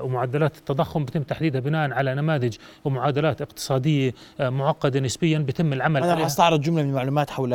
ومعدلات 0.02 0.56
التضخم 0.58 1.04
بيتم 1.04 1.22
تحديدها 1.22 1.60
بناء 1.60 1.92
على 1.92 2.14
نماذج 2.14 2.56
ومعادلات 2.84 3.42
اقتصادية 3.42 4.14
معقدة 4.40 5.00
نسبيا 5.00 5.38
بيتم 5.38 5.72
العمل 5.72 6.02
أنا 6.02 6.12
عليها. 6.12 6.26
أستعرض 6.26 6.60
جملة 6.60 6.82
من 6.82 6.88
المعلومات 6.88 7.30
حول 7.30 7.50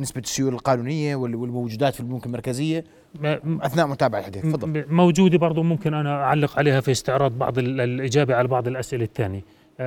نسبة 0.00 0.20
السيولة 0.20 0.56
القانونية 0.56 1.16
وال- 1.16 1.34
والموجودات 1.34 1.94
في 1.94 2.00
البنوك 2.00 2.26
المركزية. 2.26 2.84
أثناء 3.62 3.86
متابعة 3.86 4.18
الحديث 4.20 4.42
تفضل. 4.42 4.84
موجودة 4.88 5.38
برضو 5.38 5.62
ممكن 5.62 5.94
أنا 5.94 6.22
أعلق 6.24 6.58
عليها 6.58 6.80
في 6.80 6.90
استعراض 6.90 7.32
بعض 7.38 7.58
ال- 7.58 7.80
الإجابة 7.80 8.34
على 8.34 8.48
بعض 8.48 8.68
الأسئلة 8.68 9.04
الثانية. 9.04 9.40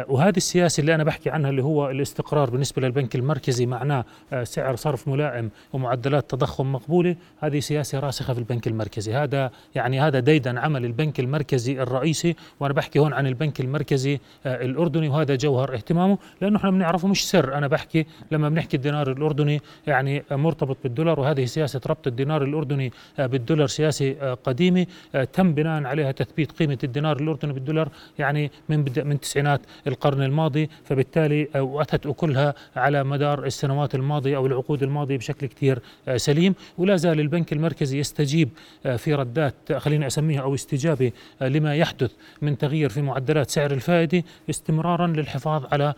وهذه 0.08 0.38
السياسة 0.38 0.82
اللي 0.82 0.96
أنا 0.96 1.04
بحكي 1.04 1.30
عنها 1.30 1.50
اللي 1.50 1.64
هو 1.64 1.90
الاستقرار 1.90 2.50
بالنسبة 2.50 2.82
للبنك 2.82 3.16
المركزي 3.16 3.66
معناه 3.66 4.06
آه، 4.34 4.44
سعر 4.44 4.76
صرف 4.76 5.08
ملائم 5.08 5.50
ومعدلات 5.74 6.30
تضخم 6.30 6.74
مقبولة 6.74 7.16
هذه 7.40 7.60
سياسة 7.60 8.00
راسخة 8.00 8.34
في 8.34 8.40
البنك 8.40 8.68
المركزي. 8.68 9.14
هذا 9.14 9.52
يعني 9.76 10.02
هذا 10.02 10.20
ديدا 10.20 10.60
عمل 10.60 10.86
البنك 10.86 11.20
المركزي 11.20 11.82
الرئيسي 11.82 12.36
وأنا 12.60 12.74
بحكي 12.74 13.00
هون 13.00 13.14
عن 13.14 13.28
البنك 13.28 13.60
المركزي 13.62 14.20
آه، 14.46 14.66
الأردني 14.66 15.10
وهذا 15.10 15.36
جوهر 15.36 15.74
اهتمامه 15.74 16.18
لأنه 16.42 16.58
إحنا 16.58 16.72
بنعرفه 16.72 17.08
مش 17.08 17.30
سر. 17.30 17.58
أنا 17.58 17.68
بحكي 17.68 18.06
لما 18.32 18.50
بنحكي 18.50 18.78
الدينار 18.78 19.12
الأردني 19.12 19.62
يعني 19.88 20.24
آه، 20.32 20.36
مرتبط 20.36 20.78
بالدولار 20.84 21.20
وهذه 21.20 21.46
سياسة 21.46 21.82
ربط 21.88 22.08
الدينار 22.08 22.44
الأردني 22.44 22.92
آه، 23.20 23.26
بالدولار 23.26 23.68
سياسة 23.68 24.16
آه، 24.22 24.34
قديمة 24.34 24.86
آه، 25.16 25.24
تم 25.24 25.54
بناء 25.54 25.84
عليها 25.84 26.12
تثبيت 26.12 26.52
قيمة 26.52 26.78
الدينار 26.84 27.22
الأردني 27.22 27.54
بالدولار 27.54 27.90
يعني 28.20 28.52
من 28.70 28.86
من 29.06 29.20
تسعينات 29.20 29.62
القرن 29.88 30.22
الماضي 30.22 30.70
فبالتالي 30.84 31.48
واتت 31.56 32.06
أكلها 32.06 32.54
على 32.76 33.04
مدار 33.04 33.46
السنوات 33.46 33.96
الماضية 33.96 34.38
أو 34.38 34.46
العقود 34.48 34.84
الماضية 34.84 35.18
بشكل 35.18 35.48
كثير 35.48 35.80
آه، 36.08 36.18
سليم. 36.18 36.56
ولا 36.78 36.96
زال 36.96 37.20
البنك 37.20 37.54
المركزي 37.54 38.00
يستجيب 38.00 38.50
آه، 38.86 38.96
في 38.96 39.14
ردات 39.14 39.56
آه، 39.72 39.78
خليني 39.78 40.08
أسميها 40.08 40.42
أو 40.42 40.56
استجابة 40.56 41.12
لما 41.42 41.76
يحدث 41.76 42.12
من 42.42 42.58
تغيير 42.58 42.90
في 42.90 43.02
معدلات 43.02 43.50
سعر 43.50 43.72
الفائدة 43.72 44.24
استمرارا 44.50 45.08
للحفاظ 45.08 45.66
على 45.72 45.94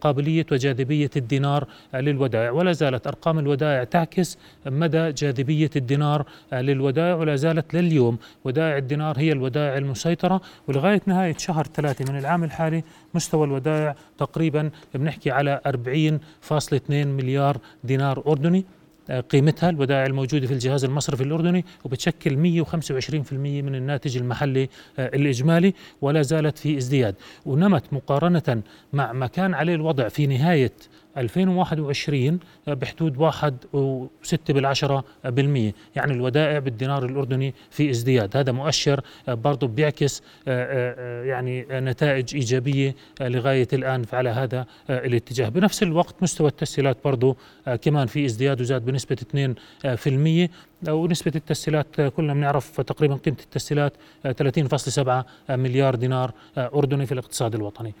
قابلية 0.00 0.46
وجاذبية 0.52 1.10
الدينار 1.16 1.66
للودائع. 1.94 2.50
ولا 2.50 2.72
زالت 2.72 3.06
أرقام 3.06 3.38
الودائع 3.38 3.84
تعكس 3.84 4.38
مدى 4.66 5.12
جاذبية 5.12 5.70
الدينار 5.76 6.24
للودائع 6.52 7.14
ولا 7.14 7.36
زالت 7.36 7.74
لليوم. 7.74 8.18
ودائع 8.44 8.76
الدينار 8.76 9.18
هي 9.18 9.32
الودائع 9.32 9.76
المسيطرة. 9.76 10.40
ولغاية 10.68 11.00
نهاية 11.06 11.36
شهر 11.38 11.66
ثلاثة 11.74 12.12
من 12.12 12.18
العام 12.18 12.44
الحالي 12.44 12.84
مستوى 13.14 13.46
الودائع 13.46 13.96
تقريبا 14.18 14.70
بنحكي 14.94 15.30
على 15.30 15.60
40.2 15.66 16.90
مليار 16.90 17.58
دينار 17.84 18.22
أردني 18.26 18.64
آه، 19.10 19.20
قيمتها 19.20 19.70
الودائع 19.70 20.06
الموجودة 20.06 20.46
في 20.46 20.52
الجهاز 20.52 20.84
المصرفي 20.84 21.22
الأردني 21.22 21.64
وبتشكل 21.84 22.64
125% 22.64 23.32
من 23.32 23.74
الناتج 23.74 24.16
المحلي 24.16 24.68
آه، 24.98 25.06
الإجمالي 25.16 25.74
ولا 26.00 26.22
زالت 26.22 26.58
في 26.58 26.76
ازدياد. 26.76 27.14
ونمت 27.46 27.92
مقارنة 27.92 28.62
مع 28.92 29.12
ما 29.12 29.26
كان 29.26 29.54
عليه 29.54 29.74
الوضع 29.74 30.08
في 30.08 30.26
نهاية 30.26 30.72
2021 31.16 32.38
آه، 32.68 32.74
بحدود 32.74 33.16
واحد 33.16 33.56
وستة 33.72 34.54
بالعشرة 34.54 35.04
بالمية 35.24 35.74
يعني 35.96 36.12
الودائع 36.12 36.58
بالدينار 36.58 37.04
الأردني 37.04 37.54
في 37.70 37.90
ازدياد. 37.90 38.36
هذا 38.36 38.52
مؤشر 38.52 39.00
آه، 39.28 39.34
برضو 39.34 39.66
بيعكس 39.66 40.22
آه، 40.48 41.24
يعني 41.24 41.66
نتائج 41.70 42.34
إيجابية 42.34 42.94
لغاية 43.20 43.68
الآن 43.72 44.04
على 44.12 44.30
هذا 44.30 44.66
الاتجاه. 44.90 45.48
بنفس 45.48 45.82
الوقت 45.82 46.14
مستوى 46.22 46.48
التسهيلات 46.48 46.96
برضو 47.04 47.36
آه، 47.66 47.76
كمان 47.76 48.06
في 48.06 48.24
ازدياد 48.26 48.60
وزاد 48.60 48.84
بنسبة 48.84 49.16
2 49.22 49.54
في 49.96 50.06
المية. 50.06 50.50
ونسبة 50.88 51.32
التسهيلات 51.36 52.00
كلنا 52.00 52.34
بنعرف 52.34 52.80
تقريبا 52.80 53.14
قيمة 53.14 53.36
التسهيلات 53.40 53.92
آه، 54.26 54.32
30.7 54.32 55.26
مليار 55.50 55.94
دينار 55.94 56.32
أردني 56.58 57.06
في 57.06 57.12
الاقتصاد 57.12 57.54
الوطني. 57.54 57.94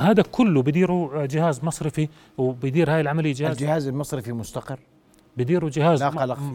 هذا 0.00 0.22
كله 0.22 0.62
بديره 0.62 1.22
آه، 1.22 1.26
جهاز 1.26 1.64
مصرفي 1.64 2.08
وبدير 2.38 2.90
هاي 2.90 3.00
العملية 3.00 3.34
جهاز؟ 3.34 3.50
الجهاز 3.50 3.88
المصرفي 3.88 4.32
مستقر. 4.32 4.78
بديروا 5.36 5.70
جهاز. 5.70 6.02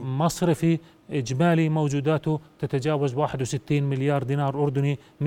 مصرفي 0.03 0.79
إجمالي 1.11 1.69
موجوداته 1.69 2.39
تتجاوز 2.59 3.15
61 3.15 3.83
مليار 3.83 4.23
دينار 4.23 4.63
أردني 4.63 4.95
192% 4.95 5.23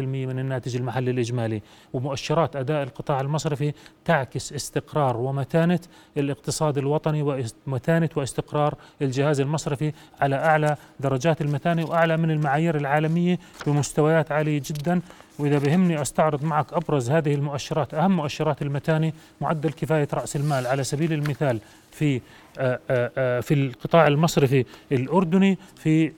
من 0.00 0.38
الناتج 0.38 0.76
المحلي 0.76 1.10
الإجمالي 1.10 1.62
ومؤشرات 1.92 2.56
أداء 2.56 2.82
القطاع 2.82 3.20
المصرفي 3.20 3.72
تعكس 4.04 4.52
استقرار 4.52 5.16
ومتانة 5.16 5.80
الاقتصاد 6.16 6.78
الوطني 6.78 7.46
ومتانة 7.66 8.08
واستقرار 8.16 8.74
الجهاز 9.02 9.40
المصرفي 9.40 9.92
على 10.20 10.36
أعلى 10.36 10.76
درجات 11.00 11.40
المتانة 11.40 11.84
وأعلى 11.84 12.16
من 12.16 12.30
المعايير 12.30 12.76
العالمية 12.76 13.38
بمستويات 13.66 14.32
عالية 14.32 14.62
جدا 14.66 15.00
وإذا 15.38 15.58
بهمني 15.58 16.02
أستعرض 16.02 16.44
معك 16.44 16.72
أبرز 16.72 17.10
هذه 17.10 17.34
المؤشرات 17.34 17.94
أهم 17.94 18.16
مؤشرات 18.16 18.62
المتانة 18.62 19.12
معدل 19.40 19.70
كفاية 19.70 20.08
رأس 20.14 20.36
المال 20.36 20.66
على 20.66 20.84
سبيل 20.84 21.12
المثال 21.12 21.60
في 21.98 22.20
آه، 22.58 22.80
آه، 22.90 23.10
آه، 23.18 23.40
في 23.40 23.54
القطاع 23.54 24.06
المصرفي 24.06 24.64
الأردني 24.92 25.58
في 25.76 26.12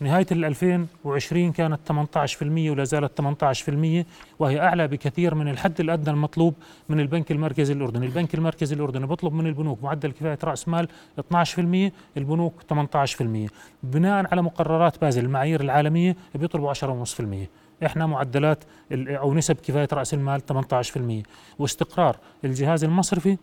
نهاية 0.00 0.26
ال 0.32 0.44
2020 0.44 1.52
كانت 1.52 1.78
18% 1.86 2.70
ولا 2.70 2.84
زالت 2.84 3.18
18% 3.18 4.06
وهي 4.38 4.60
أعلى 4.60 4.88
بكثير 4.88 5.34
من 5.34 5.48
الحد 5.48 5.80
الأدنى 5.80 6.10
المطلوب 6.10 6.54
من 6.88 7.00
البنك 7.00 7.32
المركزي 7.32 7.72
الأردني. 7.72 8.06
البنك 8.06 8.34
المركزي 8.34 8.74
الأردني 8.74 9.06
بيطلب 9.06 9.32
من 9.32 9.46
البنوك 9.46 9.82
معدل 9.82 10.12
كفاية 10.12 10.38
رأس 10.44 10.68
مال 10.68 10.88
12% 11.18 11.92
البنوك 12.16 12.54
18% 12.68 13.50
بناء 13.82 14.26
على 14.32 14.42
مقررات 14.42 15.00
بازل 15.00 15.24
المعايير 15.24 15.60
العالمية 15.60 16.16
بيطلبوا 16.34 16.72
10.5% 16.72 17.48
إحنا 17.86 18.06
معدلات 18.06 18.64
أو 18.92 19.34
نسب 19.34 19.56
كفاية 19.56 19.88
رأس 19.92 20.14
المال 20.14 20.40
18% 20.46 21.22
واستقرار 21.58 22.16
الجهاز 22.44 22.84
المصرفي 22.84 23.36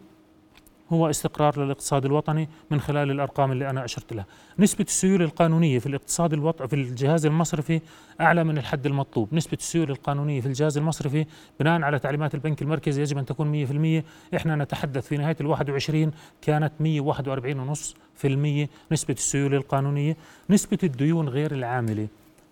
هو 0.94 1.10
استقرار 1.10 1.60
للاقتصاد 1.60 2.06
الوطني 2.06 2.50
من 2.72 2.80
خلال 2.80 3.12
الأرقام 3.12 3.52
اللي 3.52 3.70
أنا 3.70 3.86
أشرت 3.86 4.14
لها. 4.14 4.26
نسبة 4.60 4.86
السيولة 4.88 5.26
القانونية 5.26 5.80
في 5.80 5.86
الاقتصاد 5.86 6.34
الوطني 6.34 6.68
في 6.68 6.74
الجهاز 6.76 7.26
المصرفي 7.26 7.82
أعلى 8.22 8.44
من 8.44 8.58
الحد 8.58 8.86
المطلوب، 8.86 9.34
نسبة 9.34 9.58
السيولة 9.58 9.92
القانونية 9.92 10.42
في 10.42 10.48
الجهاز 10.48 10.78
المصرفي 10.78 11.26
بناء 11.60 11.82
على 11.82 12.00
تعليمات 12.00 12.36
البنك 12.36 12.62
المركزي 12.62 13.02
يجب 13.02 13.18
أن 13.18 13.26
تكون 13.26 13.66
100%، 14.02 14.04
إحنا 14.36 14.56
نتحدث 14.56 15.08
في 15.08 15.18
نهاية 15.18 15.38
ال 15.42 15.46
21 15.46 16.12
كانت 16.42 16.72
141.5% 16.80 18.70
نسبة 18.92 19.14
السيولة 19.14 19.58
القانونية، 19.58 20.18
نسبة 20.50 20.78
الديون 20.84 21.30
غير 21.30 21.52
العاملة 21.52 22.08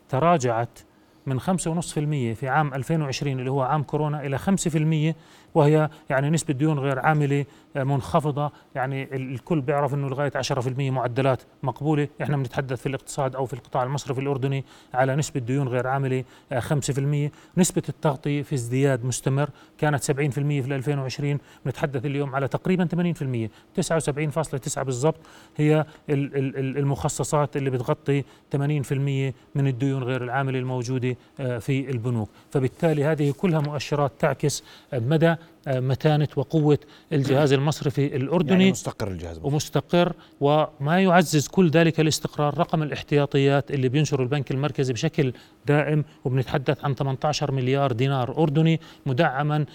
تراجعت 0.09 0.79
من 1.25 1.39
5.5% 1.39 2.33
في 2.33 2.47
عام 2.47 2.73
2020 2.73 3.39
اللي 3.39 3.51
هو 3.51 3.61
عام 3.61 3.83
كورونا 3.83 4.25
إلى 4.25 4.37
5% 4.37 5.15
وهي 5.55 5.89
يعني 6.09 6.29
نسبة 6.29 6.53
ديون 6.53 6.79
غير 6.79 6.99
عاملة 6.99 7.45
آه، 7.75 7.83
منخفضة. 7.83 8.51
يعني 8.75 9.03
ال- 9.03 9.33
الكل 9.33 9.61
بيعرف 9.61 9.93
أنه 9.93 10.09
لغاية 10.09 10.31
10% 10.35 10.91
معدلات 10.91 11.41
مقبولة. 11.63 12.07
إحنا 12.21 12.37
بنتحدث 12.37 12.79
في 12.81 12.85
الاقتصاد 12.89 13.35
أو 13.35 13.45
في 13.45 13.53
القطاع 13.53 13.83
المصرفي 13.83 14.21
الأردني 14.21 14.65
على 14.93 15.15
نسبة 15.15 15.39
ديون 15.39 15.67
غير 15.67 15.87
عاملة 15.87 16.23
آه، 16.51 16.59
5% 16.59 17.31
نسبة 17.57 17.83
التغطية 17.89 18.41
في 18.41 18.55
ازدياد 18.55 19.05
مستمر 19.05 19.49
كانت 19.77 20.03
70% 20.03 20.61
في 20.61 20.75
2020 20.75 21.37
بنتحدث 21.65 22.05
اليوم 22.05 22.35
على 22.35 22.47
تقريبا 22.47 22.85
80% 22.85 23.49
79.9 23.75 24.83
بالضبط 24.83 25.15
هي 25.57 25.85
ال- 26.09 26.35
ال- 26.37 26.57
ال- 26.57 26.77
المخصصات 26.77 27.57
اللي 27.57 27.69
بتغطي 27.69 28.23
80% 28.51 29.33
من 29.55 29.67
الديون 29.67 30.03
غير 30.03 30.23
العاملة 30.23 30.59
الموجودة 30.59 31.15
آه، 31.39 31.57
في 31.57 31.89
البنوك. 31.91 32.29
فبالتالي 32.51 33.03
هذه 33.05 33.31
كلها 33.37 33.59
مؤشرات 33.59 34.11
تعكس 34.19 34.63
آه، 34.93 34.99
مدى 34.99 35.27
آه، 35.29 35.37
متانة 35.67 36.27
وقوة 36.35 36.77
الجهاز 37.13 37.53
المصرفي 37.53 38.15
الأردني 38.15 38.51
يعني 38.59 38.71
مستقر 38.71 39.07
الجهاز 39.07 39.39
ومستقر 39.43 40.13
وما 40.41 41.01
يعزز 41.01 41.47
كل 41.47 41.69
ذلك 41.69 41.99
الاستقرار. 41.99 42.57
رقم 42.57 42.83
الاحتياطيات 42.83 43.71
اللي 43.71 43.89
بينشره 43.89 44.23
البنك 44.23 44.51
المركزي 44.51 44.93
بشكل 44.93 45.33
دائم 45.65 46.03
وبنتحدث 46.25 46.85
عن 46.85 46.95
18 46.95 47.51
مليار 47.51 47.91
دينار 47.91 48.37
أردني 48.37 48.79
مدعما 49.05 49.65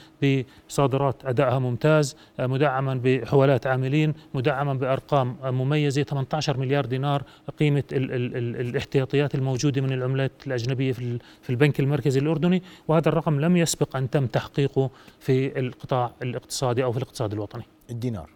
بصادرات 0.69 1.17
أدائها 1.25 1.59
ممتاز 1.59 2.17
مدعما 2.39 3.01
بحوالات 3.05 3.67
عاملين 3.67 4.15
مدعما 4.35 4.75
بأرقام 4.75 5.37
مميزة. 5.45 6.03
18 6.03 6.57
مليار 6.57 6.87
دينار 6.87 7.23
قيمة 7.59 7.85
ال 7.93 8.13
ال 8.13 8.37
ال 8.37 8.61
الاحتياطيات 8.61 9.35
الموجودة 9.35 9.81
من 9.81 9.93
العملات 9.93 10.33
الأجنبية 10.47 10.93
في, 10.93 10.99
ال- 11.03 11.19
في 11.43 11.51
البنك 11.51 11.81
المركزي 11.81 12.21
الأردني 12.21 12.63
وهذا 12.89 13.09
الرقم 13.09 13.41
لم 13.41 13.57
يسبق 13.57 13.97
أن 13.97 14.11
تم 14.11 14.27
تحقيقه 14.27 14.91
في 15.21 15.59
القطاع 15.81 16.11
الاقتصادي 16.23 16.85
أو 16.85 16.93
في 16.93 16.99
الاقتصاد 16.99 17.33
الوطني. 17.33 17.63
الدينار. 17.91 18.31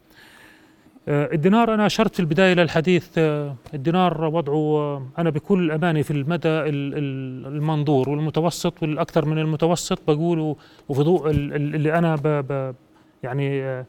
آه، 1.08 1.28
الدينار 1.32 1.74
أنا 1.74 1.86
أشرت 1.86 2.14
في 2.14 2.20
البداية 2.20 2.54
للحديث 2.54 3.08
آه، 3.18 3.54
الدينار 3.74 4.24
وضعه 4.24 4.54
آه، 4.78 5.06
أنا 5.18 5.30
بكل 5.30 5.70
أمانة 5.70 6.02
في 6.02 6.10
المدى 6.10 6.48
ال- 6.48 6.68
ال- 6.94 7.46
المنظور 7.46 8.08
والمتوسط 8.08 8.82
والأكثر 8.82 9.24
من 9.24 9.38
المتوسط 9.38 9.98
بقول 10.10 10.38
و- 10.38 10.56
وفي 10.88 11.02
ضوء 11.02 11.30
ال- 11.30 11.54
ال- 11.54 11.74
اللي 11.74 11.98
أنا 11.98 12.16
ب 12.16 12.22
ب 12.26 12.74
يعني 13.22 13.84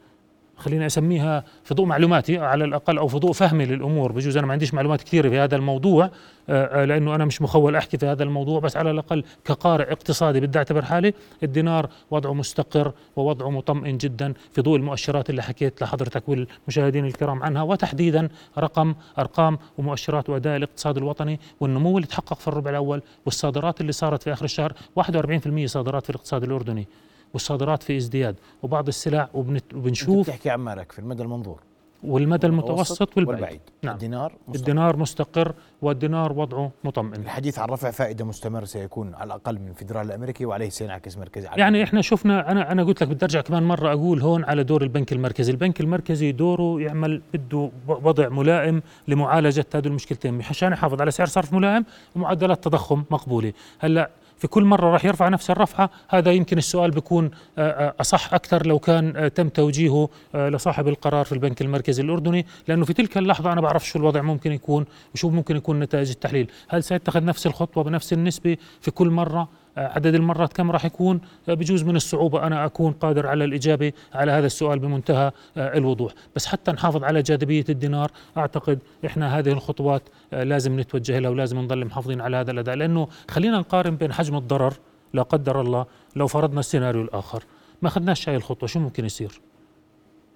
خليني 0.57 0.85
أسميها 0.85 1.43
في 1.63 1.73
ضوء 1.73 1.85
معلوماتي 1.85 2.37
على 2.37 2.63
الأقل 2.63 2.97
أو 2.97 3.07
في 3.07 3.17
ضوء 3.17 3.31
فهمي 3.31 3.65
للأمور. 3.65 4.11
بجوز 4.11 4.37
أنا 4.37 4.47
ما 4.47 4.53
عنديش 4.53 4.73
معلومات 4.73 5.01
كثيرة 5.01 5.29
في 5.29 5.39
هذا 5.39 5.55
الموضوع 5.55 6.09
آه، 6.49 6.81
آه، 6.81 6.85
لأنه 6.85 7.15
أنا 7.15 7.25
مش 7.25 7.41
مخول 7.41 7.75
أحكي 7.75 7.97
في 7.97 8.05
هذا 8.05 8.23
الموضوع 8.23 8.59
بس 8.59 8.77
على 8.77 8.91
الأقل 8.91 9.23
كقارئ 9.45 9.91
اقتصادي 9.91 10.39
بدي 10.39 10.57
أعتبر 10.57 10.85
حالي 10.85 11.13
الدينار 11.43 11.89
وضعه 12.11 12.33
مستقر 12.33 12.91
ووضعه 13.15 13.49
مطمئن 13.49 13.97
جدا. 13.97 14.33
في 14.51 14.61
ضوء 14.61 14.77
المؤشرات 14.77 15.29
اللي 15.29 15.43
حكيت 15.43 15.81
لحضرتك 15.81 16.29
والمشاهدين 16.29 17.05
الكرام 17.05 17.43
عنها 17.43 17.61
وتحديدا 17.61 18.29
رقم 18.57 18.95
أرقام 19.19 19.57
ومؤشرات 19.77 20.29
وأداء 20.29 20.57
الاقتصاد 20.57 20.97
الوطني 20.97 21.39
والنمو 21.59 21.97
اللي 21.97 22.07
تحقق 22.07 22.39
في 22.39 22.47
الربع 22.47 22.69
الأول 22.69 23.01
والصادرات 23.25 23.81
اللي 23.81 23.91
صارت 23.91 24.23
في 24.23 24.33
آخر 24.33 24.45
الشهر 24.45 24.73
41% 24.99 25.65
صادرات 25.65 26.03
في 26.03 26.09
الاقتصاد 26.09 26.43
الأردني. 26.43 26.87
والصادرات 27.35 27.83
في 27.83 27.97
ازدياد 27.97 28.35
وبعض 28.63 28.87
السلع 28.87 29.29
وبنشوف 29.33 30.27
بتحكي 30.27 30.49
عن 30.49 30.59
مالك 30.59 30.91
في 30.91 30.99
المدى 30.99 31.23
المنظور. 31.23 31.59
والمدى 32.03 32.47
المتوسط 32.47 33.17
والبعيد. 33.17 33.61
نعم. 33.83 33.93
الدينار 33.93 34.33
مستقر. 34.47 34.59
الدينار 34.59 34.97
مستقر 34.97 35.53
والدينار 35.81 36.33
وضعه 36.33 36.71
مطمئن. 36.83 37.21
الحديث 37.21 37.59
عن 37.59 37.69
رفع 37.69 37.91
فائدة 37.91 38.25
مستمر 38.25 38.65
سيكون 38.65 39.15
على 39.15 39.27
الأقل 39.27 39.59
من 39.59 39.67
الفيدرال 39.67 40.05
الأمريكي 40.05 40.45
وعليه 40.45 40.69
سينعكس 40.69 41.17
مركزي 41.17 41.47
على 41.47 41.61
يعني 41.61 41.83
إحنا 41.83 42.01
شفنا 42.01 42.51
أنا 42.51 42.71
أنا 42.71 42.83
قلت 42.83 43.03
لك 43.03 43.09
بدي 43.09 43.25
ارجع 43.25 43.41
كمان 43.41 43.63
مرة 43.63 43.93
أقول 43.93 44.21
هون 44.21 44.43
على 44.43 44.63
دور 44.63 44.83
البنك 44.83 45.13
المركزي، 45.13 45.51
البنك 45.51 45.81
المركزي 45.81 46.31
دوره 46.31 46.81
يعمل 46.81 47.21
بده 47.33 47.71
وضع 47.87 48.29
ملائم 48.29 48.81
لمعالجة 49.07 49.65
هذه 49.75 49.87
المشكلتين. 49.87 50.41
عشان 50.41 50.71
يحافظ 50.71 51.01
على 51.01 51.11
سعر 51.11 51.27
صرف 51.27 51.53
ملائم 51.53 51.85
ومعدلات 52.15 52.63
تضخم 52.63 53.03
مقبولة، 53.11 53.53
هلأ 53.79 54.09
في 54.37 54.47
كل 54.47 54.63
مرة 54.63 54.89
راح 54.89 55.05
يرفع 55.05 55.29
نفس 55.29 55.49
الرفعة 55.49 55.89
هذا 56.09 56.31
يمكن 56.31 56.57
السؤال 56.57 56.91
بيكون 56.91 57.31
آه، 57.57 57.87
آه، 57.87 57.93
أصح 58.01 58.33
أكثر 58.33 58.67
لو 58.67 58.79
كان 58.79 59.13
آه، 59.15 59.27
تم 59.27 59.49
توجيهه 59.49 60.09
لصاحب 60.35 60.87
القرار 60.87 61.25
في 61.25 61.31
البنك 61.31 61.61
المركزي 61.61 62.03
الأردني. 62.03 62.45
لأنه 62.67 62.85
في 62.85 62.93
تلك 62.93 63.17
اللحظة 63.17 63.51
أنا 63.53 63.61
بعرف 63.61 63.87
شو 63.87 63.99
الوضع 63.99 64.21
ممكن 64.21 64.51
يكون 64.51 64.85
وشو 65.13 65.29
ممكن 65.29 65.55
يكون 65.55 65.79
نتائج 65.79 66.09
التحليل. 66.09 66.51
هل 66.67 66.83
سيتخذ 66.83 67.25
نفس 67.25 67.47
الخطوة 67.47 67.83
بنفس 67.83 68.13
النسبة 68.13 68.57
في 68.81 68.91
كل 68.91 69.09
مرة؟ 69.09 69.39
آه، 69.41 69.47
عدد 69.77 70.15
المرات 70.15 70.53
كم 70.53 70.71
راح 70.71 70.85
يكون 70.85 71.21
بجوز 71.47 71.83
من 71.83 71.95
الصعوبة 71.95 72.47
أنا 72.47 72.65
أكون 72.65 72.91
قادر 72.91 73.27
على 73.27 73.43
الإجابة 73.43 73.93
على 74.13 74.31
هذا 74.31 74.45
السؤال 74.45 74.79
بمنتهى 74.79 75.31
آه، 75.57 75.77
الوضوح. 75.77 76.13
بس 76.35 76.45
حتى 76.45 76.71
نحافظ 76.71 77.03
على 77.03 77.21
جاذبية 77.21 77.65
الدينار 77.69 78.11
أعتقد 78.37 78.79
إحنا 79.05 79.39
هذه 79.39 79.51
الخطوات 79.51 80.01
آه، 80.33 80.43
لازم 80.43 80.79
نتوجه 80.79 81.19
لها 81.19 81.29
ولازم 81.29 81.59
نضل 81.59 81.85
محافظين 81.85 82.21
على 82.21 82.37
هذا 82.37 82.51
الأداء. 82.51 82.75
لأنه 82.75 83.07
خلينا 83.31 83.59
نقارن 83.59 83.95
بين 83.95 84.13
حجم 84.13 84.35
الضرر 84.35 84.73
لا 85.13 85.21
قدر 85.21 85.61
الله 85.61 85.85
لو 86.15 86.27
فرضنا 86.27 86.59
السيناريو 86.59 87.01
الآخر. 87.01 87.43
ما 87.81 87.87
أخذناش 87.87 88.29
هاي 88.29 88.35
الخطوة 88.35 88.67
شو 88.67 88.79
ممكن 88.79 89.05
يصير؟ 89.05 89.41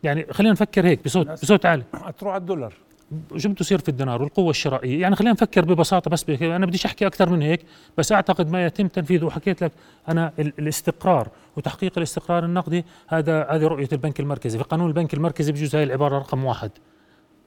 يعني 0.03 0.25
خلينا 0.31 0.51
نفكر 0.51 0.85
هيك 0.85 1.05
بصوت 1.05 1.27
بصوت 1.27 1.65
عالي. 1.65 1.83
تروح 2.17 2.33
على 2.33 2.41
الدولار. 2.41 2.73
شو 3.37 3.49
بده 3.49 3.57
يصير 3.61 3.79
في 3.79 3.89
الدينار 3.89 4.21
والقوة 4.21 4.49
الشرائية. 4.49 5.01
يعني 5.01 5.15
خلينا 5.15 5.31
نفكر 5.33 5.65
ببساطة 5.65 6.11
بس 6.11 6.23
بك. 6.23 6.43
أنا 6.43 6.65
بديش 6.65 6.85
أحكي 6.85 7.07
أكثر 7.07 7.29
من 7.29 7.41
هيك 7.41 7.61
بس 7.97 8.11
أعتقد 8.11 8.51
ما 8.51 8.65
يتم 8.65 8.87
تنفيذه. 8.87 9.25
وحكيت 9.25 9.63
لك 9.63 9.71
ال- 10.09 10.53
الاستقرار 10.59 11.27
وتحقيق 11.57 11.93
الاستقرار 11.97 12.45
النقدي 12.45 12.85
هذا 13.07 13.47
هذه 13.49 13.63
رؤية 13.67 13.89
البنك 13.91 14.19
المركزي. 14.19 14.57
في 14.57 14.63
قانون 14.63 14.87
البنك 14.87 15.13
المركزي 15.13 15.51
بجوز 15.51 15.75
هاي 15.75 15.83
العبارة 15.83 16.17
رقم 16.17 16.45
واحد. 16.45 16.71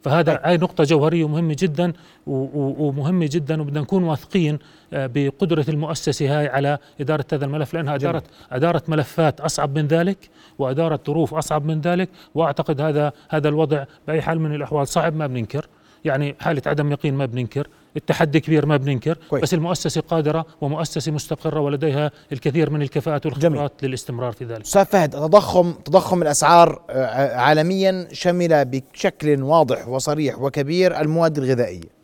فهذا 0.03 0.41
هاي 0.45 0.57
نقطة 0.57 0.85
جوهرية 0.85 1.25
ومهمة 1.25 1.57
جدا 1.59 1.93
ومهمة 2.27 3.29
جدا 3.33 3.61
وبدنا 3.61 3.81
نكون 3.81 4.05
واثقين 4.05 4.59
آه، 4.93 5.11
بقدرة 5.15 5.65
المؤسسة 5.69 6.39
هاي 6.39 6.49
على 6.49 6.79
إدارة 7.01 7.25
هذا 7.33 7.45
الملف 7.45 7.75
لأنها 7.75 7.95
أدارت 7.95 8.25
أدارت 8.53 8.89
ملفات 8.89 9.41
أصعب 9.41 9.79
من 9.79 9.87
ذلك 9.87 10.31
وأدارت 10.59 11.07
ظروف 11.07 11.35
أصعب 11.35 11.65
من 11.65 11.81
ذلك 11.81 12.09
وأعتقد 12.35 12.81
هذا 12.81 13.13
هذا 13.29 13.49
الوضع 13.49 13.85
بأي 14.07 14.23
حال 14.23 14.41
من 14.41 14.55
الأحوال 14.55 14.89
صعب 14.89 15.17
ما 15.17 15.27
بننكر. 15.27 15.67
يعني 16.05 16.37
حالة 16.41 16.63
عدم 16.67 16.93
يقين 16.93 17.15
ما 17.15 17.27
بننكر 17.27 17.69
التحدي 17.97 18.41
كبير 18.41 18.67
ما 18.67 18.77
بننكر 18.77 19.19
كويس. 19.31 19.43
بس 19.43 19.55
المؤسسة 19.55 20.01
قادرة 20.01 20.47
ومؤسسة 20.61 21.13
مستقرة 21.13 21.61
ولديها 21.61 22.11
الكثير 22.33 22.71
من 22.71 22.83
الكفاءات 22.83 23.27
والخبرات 23.27 23.73
للاستمرار 23.83 24.33
في 24.33 24.45
ذلك. 24.45 24.61
أستاذ 24.61 24.85
فهد 24.85 25.11
تضخم 25.11 25.73
تضخم 25.73 26.23
الأسعار 26.23 26.83
آه، 26.91 27.37
عالميا 27.37 28.09
شمل 28.13 28.65
بشكل 28.65 29.43
واضح 29.43 29.89
وصريح 29.89 30.39
وكبير 30.39 31.01
المواد 31.01 31.39
الغذائية. 31.39 32.03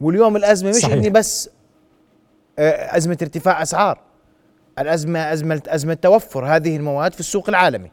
واليوم 0.00 0.36
الأزمة 0.36 0.70
مش 0.70 0.76
صحيح. 0.76 0.92
إني 0.92 1.10
بس 1.10 1.50
آه، 2.58 2.96
أزمة 2.96 3.18
ارتفاع 3.22 3.62
أسعار 3.62 4.00
الازمه 4.78 5.32
ازمه 5.32 5.62
أزمة 5.68 5.94
توفر 5.94 6.46
هذه 6.46 6.76
المواد 6.76 7.12
في 7.12 7.20
السوق 7.20 7.48
العالمي. 7.48 7.90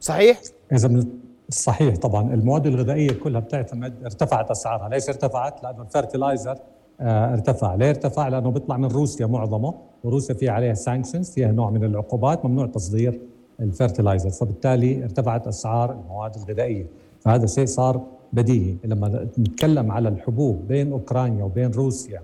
صحيح؟ 0.00 0.40
إذا 0.72 1.06
صحيح 1.50 1.96
طبعا 1.96 2.34
المواد 2.34 2.66
الغذائية 2.66 3.12
كلها 3.12 3.40
بتعتمد 3.40 4.04
ارتفعت 4.04 4.50
أسعارها، 4.50 4.88
ليش 4.88 5.08
ارتفعت؟ 5.08 5.62
لأنه 5.62 5.82
الفيرتلايزر 5.82 6.58
آه 7.00 7.32
ارتفع، 7.32 7.74
ليه 7.74 7.88
ارتفع؟ 7.88 8.28
لأنه 8.28 8.50
بيطلع 8.50 8.76
من 8.76 8.88
روسيا 8.88 9.26
معظمه، 9.26 9.74
وروسيا 10.04 10.34
في 10.34 10.48
عليها 10.48 10.74
sanctions، 10.74 11.30
فيها 11.30 11.52
نوع 11.52 11.70
من 11.70 11.84
العقوبات، 11.84 12.44
ممنوع 12.44 12.66
تصدير 12.66 13.20
ال 13.60 13.66
fertilizer، 13.66 14.30
فبالتالي 14.30 15.04
ارتفعت 15.04 15.46
أسعار 15.46 15.92
المواد 15.92 16.36
الغذائية، 16.36 16.86
فهذا 17.20 17.46
شيء 17.46 17.66
صار 17.66 18.00
بديهي، 18.32 18.76
لما 18.84 19.28
نتكلم 19.38 19.92
على 19.92 20.08
الحبوب 20.08 20.68
بين 20.68 20.92
أوكرانيا 20.92 21.44
وبين 21.44 21.70
روسيا 21.70 22.22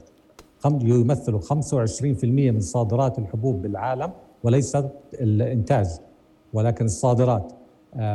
يمثلوا 0.64 1.40
25% 1.40 2.50
من 2.50 2.60
صادرات 2.60 3.18
الحبوب 3.18 3.62
بالعالم 3.62 4.12
وليس 4.42 4.76
الإنتاج 5.14 5.86
ولكن 6.52 6.84
الصادرات. 6.84 7.52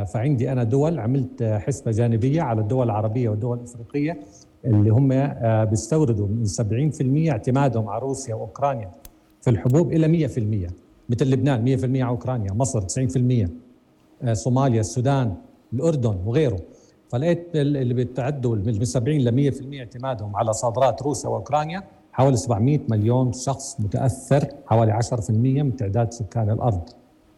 فعندي 0.04 0.52
أنا 0.52 0.64
دول 0.64 0.98
عملت 0.98 1.42
آه، 1.42 1.58
حسبة 1.58 1.90
جانبية 1.90 2.42
على 2.42 2.60
الدول 2.60 2.86
العربية 2.86 3.28
والدول 3.28 3.58
الإفريقية 3.58 4.18
اللي 4.64 4.90
هم 4.90 5.12
آه، 5.12 5.64
بيستوردوا 5.64 6.26
من 6.28 6.44
70% 6.46 7.30
اعتمادهم 7.30 7.88
على 7.88 8.00
روسيا 8.02 8.34
وأوكرانيا 8.34 8.90
في 9.40 9.50
الحبوب 9.50 9.92
إلى 9.92 10.28
100% 10.28 10.70
مثل 11.08 11.30
لبنان 11.30 11.64
100% 11.64 11.84
على 11.84 12.04
أوكرانيا، 12.04 12.52
مصر 12.52 12.80
90%، 12.80 13.48
آه، 14.22 14.32
صوماليا، 14.32 14.80
السودان، 14.80 15.34
الأردن 15.72 16.16
وغيره. 16.26 16.58
فلقيت 17.08 17.46
ال- 17.56 17.76
اللي 17.76 17.94
بتعدوا 17.94 18.56
من 18.56 18.84
70 18.84 19.20
ل 19.20 19.32
100% 19.32 19.78
اعتمادهم 19.80 20.36
على 20.36 20.52
صادرات 20.52 21.02
روسيا 21.02 21.28
وأوكرانيا 21.30 21.82
حوالي 22.12 22.36
700 22.36 22.80
مليون 22.88 23.32
شخص 23.32 23.80
متأثر 23.80 24.44
حوالي 24.66 24.92
10% 24.92 25.62
من 25.62 25.76
تعداد 25.76 26.12
سكان 26.12 26.50
الأرض. 26.50 26.80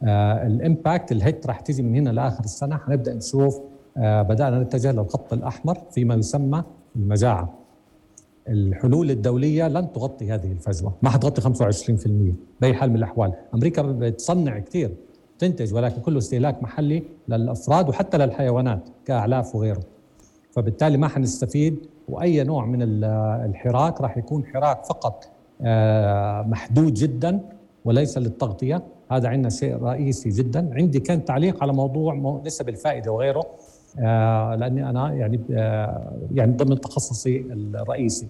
آه 0.05 0.47
الإمباكت 0.47 1.13
الهيت 1.13 1.47
راح 1.47 1.61
تيجي 1.61 1.83
من 1.83 1.95
هنا 1.97 2.11
لآخر 2.11 2.45
السنة 2.45 2.77
حنبدأ 2.77 3.15
نشوف 3.15 3.61
آه 3.97 4.23
بدأنا 4.23 4.59
نتجه 4.61 4.93
للخط 4.93 5.33
الأحمر 5.33 5.79
فيما 5.91 6.15
يسمى 6.15 6.63
المجاعة. 6.97 7.55
الحلول 8.49 9.11
الدولية 9.11 9.69
لن 9.69 9.93
تغطي 9.93 10.33
هذه 10.33 10.53
الفجوة، 10.53 10.93
ما 11.03 11.11
حتغطي 11.11 11.41
25% 11.41 12.35
بأي 12.61 12.75
حال 12.75 12.91
من 12.91 12.97
الأحوال، 12.97 13.33
أمريكا 13.55 13.83
بتصنع 13.83 14.59
كثير 14.59 14.95
تنتج 15.39 15.75
ولكن 15.75 16.01
كله 16.03 16.19
استهلاك 16.19 16.63
محلي 16.63 17.03
للأفراد 17.29 17.89
وحتى 17.89 18.19
للحيوانات 18.19 18.89
كأعلاف 19.07 19.55
وغيره. 19.55 19.81
فبالتالي 20.53 20.97
ما 20.97 21.09
حنستفيد 21.09 21.77
وأي 22.09 22.45
نوع 22.45 22.67
من 22.67 22.83
ال- 22.83 23.05
الحراك 23.51 24.01
راح 24.01 24.17
يكون 24.17 24.45
حراك 24.47 24.85
فقط 24.85 25.29
آه، 25.63 26.43
محدود 26.43 26.95
جدا 26.95 27.41
وليس 27.85 28.19
للتغطية 28.19 28.83
هذا 29.11 29.29
عندنا 29.29 29.51
شيء 29.51 29.77
رئيسي 29.83 30.29
جدا. 30.29 30.71
عندي 30.75 31.01
كان 31.01 31.25
تعليق 31.25 31.63
على 31.63 31.73
موضوع 31.73 32.15
مو- 32.15 32.43
نسب 32.47 32.69
الفائده 32.69 33.13
وغيره 33.13 33.43
آه، 33.99 34.55
لأني 34.55 34.91
أنا 34.91 35.13
يعني 35.15 35.41
آه، 35.53 36.13
يعني 36.35 36.53
ضمن 36.53 36.81
تخصصي 36.81 37.41
الرئيسي. 37.51 38.27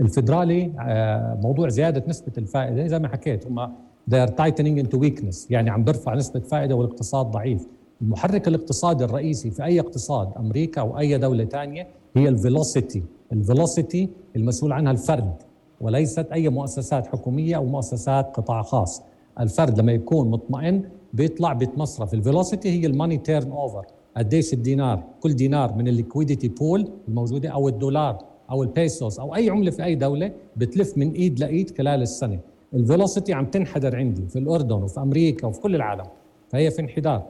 الفدرالي 0.00 0.70
آه، 0.80 1.38
موضوع 1.42 1.68
زيادة 1.68 2.04
نسبة 2.08 2.32
الفائدة 2.38 2.86
زي 2.86 2.98
ما 2.98 3.08
حكيت 3.08 3.46
هم 3.46 3.66
they 4.10 4.26
are 4.26 4.30
tightening 4.30 4.84
into 4.84 4.98
weakness 4.98 5.46
يعني 5.50 5.70
عم 5.70 5.84
برفع 5.84 6.14
نسبة 6.14 6.40
فائدة 6.40 6.74
والاقتصاد 6.74 7.26
ضعيف. 7.26 7.66
المحرك 8.02 8.48
الاقتصادي 8.48 9.04
الرئيسي 9.04 9.50
في 9.50 9.64
أي 9.64 9.80
اقتصاد 9.80 10.28
أمريكا 10.38 10.80
أو 10.80 10.98
أي 10.98 11.18
دولة 11.18 11.44
ثانية 11.44 11.86
هي 12.16 12.28
الفيلوسيتي 12.28 13.02
الفيلوسيتي 13.32 14.08
المسؤول 14.36 14.72
عنها 14.72 14.92
الفرد 14.92 15.32
وليست 15.80 16.26
أي 16.32 16.48
مؤسسات 16.48 17.06
حكومية 17.06 17.56
أو 17.56 17.64
مؤسسات 17.64 18.36
قطاع 18.36 18.62
خاص. 18.62 19.02
الفرد 19.40 19.80
لما 19.80 19.92
يكون 19.92 20.30
مطمئن 20.30 20.82
بيطلع 21.12 21.52
بيتمصرف 21.52 22.14
ال 22.14 22.20
velocity 22.20 22.68
هي 22.80 22.86
ال 22.86 23.18
money 23.18 23.50
turnover 23.50 23.86
قديش 24.16 24.52
الدينار؟ 24.52 25.04
كل 25.20 25.34
دينار 25.34 25.74
من 25.74 25.88
ال 25.88 25.94
liquidity 25.94 26.48
pool 26.48 26.88
الموجودة 27.08 27.48
أو 27.48 27.68
الدولار 27.68 28.24
أو 28.50 28.62
البيسوس 28.62 29.18
أو 29.18 29.34
أي 29.34 29.50
عملة 29.50 29.70
في 29.70 29.84
أي 29.84 29.94
دولة 29.94 30.32
بتلف 30.56 30.98
من 30.98 31.12
إيد 31.12 31.40
لإيد 31.40 31.78
خلال 31.78 32.02
السنة. 32.02 32.38
ال 32.74 32.80
velocity 32.80 33.32
عم 33.32 33.46
تنحدر 33.46 33.96
عندي 33.96 34.28
في 34.28 34.38
الأردن 34.38 34.82
وفي 34.82 35.00
أمريكا 35.00 35.46
وفي 35.46 35.60
كل 35.60 35.74
العالم. 35.74 36.04
فهي 36.48 36.70
في 36.70 36.80
انحدار. 36.80 37.22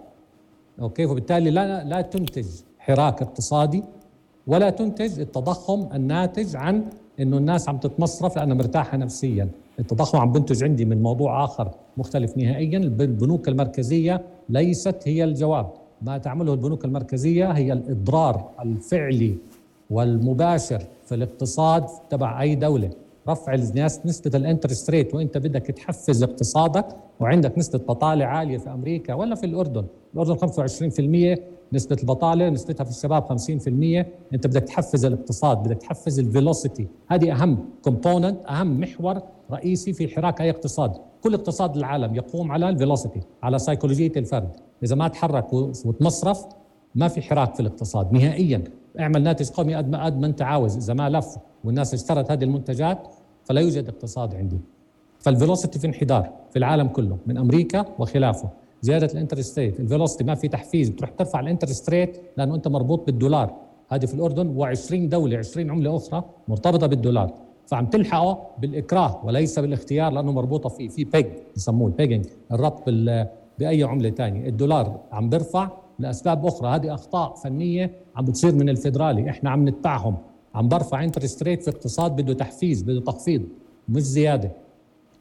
أوكي؟ 0.81 1.09
فبالتالي 1.09 1.51
لا 1.51 1.85
لا 1.85 2.01
تنتج 2.01 2.47
حراك 2.79 3.23
اقتصادي 3.23 3.85
ولا 4.47 4.71
تنتج 4.71 5.21
التضخم 5.21 5.89
الناتج 5.95 6.57
عن 6.57 6.85
إنه 7.21 7.37
الناس 7.39 7.69
عم 7.69 7.79
تتمصرف 7.79 8.37
لأنها 8.37 8.55
مرتاحة 8.55 8.97
نفسيا، 8.97 9.49
التضخم 9.79 10.19
عم 10.19 10.33
بنتج 10.33 10.65
عندي 10.65 10.85
من 10.85 11.03
موضوع 11.03 11.45
آخر 11.45 11.71
مختلف 11.97 12.37
نهائيا، 12.37 12.79
البنوك 12.79 13.49
المركزية 13.49 14.23
ليست 14.49 14.97
هي 15.05 15.25
الجواب، 15.25 15.71
ما 16.03 16.19
تعمله 16.19 16.53
البنوك 16.53 16.85
المركزية 16.85 17.51
هي 17.51 17.73
الإضرار 17.73 18.49
الفعلي 18.63 19.35
والمباشر 19.91 20.83
في 21.07 21.15
الاقتصاد 21.15 21.87
تبع 22.11 22.43
أي 22.43 22.55
دولة، 22.55 22.91
رفع 23.29 23.55
نسبة 23.55 24.31
ال 24.35 24.41
interest 24.41 24.91
rate 24.91 25.15
وإنت 25.15 25.39
بدك 25.39 25.67
تحفز 25.67 26.23
اقتصادك 26.23 26.87
وعندك 27.21 27.59
نسبة 27.59 27.79
بطالة 27.79 28.25
عالية 28.25 28.59
في 28.59 28.71
أمريكا 28.71 29.15
ولا 29.15 29.35
في 29.35 29.47
الأردن، 29.47 29.85
الأردن 30.15 30.35
25% 30.35 31.43
نسبة 31.73 31.97
البطالة 32.01 32.49
نسبتها 32.49 32.85
في 32.85 32.91
الشباب 32.91 33.25
50% 33.25 34.07
أنت 34.35 34.47
بدك 34.47 34.63
تحفز 34.63 35.05
الاقتصاد 35.05 35.59
بدك 35.59 35.77
تحفز 35.77 36.19
ال 36.19 36.26
velocity. 36.26 36.89
هذه 37.09 37.33
أهم 37.33 37.59
component 37.83 38.47
أهم 38.47 38.81
محور 38.81 39.21
رئيسي 39.51 39.93
في 39.93 40.09
حراك 40.09 40.41
أي 40.41 40.51
اقتصاد. 40.51 40.93
كل 41.23 41.35
اقتصاد 41.35 41.77
العالم 41.77 42.15
يقوم 42.15 42.53
على 42.53 42.69
ال 42.69 42.74
velocity 42.74 43.21
على 43.43 43.59
سيكولوجية 43.59 44.13
الفرد. 44.17 44.51
إذا 44.83 44.97
ما 44.97 45.09
تحرك 45.09 45.53
وتمصرف 45.53 46.45
ما 46.95 47.09
في 47.09 47.23
حراك 47.23 47.55
في 47.55 47.61
الاقتصاد 47.61 48.13
نهائيا. 48.13 48.65
اعمل 49.01 49.23
ناتج 49.23 49.51
قومي 49.51 49.75
قد 49.75 49.91
ما 49.91 50.05
قد 50.05 50.21
ما 50.21 50.27
انت 50.27 50.43
عاوز 50.43 50.77
إذا 50.77 50.95
ما 50.95 51.11
لف 51.11 51.37
والناس 51.65 51.95
اشترت 51.95 52.31
هذه 52.31 52.45
المنتجات 52.45 53.09
فلا 53.45 53.61
يوجد 53.61 53.89
اقتصاد 53.89 54.35
عندي 54.35 54.59
فال 55.21 55.32
velocity 55.32 55.79
في 55.79 55.87
انحدار 55.87 56.31
في 56.51 56.59
العالم 56.59 56.89
كله 56.89 57.19
من 57.27 57.39
أمريكا 57.39 57.85
وخلافه. 57.99 58.51
زيادة 58.83 59.07
ال 59.13 59.18
interest 59.18 59.59
rate 59.59 59.81
ال 59.81 59.85
velocity 59.85 60.25
ما 60.25 60.35
في 60.35 60.49
تحفيز. 60.49 60.89
بتروح 60.89 61.11
ترفع 61.11 61.41
ال 61.41 61.46
interest 61.46 61.91
rate 61.91 62.21
لأنه 62.37 62.55
أنت 62.55 62.69
مربوط 62.69 63.07
بالدولار. 63.07 63.57
هذه 63.89 64.07
في 64.07 64.15
الأردن 64.15 64.55
و20 64.59 64.95
دولة 64.95 65.39
20 65.39 65.71
عملة 65.71 65.97
أخرى 65.97 66.25
مرتبطة 66.49 66.87
بالدولار. 66.87 67.35
فعم 67.67 67.87
تلحقه 67.87 68.39
بالإكراه 68.59 69.21
وليس 69.25 69.59
بالاختيار 69.59 70.13
لأنه 70.13 70.33
مربوطة 70.33 70.69
فيه 70.69 70.89
في 70.89 71.05
peg 71.05 71.27
بسموه 71.57 71.89
ال 71.89 71.93
pegging 71.93 72.27
الربط 72.53 72.83
بأي 73.59 73.83
عملة 73.83 74.11
ثانية 74.11 74.49
الدولار 74.49 75.01
عم 75.13 75.29
بيرفع 75.29 75.71
لأسباب 75.99 76.47
أخرى. 76.47 76.69
هذه 76.69 76.95
أخطاء 76.95 77.35
فنية 77.35 77.91
عم 78.17 78.25
بتصير 78.25 78.55
من 78.55 78.69
الفدرالي 78.69 79.31
إحنا 79.31 79.51
عم 79.51 79.69
نتبعهم. 79.69 80.17
عم 80.55 80.69
برفع 80.69 81.05
interest 81.05 81.43
rate 81.43 81.63
في 81.63 81.71
اقتصاد 81.71 82.17
بده 82.17 82.35
تحفيز 82.35 82.83
بده 82.83 83.01
تخفيض 83.01 83.43
مش 83.89 84.03
زيادة. 84.03 84.53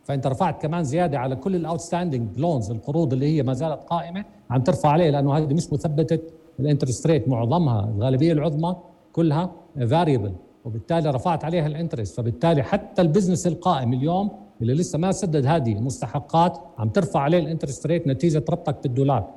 فانت 0.03 0.27
رفعت 0.27 0.61
كمان 0.61 0.83
زيادة 0.83 1.19
على 1.19 1.35
كل 1.35 1.55
ال 1.55 1.62
outstanding 1.62 2.39
loans 2.39 2.71
القروض 2.71 3.13
اللي 3.13 3.25
هي 3.37 3.43
ما 3.43 3.53
زالت 3.53 3.83
قائمة 3.83 4.25
عم 4.49 4.61
ترفع 4.61 4.89
عليه 4.89 5.09
لأنه 5.09 5.37
هذه 5.37 5.53
مش 5.53 5.73
مثبتة. 5.73 6.19
ال 6.59 6.65
interest 6.65 7.07
rate 7.07 7.27
معظمها 7.27 7.91
الغالبية 7.95 8.33
العظمى 8.33 8.75
كلها 9.13 9.51
variable 9.89 10.33
وبالتالي 10.65 11.09
رفعت 11.09 11.45
عليها 11.45 11.67
ال 11.67 11.73
interest 11.73 12.17
فبالتالي 12.17 12.63
حتى 12.63 13.01
ال 13.01 13.06
business 13.06 13.47
القائم 13.47 13.93
اليوم 13.93 14.31
اللي 14.61 14.73
لسه 14.73 14.99
ما 14.99 15.11
سدد 15.11 15.45
هذه 15.45 15.73
المستحقات 15.73 16.57
عم 16.77 16.89
ترفع 16.89 17.19
عليه 17.19 17.39
ال 17.39 17.45
interest 17.45 17.87
rate 17.87 18.07
نتيجة 18.07 18.43
ربطك 18.49 18.83
بالدولار. 18.83 19.27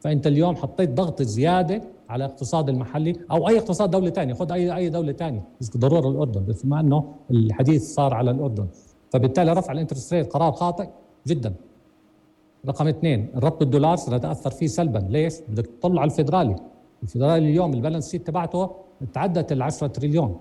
فأنت 0.00 0.26
اليوم 0.26 0.56
حطيت 0.56 0.90
ضغط 0.90 1.22
زيادة 1.22 1.82
على 2.08 2.24
الاقتصاد 2.24 2.68
المحلي 2.68 3.12
أو 3.30 3.48
أي 3.48 3.58
اقتصاد 3.58 3.90
دوله 3.90 4.10
ثانية 4.10 4.34
خذ 4.34 4.52
أي 4.52 4.76
أي 4.76 4.88
دولة 4.88 5.12
ثانية 5.12 5.44
مش 5.60 5.70
بالضروره 5.70 6.08
الأردن 6.08 6.44
بس 6.44 6.62
بما 6.62 6.80
إنه 6.80 7.04
الحديث 7.30 7.94
صار 7.94 8.14
على 8.14 8.30
الأردن. 8.30 8.66
فبالتالي 9.12 9.52
رفع 9.52 9.72
ال 9.72 9.77
interest 9.77 10.14
rate 10.14 10.32
قرار 10.32 10.52
خاطئ 10.52 10.88
جدا. 11.26 11.54
رقم 12.68 12.86
اثنين 12.88 13.28
الربط 13.36 13.62
الدولار 13.62 13.96
سنتاثر 13.96 14.50
فيه 14.50 14.66
سلبا. 14.66 14.98
ليش؟ 14.98 15.34
بدك 15.48 15.66
تطلع 15.66 16.00
على 16.02 16.10
الفدرالي 16.10 16.56
الفدرالي 17.02 17.48
اليوم 17.48 17.74
ال 17.74 17.79
balance 17.79 18.10
sheet 18.10 18.26
تبعته 18.26 18.70
تعدت 19.12 19.52
ال 19.52 19.62
10 19.62 19.86
تريليون. 19.86 20.36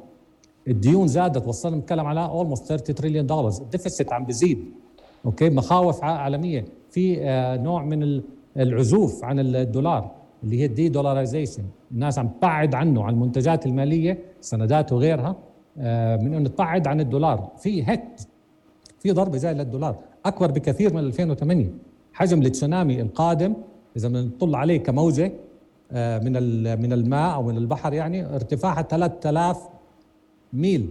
الديون 0.68 1.08
زادت 1.08 1.48
وصلنا 1.48 1.78
نتكلم 1.78 2.06
على 2.06 2.26
almost 2.26 2.66
30 2.66 2.96
تريليون 2.96 3.26
دولار 3.26 3.54
ال 3.62 3.68
deficit 3.68 4.14
عم 4.14 4.26
بيزيد 4.26 4.66
okay؟ 5.26 5.50
مخاوف 5.50 6.04
عالمية. 6.04 6.66
في 6.90 7.18
آه 7.22 7.58
نوع 7.58 7.84
من 7.84 8.22
العزوف 8.58 9.24
عن 9.24 9.40
الدولار 9.40 10.12
اللي 10.44 10.60
هي 10.62 10.66
ال 10.66 10.90
de-dollarization 10.90 11.64
الناس 11.92 12.20
عم 12.20 12.28
تبعد 12.28 12.76
عنه 12.76 13.04
عن 13.04 13.14
المنتجات 13.14 13.66
المالية 13.66 14.20
سندات 14.42 14.92
وغيرها 14.94 15.36
آه، 15.78 16.18
من 16.18 16.34
إنه 16.34 16.50
تبعد 16.50 16.88
عن 16.88 17.00
الدولار. 17.00 17.52
في 17.58 17.90
hit 17.90 18.22
في 19.02 19.12
ضربه 19.12 19.38
زي 19.38 19.54
للدولار 19.54 19.96
أكبر 20.26 20.52
بكثير 20.52 20.94
من 20.94 21.00
2008 21.00 21.70
حجم 22.14 22.42
التسونامي 22.42 23.02
القادم 23.02 23.54
إذا 23.98 24.08
بنطل 24.08 24.56
عليه 24.56 24.78
كموجه 24.78 25.32
آه، 25.92 26.20
من 26.20 26.34
من 26.82 26.94
الماء 26.94 27.34
أو 27.36 27.44
من 27.44 27.58
البحر 27.58 27.94
يعني 27.94 28.36
ارتفاعها 28.36 28.82
3000 28.82 29.58
ميل 30.54 30.90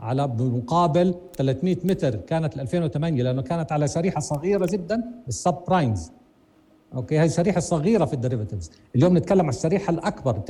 على 0.00 0.28
بمقابل 0.28 1.14
300 1.36 1.76
متر. 1.84 2.16
كانت 2.16 2.58
2008 2.58 3.22
لأنه 3.22 3.42
كانت 3.42 3.72
على 3.72 3.88
شريحة 3.88 4.20
صغيرة 4.20 4.66
جدا 4.66 5.02
ال 5.28 5.54
subprimes 5.68 6.12
okay 6.94 7.18
هاي 7.18 7.26
الشريحه 7.26 7.58
الصغيره 7.58 8.04
في 8.04 8.14
ال 8.14 8.19
derivatives 8.19 8.70
اليوم 8.96 9.16
نتكلم 9.16 9.40
عن 9.40 9.48
الشريحة 9.48 9.90
الأكبر 9.90 10.40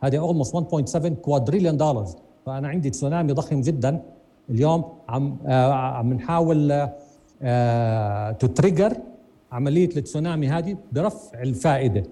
80% 0.00 0.04
هذه 0.04 0.18
almost 0.18 0.56
1.7 0.56 1.08
quadrillion 1.08 1.76
دولار 1.76 2.08
فأنا 2.46 2.68
عندي 2.68 2.90
تسونامي 2.90 3.32
ضخم 3.32 3.60
جدا. 3.60 4.02
اليوم 4.50 4.84
عم 5.08 5.36
آه 5.46 5.72
عم 5.72 6.12
نحاول 6.12 6.88
آه 7.42 8.30
ت 8.32 8.40
trigger 8.40 8.96
عملية 9.52 9.84
التسونامي 9.96 10.48
هذه 10.48 10.76
برفع 10.92 11.42
الفائدة 11.42 12.02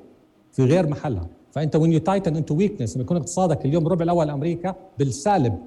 في 0.53 0.63
غير 0.65 0.87
محلها. 0.87 1.27
فأنت 1.53 1.77
when 1.77 1.93
you 1.93 1.99
tighten 1.99 2.37
into 2.37 2.55
weakness 2.57 2.97
لما 2.97 3.05
يكون 3.05 3.17
اقتصادك 3.17 3.65
اليوم 3.65 3.87
الربع 3.87 4.03
الأول 4.05 4.31
أمريكا 4.31 4.75
بالسالب 4.99 5.59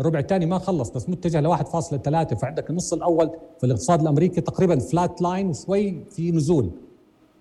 الربع 0.00 0.18
الثاني 0.18 0.46
ما 0.46 0.58
خلص 0.58 0.90
بس 0.90 1.08
متجه 1.08 1.40
ل 1.40 1.56
1.3 1.56 2.34
فعندك 2.34 2.70
النص 2.70 2.92
الأول 2.92 3.30
في 3.58 3.66
الاقتصاد 3.66 4.00
الأمريكي 4.00 4.40
تقريبا 4.40 4.78
flat 4.78 5.22
line 5.22 5.46
وشوي 5.48 6.04
في 6.10 6.30
نزول. 6.32 6.70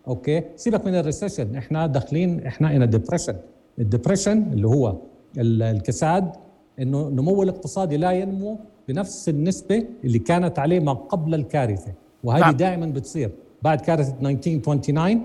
okay؟ 0.07 0.43
سيبك 0.55 0.85
من 0.85 0.95
ال 0.95 1.01
recession 1.01 1.55
إحنا 1.55 1.87
داخلين 1.87 2.45
إحنا 2.45 2.75
in 2.75 2.89
depression 2.89 3.35
ال 3.79 3.85
depression 3.85 4.37
اللي 4.53 4.67
هو 4.67 4.95
الكساد 5.37 6.31
إنه 6.79 7.07
النمو 7.07 7.43
الاقتصادي 7.43 7.97
لا 7.97 8.11
ينمو 8.11 8.57
بنفس 8.87 9.29
النسبة 9.29 9.85
اللي 10.03 10.19
كانت 10.19 10.59
عليه 10.59 10.79
ما 10.79 10.93
قبل 10.93 11.35
الكارثة 11.35 11.93
وهذه 12.23 12.41
نعم. 12.41 12.57
دائما 12.57 12.85
بتصير. 12.85 13.31
بعد 13.61 13.81
كارثة 13.81 14.15
1929 14.21 15.21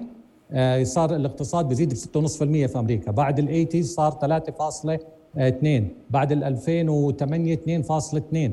آه 0.52 0.82
صار 0.82 1.16
الاقتصاد 1.16 1.68
بيزيد 1.68 1.94
ب 1.94 2.26
6.5% 2.26 2.38
في 2.38 2.78
أمريكا. 2.78 3.10
بعد 3.10 3.38
ال 3.38 3.68
80 3.68 3.82
صار 3.82 4.12
3.2 5.36 5.82
بعد 6.10 6.32
ال 6.32 6.44
2008 6.44 7.56
2.2 7.56 8.50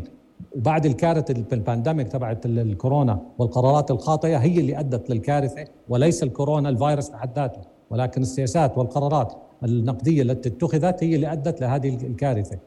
وبعد 0.56 0.86
الكارثة 0.86 1.46
البانديميك 1.54 2.08
تبعت 2.08 2.46
الكورونا 2.46 3.22
والقرارات 3.38 3.92
الخاطئة 3.92 4.38
هي 4.38 4.60
اللي 4.60 4.80
أدت 4.80 5.10
للكارثة 5.10 5.66
وليس 5.90 6.24
الكورونا 6.24 6.70
الفيروس 6.70 7.10
بحد 7.10 7.36
ذاته. 7.36 7.62
ولكن 7.90 8.22
السياسات 8.22 8.78
والقرارات 8.78 9.34
النقدية 9.64 10.22
التي 10.22 10.50
اتخذت 10.50 11.04
هي 11.04 11.16
اللي 11.16 11.32
أدت 11.32 11.62
لهذه 11.62 11.96
الكارثة. 12.08 12.58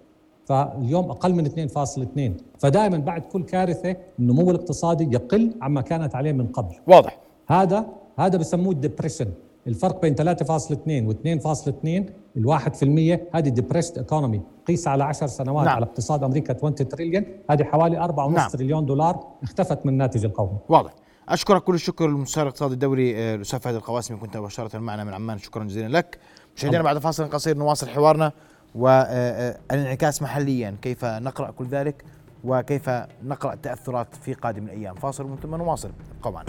فاليوم 0.46 1.10
أقل 1.10 1.34
من 1.34 1.68
2.2 1.68 2.42
فدائما 2.58 2.98
بعد 2.98 3.22
كل 3.22 3.42
كارثة 3.42 3.96
النمو 4.18 4.50
الاقتصادي 4.50 5.04
يقل 5.04 5.54
عما 5.62 5.80
كانت 5.80 6.14
عليه 6.14 6.32
من 6.32 6.46
قبل. 6.46 6.74
واضح. 6.86 7.18
هذا 7.48 7.86
هذا 8.18 8.38
بسموه 8.38 8.72
ال 8.72 8.77
depression 8.77 9.26
الفرق 9.66 10.02
بين 10.02 10.14
3.2 10.14 11.14
و2.2 11.14 12.12
الواحد 12.36 12.74
في 12.74 12.82
المية 12.82 13.28
هذه 13.34 13.48
depressed 13.48 13.98
economy 13.98 14.40
قيس 14.66 14.88
على 14.88 15.04
10 15.04 15.26
سنوات 15.26 15.66
نعم. 15.66 15.76
على 15.76 15.84
اقتصاد 15.84 16.24
أمريكا 16.24 16.54
20 16.56 16.74
تريليون 16.74 17.24
هذه 17.50 17.64
حوالي 17.64 18.08
4.5 18.08 18.18
نعم. 18.18 18.48
تريليون 18.48 18.86
دولار 18.86 19.26
اختفت 19.42 19.86
من 19.86 19.92
الناتج 19.92 20.24
القومي 20.24 20.58
واضح. 20.68 20.92
أشكرك 21.28 21.62
كل 21.62 21.74
الشكر 21.74 22.08
للمستشار 22.08 22.42
الاقتصادي 22.42 22.74
الدولي 22.74 23.16
آه، 23.16 23.34
الأستاذ 23.34 23.58
فهد 23.60 23.74
القواسمي. 23.74 24.16
كنت 24.16 24.36
مباشرة 24.36 24.78
معنا 24.78 25.04
من 25.04 25.14
عمان. 25.14 25.38
شكرا 25.38 25.64
جزيلا 25.64 25.98
لك. 25.98 26.18
مشاهدينا 26.56 26.82
بعد 26.82 26.98
فاصل 26.98 27.30
قصير 27.30 27.56
نواصل 27.56 27.88
حوارنا. 27.88 28.32
والانعكاس 28.74 30.22
محليا 30.22 30.76
كيف 30.82 31.04
نقرأ 31.04 31.50
كل 31.50 31.66
ذلك 31.66 32.04
وكيف 32.44 32.90
نقرأ 33.22 33.54
تأثرات 33.54 34.14
في 34.14 34.32
قادم 34.32 34.64
الأيام. 34.64 34.94
فاصل 34.94 35.38
ثم 35.42 35.54
نواصل. 35.54 35.92
معنا. 36.26 36.44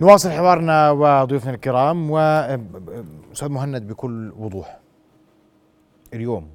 نواصل 0.00 0.30
حوارنا 0.30 0.90
وضيوفنا 0.90 1.54
الكرام 1.54 2.10
واستاذ 2.10 3.48
مهند 3.48 3.86
بكل 3.86 4.32
وضوح. 4.38 4.80
اليوم 6.14 6.50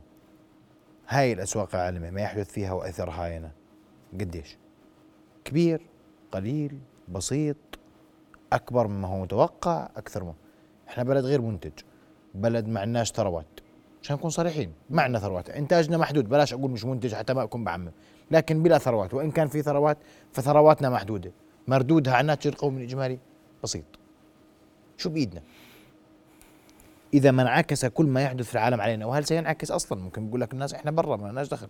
هاي 1.08 1.34
الأسواق 1.34 1.76
العالمية 1.76 2.10
ما 2.10 2.22
يحدث 2.22 2.50
فيها 2.50 2.74
وأثرها 2.74 3.38
هنا. 3.38 3.52
قديش؟ 4.14 4.58
كبير 5.46 5.82
قليل 6.32 6.80
بسيط 7.10 7.58
أكبر 8.54 8.88
مما 8.88 9.08
هو 9.08 9.22
متوقع 9.22 9.90
أكثر 9.98 10.24
ما 10.24 10.34
إحنا 10.88 11.04
بلد 11.04 11.26
غير 11.26 11.42
منتج 11.42 11.72
بلد 12.36 12.68
ما 12.68 12.80
عندناش 12.80 13.12
ثروات. 13.12 13.46
عشان 14.02 14.16
نكون 14.16 14.30
صريحين 14.30 14.72
ما 14.90 15.02
عندنا 15.02 15.20
ثروات. 15.20 15.50
إنتاجنا 15.50 15.98
محدود 15.98 16.30
بلاش 16.30 16.54
أقول 16.54 16.72
مش 16.72 16.86
منتج 16.86 17.16
حتى 17.16 17.34
ما 17.34 17.44
أكون 17.44 17.64
بعمم. 17.64 17.92
لكن 18.32 18.64
بلا 18.64 18.78
ثروات 18.78 19.14
وإن 19.14 19.32
كان 19.32 19.48
في 19.48 19.62
ثروات 19.62 19.98
فثرواتنا 20.32 20.90
محدودة. 20.90 21.32
مردودها 21.68 22.14
على 22.14 22.22
الناتج 22.22 22.48
القومي 22.48 22.78
الإجمالي 22.78 23.20
بسيط. 23.64 23.86
شو 24.98 25.10
بإيدنا؟ 25.10 25.42
إذا 27.14 27.32
ما 27.32 27.42
انعكس 27.42 27.86
كل 27.86 28.06
ما 28.06 28.24
يحدث 28.24 28.46
في 28.46 28.54
العالم 28.54 28.82
علينا 28.82 29.06
وهل 29.06 29.26
سينعكس 29.26 29.72
أصلا؟ 29.72 30.02
ممكن 30.02 30.28
يقول 30.28 30.42
لك 30.42 30.54
الناس 30.54 30.74
إحنا 30.74 30.92
برا 30.92 31.16
ما 31.16 31.28
لناش 31.28 31.48
دخل. 31.48 31.68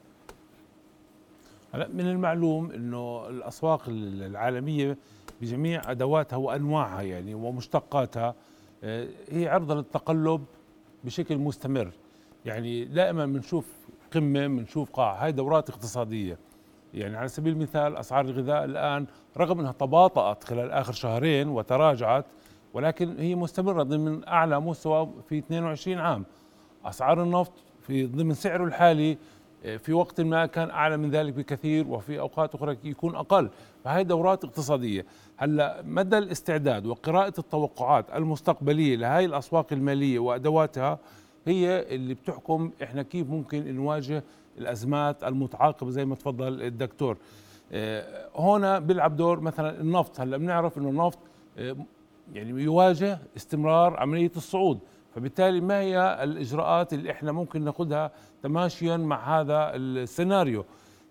هلا 1.75 1.87
من 1.87 2.07
المعلوم 2.07 2.71
إنه 2.71 3.27
الأسواق 3.29 3.81
العالمية 3.87 4.97
بجميع 5.41 5.91
أدواتها 5.91 6.37
وأنواعها 6.37 7.01
يعني 7.01 7.33
ومشتقاتها 7.33 8.35
آه، 8.83 9.07
هي 9.29 9.47
عرضة 9.47 9.75
للتقلب 9.75 10.45
بشكل 11.03 11.37
مستمر. 11.37 11.91
يعني 12.45 12.85
دائما 12.85 13.25
بنشوف 13.25 13.67
قمة 14.13 14.47
بنشوف 14.47 14.91
قاع. 14.91 15.23
هاي 15.25 15.31
دورات 15.31 15.69
اقتصادية. 15.69 16.37
يعني 16.93 17.17
على 17.17 17.27
سبيل 17.27 17.53
المثال 17.53 17.97
أسعار 17.97 18.25
الغذاء 18.25 18.63
الآن 18.63 19.05
رغم 19.37 19.59
إنها 19.59 19.71
تباطأت 19.71 20.43
خلال 20.43 20.71
آخر 20.71 20.93
شهرين 20.93 21.49
وتراجعت 21.49 22.25
ولكن 22.73 23.19
هي 23.19 23.35
مستمرة 23.35 23.83
ضمن 23.83 24.27
أعلى 24.27 24.59
مستوى 24.59 25.09
في 25.29 25.37
22 25.37 25.97
عام. 25.97 26.25
أسعار 26.85 27.23
النفط 27.23 27.53
في 27.81 28.05
ضمن 28.05 28.33
سعره 28.33 28.63
الحالي 28.63 29.17
في 29.77 29.93
وقت 29.93 30.21
ما 30.21 30.45
كان 30.45 30.69
أعلى 30.69 30.97
من 30.97 31.11
ذلك 31.11 31.33
بكثير 31.33 31.87
وفي 31.87 32.19
أوقات 32.19 32.55
أخرى 32.55 32.77
يكون 32.83 33.15
أقل. 33.15 33.49
فهي 33.83 34.03
دورات 34.03 34.43
اقتصادية. 34.43 35.05
هلا 35.37 35.81
مدى 35.85 36.17
الاستعداد 36.17 36.85
وقراءة 36.85 37.33
التوقعات 37.39 38.05
المستقبلية 38.15 38.95
لهذه 38.95 39.25
الأسواق 39.25 39.73
المالية 39.73 40.19
وأدواتها 40.19 40.99
هي 41.47 41.95
اللي 41.95 42.13
بتحكم 42.13 42.71
إحنا 42.83 43.03
كيف 43.03 43.29
ممكن 43.29 43.75
نواجه 43.75 44.23
الأزمات 44.57 45.23
المتعاقبة 45.23 45.89
زي 45.89 46.05
ما 46.05 46.15
تفضل 46.15 46.61
الدكتور. 46.61 47.17
آه، 47.71 48.29
هنا 48.35 48.79
بيلعب 48.79 49.15
دور 49.15 49.39
مثلا 49.39 49.81
النفط. 49.81 50.19
هلا 50.19 50.37
بنعرف 50.37 50.77
إنه 50.77 50.89
النفط 50.89 51.19
آه، 51.57 51.75
يعني 52.33 52.63
يواجه 52.63 53.19
استمرار 53.37 53.99
عملية 53.99 54.31
الصعود. 54.35 54.79
فبالتالي 55.15 55.61
ما 55.61 55.79
هي 55.79 56.23
الإجراءات 56.23 56.93
اللي 56.93 57.11
إحنا 57.11 57.31
ممكن 57.31 57.63
ناخذها 57.63 58.11
تماشيا 58.43 58.97
مع 58.97 59.39
هذا 59.39 59.75
السيناريو؟ 59.75 60.65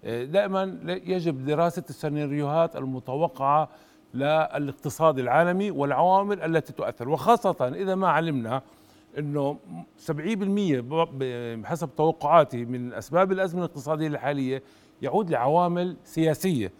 آه، 0.05 0.25
دائما 0.25 0.79
يجب 1.07 1.45
دراسة 1.45 1.85
السيناريوهات 1.91 2.77
المتوقعة 2.77 3.69
للاقتصاد 4.15 5.19
العالمي 5.19 5.71
والعوامل 5.71 6.41
التي 6.41 6.73
تؤثر 6.73 7.09
وخاصة 7.09 7.73
إذا 7.75 7.95
ما 7.95 8.09
علمنا 8.09 8.63
إنه 9.19 9.59
70% 9.99 10.11
بحسب 11.63 11.91
توقعاتي 11.97 12.65
من 12.65 12.93
أسباب 12.93 13.33
الأزمة 13.33 13.65
الاقتصادية 13.65 14.07
الحالية 14.07 14.63
يعود 15.03 15.31
لعوامل 15.31 15.97
سياسية. 16.05 16.73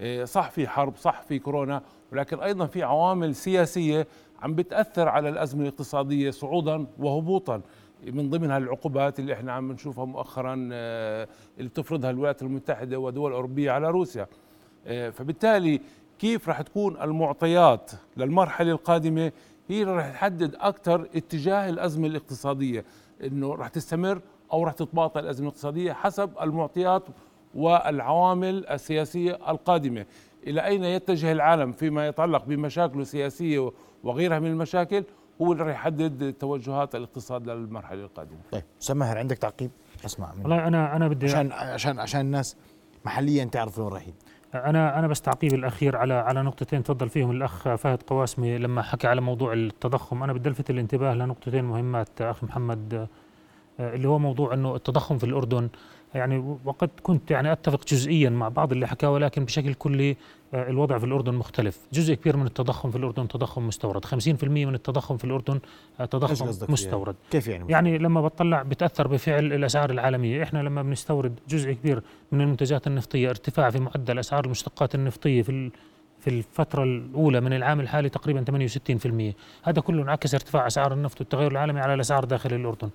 إيه، 0.00 0.24
صح 0.24 0.50
في 0.50 0.68
حرب 0.68 0.96
صح 0.96 1.22
في 1.22 1.38
كورونا 1.38 1.82
ولكن 2.12 2.40
أيضا 2.40 2.66
في 2.66 2.82
عوامل 2.82 3.34
سياسية 3.34 4.06
عم 4.42 4.54
بتأثر 4.54 5.08
على 5.08 5.28
الأزمة 5.28 5.62
الاقتصادية 5.62 6.30
صعودا 6.30 6.86
وهبوطا. 6.98 7.60
من 8.06 8.30
ضمنها 8.30 8.58
العقوبات 8.58 9.18
اللي 9.18 9.32
إحنا 9.32 9.52
عم 9.52 9.72
نشوفها 9.72 10.04
مؤخرا 10.04 10.68
آه، 10.72 11.28
اللي 11.58 11.68
بتفرضها 11.68 12.10
الولايات 12.10 12.42
المتحدة 12.42 12.98
والدول 12.98 13.30
الاوروبيه 13.30 13.70
على 13.70 13.90
روسيا. 13.90 14.26
آه، 14.86 15.10
فبالتالي 15.10 15.80
كيف 16.18 16.48
راح 16.48 16.60
تكون 16.62 17.02
المعطيات 17.02 17.90
للمرحلة 18.16 18.72
القادمة 18.72 19.32
هي 19.68 19.84
رح 19.84 20.10
تحدد 20.10 20.54
أكثر 20.54 21.08
اتجاه 21.14 21.68
الأزمة 21.68 22.06
الاقتصادية 22.06 22.84
إنه 23.24 23.54
رح 23.54 23.68
تستمر 23.68 24.20
أو 24.52 24.64
رح 24.64 24.72
تتباطأ 24.72 25.20
الأزمة 25.20 25.46
الاقتصادية 25.48 25.92
حسب 25.92 26.30
المعطيات 26.42 27.02
والعوامل 27.54 28.66
السياسية 28.66 29.38
القادمة. 29.48 30.06
إلى 30.46 30.66
أين 30.66 30.84
يتجه 30.84 31.32
العالم 31.32 31.72
فيما 31.72 32.08
يتعلق 32.08 32.44
بمشاكله 32.44 33.02
السياسية 33.02 33.72
وغيرها 34.06 34.38
من 34.38 34.46
المشاكل 34.46 35.04
هو 35.42 35.52
اللي 35.52 35.64
راح 35.64 35.74
يحدد 35.74 36.32
توجهات 36.32 36.94
الاقتصاد 36.94 37.48
للمرحلة 37.48 38.04
القادمة. 38.04 38.38
طيب 38.52 38.62
أستاذ 38.82 38.94
ماهر 38.94 39.18
عندك 39.18 39.38
تعقيب؟ 39.38 39.70
اسمع 40.04 40.32
والله 40.42 40.66
أنا 40.66 40.96
أنا 40.96 41.08
بدي 41.08 41.26
عشان 41.26 41.52
عشان 41.52 41.98
عشان 41.98 42.20
الناس 42.20 42.56
محليا 43.04 43.44
تعرف 43.44 43.78
وين 43.78 43.88
رايحين. 43.88 44.14
أنا 44.54 44.98
أنا 44.98 45.06
بس 45.06 45.20
تعقيب 45.20 45.54
الأخير 45.54 45.96
على 45.96 46.14
على 46.14 46.42
نقطتين. 46.42 46.82
تفضل 46.82 47.08
فيهم 47.08 47.30
الأخ 47.30 47.74
فهد 47.74 48.02
قواسمي 48.02 48.58
لما 48.58 48.82
حكى 48.82 49.06
على 49.06 49.20
موضوع 49.20 49.52
التضخم. 49.52 50.22
أنا 50.22 50.32
بدي 50.32 50.48
ألفت 50.48 50.70
الانتباه 50.70 51.14
لنقطتين 51.14 51.64
مهمات 51.64 52.22
أخي 52.22 52.46
محمد 52.46 53.08
آه، 53.80 53.94
اللي 53.94 54.08
هو 54.08 54.18
موضوع 54.18 54.54
إنه 54.54 54.76
التضخم 54.76 55.18
في 55.18 55.24
الأردن 55.24 55.68
يعني 56.14 56.58
وقد 56.64 56.90
كنت 57.02 57.30
يعني 57.30 57.52
أتفق 57.52 57.86
جزئيا 57.86 58.30
مع 58.30 58.48
بعض 58.48 58.72
اللي 58.72 58.86
حكاه 58.86 59.10
ولكن 59.10 59.44
بشكل 59.44 59.74
كلي 59.74 60.16
آه، 60.54 60.70
الوضع 60.70 60.98
في 60.98 61.06
الأردن 61.06 61.34
مختلف، 61.34 61.78
جزء 61.92 62.14
كبير 62.14 62.36
من 62.36 62.46
التضخم 62.46 62.90
في 62.90 62.96
الأردن 62.96 63.28
تضخم 63.28 63.66
مستورد، 63.66 64.04
50% 64.04 64.66
من 64.66 64.74
التضخم 64.74 65.16
في 65.16 65.24
الأردن 65.24 65.60
آه، 66.00 66.04
تضخم؟ 66.04 66.48
مستورد. 66.68 67.14
كيف 67.30 67.48
يعني 67.48 67.72
يعني 67.72 67.98
لما 67.98 68.20
بطلع 68.20 68.62
بتأثر 68.62 69.08
بفعل 69.08 69.52
الأسعار 69.52 69.90
العالمية، 69.90 70.42
إحنا 70.42 70.58
لما 70.58 70.82
بنستورد 70.82 71.40
جزء 71.48 71.72
كبير 71.72 72.02
من 72.32 72.40
المنتجات 72.40 72.86
النفطية 72.86 73.30
ارتفاع 73.30 73.70
في 73.70 73.80
معدل 73.80 74.18
أسعار 74.18 74.44
المشتقات 74.44 74.94
النفطية 74.94 75.42
في 75.42 75.70
في 76.26 76.32
الفترة 76.32 76.82
الأولى 76.82 77.40
من 77.40 77.52
العام 77.52 77.80
الحالي 77.80 78.08
تقريبا 78.08 78.44
68% 79.62 79.68
هذا 79.68 79.80
كله 79.80 80.02
انعكس 80.02 80.34
ارتفاع 80.34 80.66
أسعار 80.66 80.92
النفط 80.92 81.20
والتغير 81.20 81.50
العالمي 81.50 81.80
على 81.80 81.94
الأسعار 81.94 82.24
داخل 82.24 82.54
الأردن. 82.54 82.88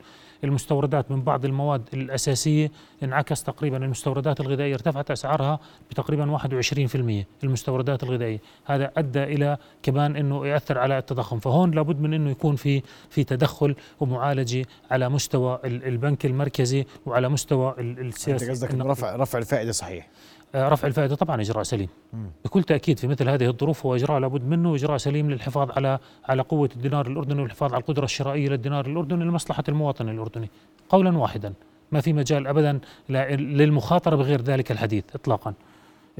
المستوردات 0.44 1.12
من 1.12 1.22
بعض 1.22 1.46
المواد 1.46 1.82
الأساسية 1.94 2.72
انعكس 3.04 3.44
تقريبا 3.44 3.78
المستوردات 3.78 4.40
الغذائية 4.42 4.74
ارتفعت 4.74 5.12
أسعارها 5.12 5.60
بتقريبا 5.92 6.26
21% 6.26 7.26
المستوردات 7.44 8.04
الغذائية. 8.04 8.40
هذا 8.66 8.92
أدى 8.98 9.24
إلى 9.24 9.58
كمان 9.84 10.16
أنه 10.16 10.48
يأثر 10.48 10.78
على 10.78 10.98
التضخم. 10.98 11.40
فهون 11.40 11.72
لابد 11.72 12.02
من 12.02 12.14
أنه 12.14 12.30
يكون 12.32 12.56
في 12.56 12.82
في 13.10 13.24
تدخل 13.24 13.76
ومعالجة 14.00 14.66
على 14.92 15.10
مستوى 15.10 15.60
ال- 15.66 15.86
البنك 15.88 16.26
المركزي 16.26 16.86
وعلى 17.06 17.30
مستوى 17.30 17.76
السياسة 17.80 18.50
قصدك. 18.52 18.74
رفع 18.74 19.16
رفع 19.16 19.40
الفائدة 19.40 19.72
صحيح. 19.72 20.08
رفع 20.56 20.88
الفائدة 20.88 21.16
طبعا 21.16 21.41
إجراء 21.41 21.64
سليم. 21.64 21.89
بكل 22.45 22.64
تأكيد 22.64 22.99
في 22.99 23.08
مثل 23.08 23.30
هذه 23.30 23.47
الظروف 23.47 23.86
هو 23.86 23.95
إجراء 23.95 24.20
لابد 24.20 24.47
منه 24.47 24.76
إجراء 24.76 24.97
سليم 24.97 25.32
للحفاظ 25.32 25.72
على 25.72 25.99
على 26.26 26.41
قوة 26.41 26.70
الدينار 26.76 27.08
الأردني 27.08 27.41
والحفاظ 27.41 27.74
على 27.74 27.82
القدرة 27.82 28.06
الشرائية 28.06 28.49
للدينار 28.49 28.86
الأردني 28.86 29.24
لمصلحة 29.24 29.64
المواطن 29.70 30.10
الأردني. 30.10 30.49
قولا 30.89 31.18
واحدا 31.18 31.54
ما 31.91 32.02
في 32.02 32.14
مجال 32.14 32.47
ابدا 32.47 32.80
للمخاطرة 33.10 34.16
بغير 34.16 34.41
ذلك 34.41 34.72
الحديث 34.72 35.04
اطلاقا. 35.16 35.54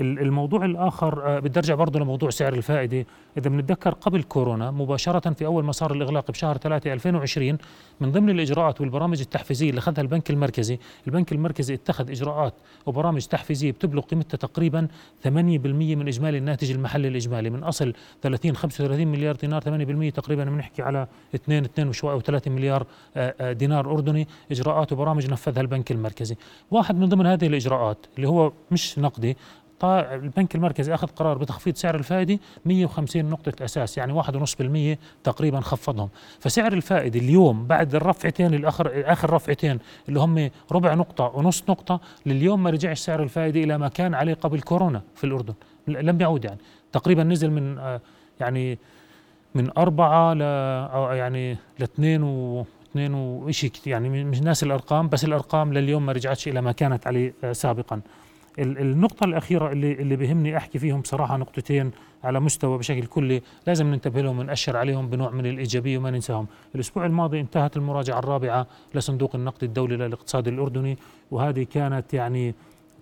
الموضوع 0.02 0.66
الآخر 0.66 1.28
آه، 1.28 1.40
بدي 1.40 1.60
أرجع 1.60 1.76
برضه 1.76 2.00
لموضوع 2.00 2.30
سعر 2.30 2.54
الفائدة. 2.54 3.06
إذا 3.38 3.50
بنتذكر 3.50 3.94
قبل 3.94 4.24
كورونا 4.24 4.72
مباشرة 4.72 5.34
في 5.34 5.46
أول 5.46 5.64
ما 5.64 5.72
صار 5.72 5.94
الإغلاق 5.94 6.32
بشهر 6.32 6.58
3 6.58 6.94
2020 6.94 7.58
من 8.02 8.12
ضمن 8.12 8.30
الإجراءات 8.30 8.82
والبرامج 8.82 9.20
التحفيزية 9.20 9.70
اللي 9.70 9.80
أخذها 9.80 10.02
البنك 10.02 10.30
المركزي 10.30 10.80
البنك 11.08 11.32
المركزي 11.32 11.74
اتخذ 11.74 12.12
إجراءات 12.12 12.54
وبرامج 12.86 13.26
تحفيزية 13.26 13.72
بتبلغ 13.72 14.02
قيمتها 14.02 14.38
تقريبا 14.38 14.88
8% 15.24 15.28
من 15.28 16.08
إجمالي 16.08 16.38
الناتج 16.38 16.72
المحلي 16.72 17.08
الإجمالي. 17.08 17.50
من 17.50 17.64
أصل 17.64 17.94
30 18.22 18.56
35 18.56 19.08
مليار 19.08 19.36
دينار 19.36 19.62
8% 19.62 20.14
تقريبا 20.14 20.44
بنحكي 20.44 20.82
على 20.82 21.08
2 21.36 21.66
2 21.66 21.88
وشوي 21.88 22.12
أو 22.12 22.22
3 22.22 22.52
مليار 22.52 22.86
آه، 23.18 23.36
آه، 23.42 23.54
دينار 23.54 23.92
أردني. 23.92 24.28
إجراءات 24.52 24.94
وبرامج 24.94 25.32
نفذها 25.32 25.62
البنك 25.62 25.92
المركزي. 25.92 26.36
واحد 26.72 26.96
من 26.96 27.10
ضمن 27.10 27.26
هذه 27.26 27.48
الإجراءات 27.48 27.98
اللي 28.16 28.28
هو 28.28 28.52
مش 28.72 29.00
نقدي 29.00 29.38
البنك 29.84 30.56
المركزي 30.56 30.94
أخذ 30.94 31.08
قرار 31.08 31.38
بتخفيض 31.38 31.76
سعر 31.76 31.96
الفائدة 31.96 32.40
150 32.66 33.26
نقطة 33.26 33.66
أساس 33.66 33.98
يعني 33.98 34.24
1.5% 34.24 34.98
تقريبا 35.24 35.60
خفضهم. 35.60 36.10
فسعر 36.40 36.74
الفائدة 36.74 37.20
اليوم 37.20 37.68
بعد 37.68 37.96
الرفعتين 37.96 38.54
الأخر 38.54 38.92
آخر 39.06 39.34
رفعتين 39.34 39.80
اللي 40.10 40.20
هم 40.20 40.50
ربع 40.72 40.94
نقطة 40.94 41.32
ونص 41.36 41.64
نقطة 41.70 42.00
لليوم 42.26 42.64
ما 42.64 42.70
رجعش 42.70 43.00
سعر 43.00 43.24
الفائدة 43.24 43.64
إلى 43.64 43.78
ما 43.78 43.88
كان 43.88 44.14
عليه 44.14 44.34
قبل 44.34 44.62
كورونا 44.62 45.02
في 45.16 45.24
الأردن. 45.24 45.54
لم 45.88 46.22
يعود 46.22 46.46
يعني. 46.46 46.60
تقريبا 46.92 47.24
نزل 47.24 47.52
من 47.52 47.78
آه، 47.78 48.02
يعني 48.40 48.78
من 49.56 49.70
أربعة 49.78 50.34
ل 50.34 50.42
أو 50.94 51.12
يعني 51.12 51.58
لاثنين 51.80 52.24
و 52.24 52.66
اثنين 52.92 53.14
وشيء 53.14 53.72
يعني 53.86 54.24
مش 54.24 54.42
ناس 54.42 54.64
الأرقام 54.64 55.10
بس 55.10 55.26
الأرقام 55.26 55.74
لليوم 55.74 56.06
ما 56.06 56.12
رجعتش 56.12 56.48
إلى 56.48 56.62
ما 56.62 56.72
كانت 56.72 57.08
عليه 57.08 57.34
آه، 57.44 57.54
سابقا. 57.54 58.02
النقطة 58.60 59.24
الأخيرة 59.24 59.72
اللي 59.72 59.94
اللي 59.94 60.16
بيهمني 60.16 60.58
أحكي 60.58 60.80
فيهم 60.80 61.02
بصراحة 61.02 61.38
نقطتين 61.38 61.92
على 62.24 62.40
مستوى 62.40 62.78
بشكل 62.78 63.06
كلي 63.06 63.42
لازم 63.68 63.88
ننتبه 63.88 64.22
لهم 64.22 64.40
ونأشر 64.40 64.78
عليهم 64.78 65.10
بنوع 65.10 65.30
من 65.30 65.46
الإيجابية 65.46 65.98
وما 65.98 66.12
ننساهم. 66.12 66.48
الأسبوع 66.76 67.06
الماضي 67.06 67.40
انتهت 67.40 67.78
المراجعة 67.78 68.20
الرابعة 68.20 68.68
لصندوق 68.96 69.36
النقد 69.36 69.64
الدولي 69.64 69.96
للاقتصاد 69.98 70.48
الأردني 70.48 70.98
وهذه 71.32 71.64
كانت 71.64 72.14
يعني 72.14 72.56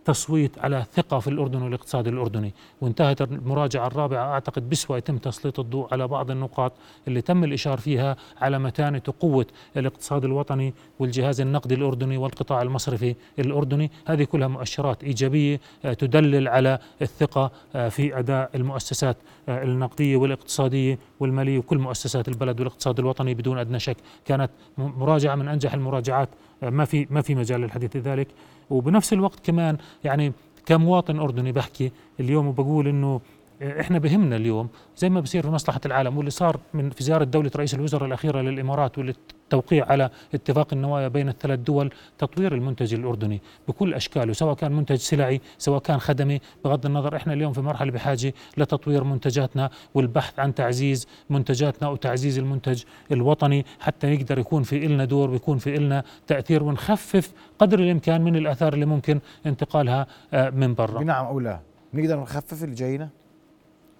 تصويت 0.05 0.59
على 0.59 0.85
ثقة 0.93 1.19
في 1.19 1.27
الأردن 1.27 1.61
والاقتصاد 1.61 2.07
الأردني. 2.07 2.53
وانتهت 2.81 3.21
المراجعة 3.21 3.87
الرابعة 3.87 4.33
أعتقد 4.33 4.69
بسوى 4.69 4.97
يتم 4.97 5.17
تسليط 5.17 5.59
الضوء 5.59 5.87
على 5.91 6.07
بعض 6.07 6.31
النقاط 6.31 6.73
اللي 7.07 7.21
تم 7.21 7.43
الإشارة 7.43 7.75
فيها 7.75 8.17
على 8.41 8.59
متانة 8.59 9.01
وقوة 9.07 9.45
الاقتصاد 9.77 10.25
الوطني 10.25 10.73
والجهاز 10.99 11.41
النقدي 11.41 11.75
الأردني 11.75 12.17
والقطاع 12.17 12.61
المصرفي 12.61 13.15
الأردني. 13.39 13.91
هذه 14.05 14.23
كلها 14.23 14.47
مؤشرات 14.47 15.03
إيجابية 15.03 15.59
آه، 15.85 15.93
تدلل 15.93 16.47
على 16.47 16.79
الثقة 17.01 17.51
آه، 17.75 17.89
في 17.89 18.19
أداء 18.19 18.49
المؤسسات 18.55 19.17
آه، 19.49 19.63
النقدية 19.63 20.15
والاقتصادية 20.15 20.99
والمالية 21.19 21.57
وكل 21.57 21.77
مؤسسات 21.77 22.27
البلد 22.27 22.59
والاقتصاد 22.59 22.99
الوطني 22.99 23.33
بدون 23.33 23.57
أدنى 23.57 23.79
شك. 23.79 23.97
كانت 24.25 24.51
مراجعة 24.77 25.35
من 25.35 25.47
أنجح 25.47 25.73
المراجعات 25.73 26.29
ما 26.61 26.85
في 26.85 27.07
ما 27.09 27.21
في 27.21 27.35
مجال 27.35 27.61
للحديث 27.61 27.97
ذلك. 27.97 28.27
وبنفس 28.69 29.13
الوقت 29.13 29.39
كمان 29.45 29.77
يعني 30.03 30.33
كمواطن 30.65 31.19
أردني 31.19 31.51
بحكي 31.51 31.91
اليوم 32.19 32.47
وبقول 32.47 32.87
إنه 32.87 33.21
إحنا 33.61 33.97
بهمنا 33.99 34.35
اليوم 34.35 34.69
زي 34.97 35.09
ما 35.09 35.19
بصير 35.19 35.43
في 35.43 35.49
مصلحة 35.49 35.81
العالم 35.85 36.17
واللي 36.17 36.31
صار 36.31 36.59
من 36.73 36.89
في 36.89 37.03
زيارة 37.03 37.23
دولة 37.23 37.51
رئيس 37.55 37.73
الوزراء 37.73 38.05
الأخيرة 38.05 38.41
للإمارات 38.41 38.97
والتوقيع 38.97 39.85
على 39.85 40.09
اتفاق 40.33 40.73
النوايا 40.73 41.07
بين 41.07 41.29
الثلاث 41.29 41.59
دول 41.59 41.91
تطوير 42.17 42.53
المنتج 42.55 42.93
الأردني 42.93 43.41
بكل 43.67 43.93
أشكاله 43.93 44.33
سواء 44.33 44.55
كان 44.55 44.71
منتج 44.71 44.95
سلعي 44.95 45.41
سواء 45.57 45.79
كان 45.81 45.99
خدمي. 45.99 46.39
بغض 46.65 46.85
النظر 46.85 47.15
إحنا 47.15 47.33
اليوم 47.33 47.53
في 47.53 47.61
مرحلة 47.61 47.91
بحاجة 47.91 48.33
لتطوير 48.57 49.03
منتجاتنا 49.03 49.69
والبحث 49.93 50.39
عن 50.39 50.55
تعزيز 50.55 51.07
منتجاتنا 51.29 51.89
وتعزيز 51.89 52.39
المنتج 52.39 52.83
الوطني 53.11 53.65
حتى 53.79 54.15
نقدر 54.15 54.39
يكون 54.39 54.63
في 54.63 54.85
إلنا 54.85 55.05
دور 55.05 55.29
ويكون 55.29 55.57
في 55.57 55.75
إلنا 55.75 56.03
تأثير 56.27 56.63
ونخفف 56.63 57.33
قدر 57.59 57.79
الإمكان 57.79 58.21
من 58.21 58.35
الأثار 58.35 58.73
اللي 58.73 58.85
ممكن 58.85 59.19
انتقالها 59.45 60.07
آه، 60.33 60.49
من 60.49 60.73
برا. 60.73 60.99
بنعم 60.99 61.25
أو 61.25 61.39
لا؟ 61.39 61.59
بنقدر 61.93 62.19
نخفف 62.19 62.63
اللي 62.63 62.75
جاينا؟ 62.75 63.09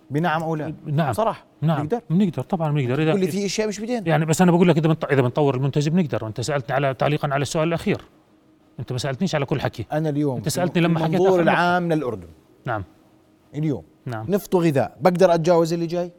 بنعم 0.10 0.44
أو 0.44 0.56
لا؟ 0.56 0.74
نعم. 0.86 1.14
صراحة. 1.14 1.46
نعم. 1.62 1.84
نقدر 1.84 2.02
بنقدر 2.10 2.44
طبعا 2.44 2.72
بنقدر. 2.72 3.02
إذا 3.02 3.14
كل 3.14 3.28
في 3.28 3.46
أشياء 3.46 3.68
مش 3.68 3.80
بايدينا 3.80 4.08
يعني 4.08 4.26
بس 4.26 4.42
أنا 4.42 4.52
بقول 4.52 4.68
لك 4.68 4.78
إذا 4.78 4.88
بنط... 4.88 5.06
إذا 5.06 5.22
بنطور 5.22 5.56
المنتج 5.56 5.90
بنقدر 5.90 6.24
وأنت 6.24 6.42
سألتني 6.42 6.76
على 6.76 6.94
تعليقا 6.94 7.30
على 7.32 7.42
السؤال 7.42 7.68
الأخير. 7.68 8.02
أنت 8.80 8.92
ما 8.92 8.98
سألتنيش 8.98 9.36
على 9.36 9.46
كل 9.46 9.62
حكي. 9.62 9.86
أنا 9.92 10.10
اليوم 10.10 10.38
أنت 10.38 10.50
سألتني 10.50 10.82
لما 10.82 11.00
حكيت 11.00 11.16
المنظور. 11.16 11.42
العام 11.42 11.94
للاردن 11.94 12.28
نعم. 12.66 12.84
اليوم. 13.56 13.84
نعم. 14.06 14.26
نفط 14.30 14.56
وغذاء. 14.56 14.98
بقدر 15.02 15.34
أتجاوز 15.34 15.74
اللي 15.74 15.88
جاي؟ 15.88 16.12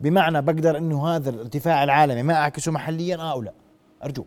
بمعنى 0.00 0.42
بقدر 0.42 0.78
إنه 0.78 1.08
هذا 1.08 1.30
الارتفاع 1.30 1.84
العالمي 1.84 2.22
ما 2.22 2.34
أعكسه 2.34 2.72
محليا 2.72 3.16
آه 3.16 3.32
أو 3.32 3.42
لا؟ 3.42 3.52
أرجوك. 4.04 4.26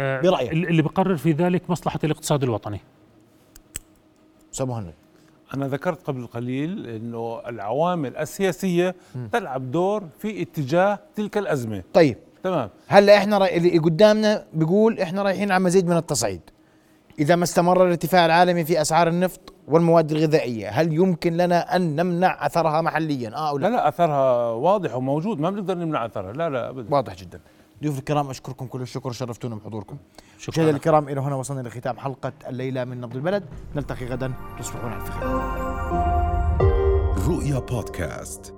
آه 0.00 0.20
برأيك. 0.20 0.52
اللي 0.52 0.82
بقرر 0.82 1.16
في 1.16 1.32
ذلك 1.32 1.70
مصلحة 1.70 1.98
الاقتصاد 2.04 2.42
الوطني. 2.42 2.80
أستاذ 4.52 4.66
مهند 4.66 4.94
أنا 5.54 5.68
ذكرت 5.68 6.06
قبل 6.06 6.26
قليل 6.26 6.86
أنه 6.86 7.40
العوامل 7.46 8.16
السياسية 8.16 8.94
تلعب 9.32 9.70
دور 9.70 10.04
في 10.18 10.42
اتجاه 10.42 10.98
تلك 11.16 11.38
الأزمة. 11.38 11.82
طيب. 11.92 12.16
تمام. 12.42 12.68
هلأ 12.86 13.16
إحنا 13.16 13.38
راي... 13.38 13.56
اللي 13.56 13.78
قدامنا 13.78 14.44
بيقول 14.52 15.00
إحنا 15.00 15.22
رايحين 15.22 15.52
على 15.52 15.64
مزيد 15.64 15.88
من 15.88 15.96
التصعيد. 15.96 16.40
إذا 17.18 17.36
ما 17.36 17.44
استمر 17.44 17.84
الارتفاع 17.84 18.26
العالمي 18.26 18.64
في 18.64 18.80
أسعار 18.80 19.08
النفط 19.08 19.40
والمواد 19.68 20.10
الغذائية 20.10 20.68
هل 20.68 20.92
يمكن 20.92 21.36
لنا 21.36 21.76
أن 21.76 21.96
نمنع 21.96 22.46
أثرها 22.46 22.80
محليا؟ 22.80 23.34
آه 23.34 23.48
أو 23.48 23.58
لا, 23.58 23.66
لا 23.66 23.72
لا 23.72 23.88
أثرها 23.88 24.50
واضح 24.50 24.96
وموجود 24.96 25.40
ما 25.40 25.50
بنقدر 25.50 25.74
نمنع 25.74 26.06
أثرها. 26.06 26.32
لا 26.32 26.50
لا 26.50 26.68
أبدا. 26.70 26.94
واضح 26.94 27.14
جدا. 27.14 27.40
ضيوف 27.84 27.98
الكرام 27.98 28.30
أشكركم 28.30 28.66
كل 28.66 28.82
الشكر 28.82 29.12
شرفتونا 29.12 29.54
بحضوركم. 29.54 29.96
شكرا. 30.38 30.52
مشاهدينا 30.52 30.76
الكرام 30.76 31.08
إلى 31.08 31.20
هنا 31.20 31.34
وصلنا 31.34 31.68
لختام 31.68 31.98
حلقة 31.98 32.32
الليلة 32.48 32.84
من 32.84 33.00
نبض 33.00 33.16
البلد. 33.16 33.44
نلتقي 33.76 34.06
غدا 34.06 34.32
تصبحون 34.58 34.92
على 34.92 35.04
خير. 35.04 35.22
رؤيا 37.28 37.58
بودكاست. 37.58 38.53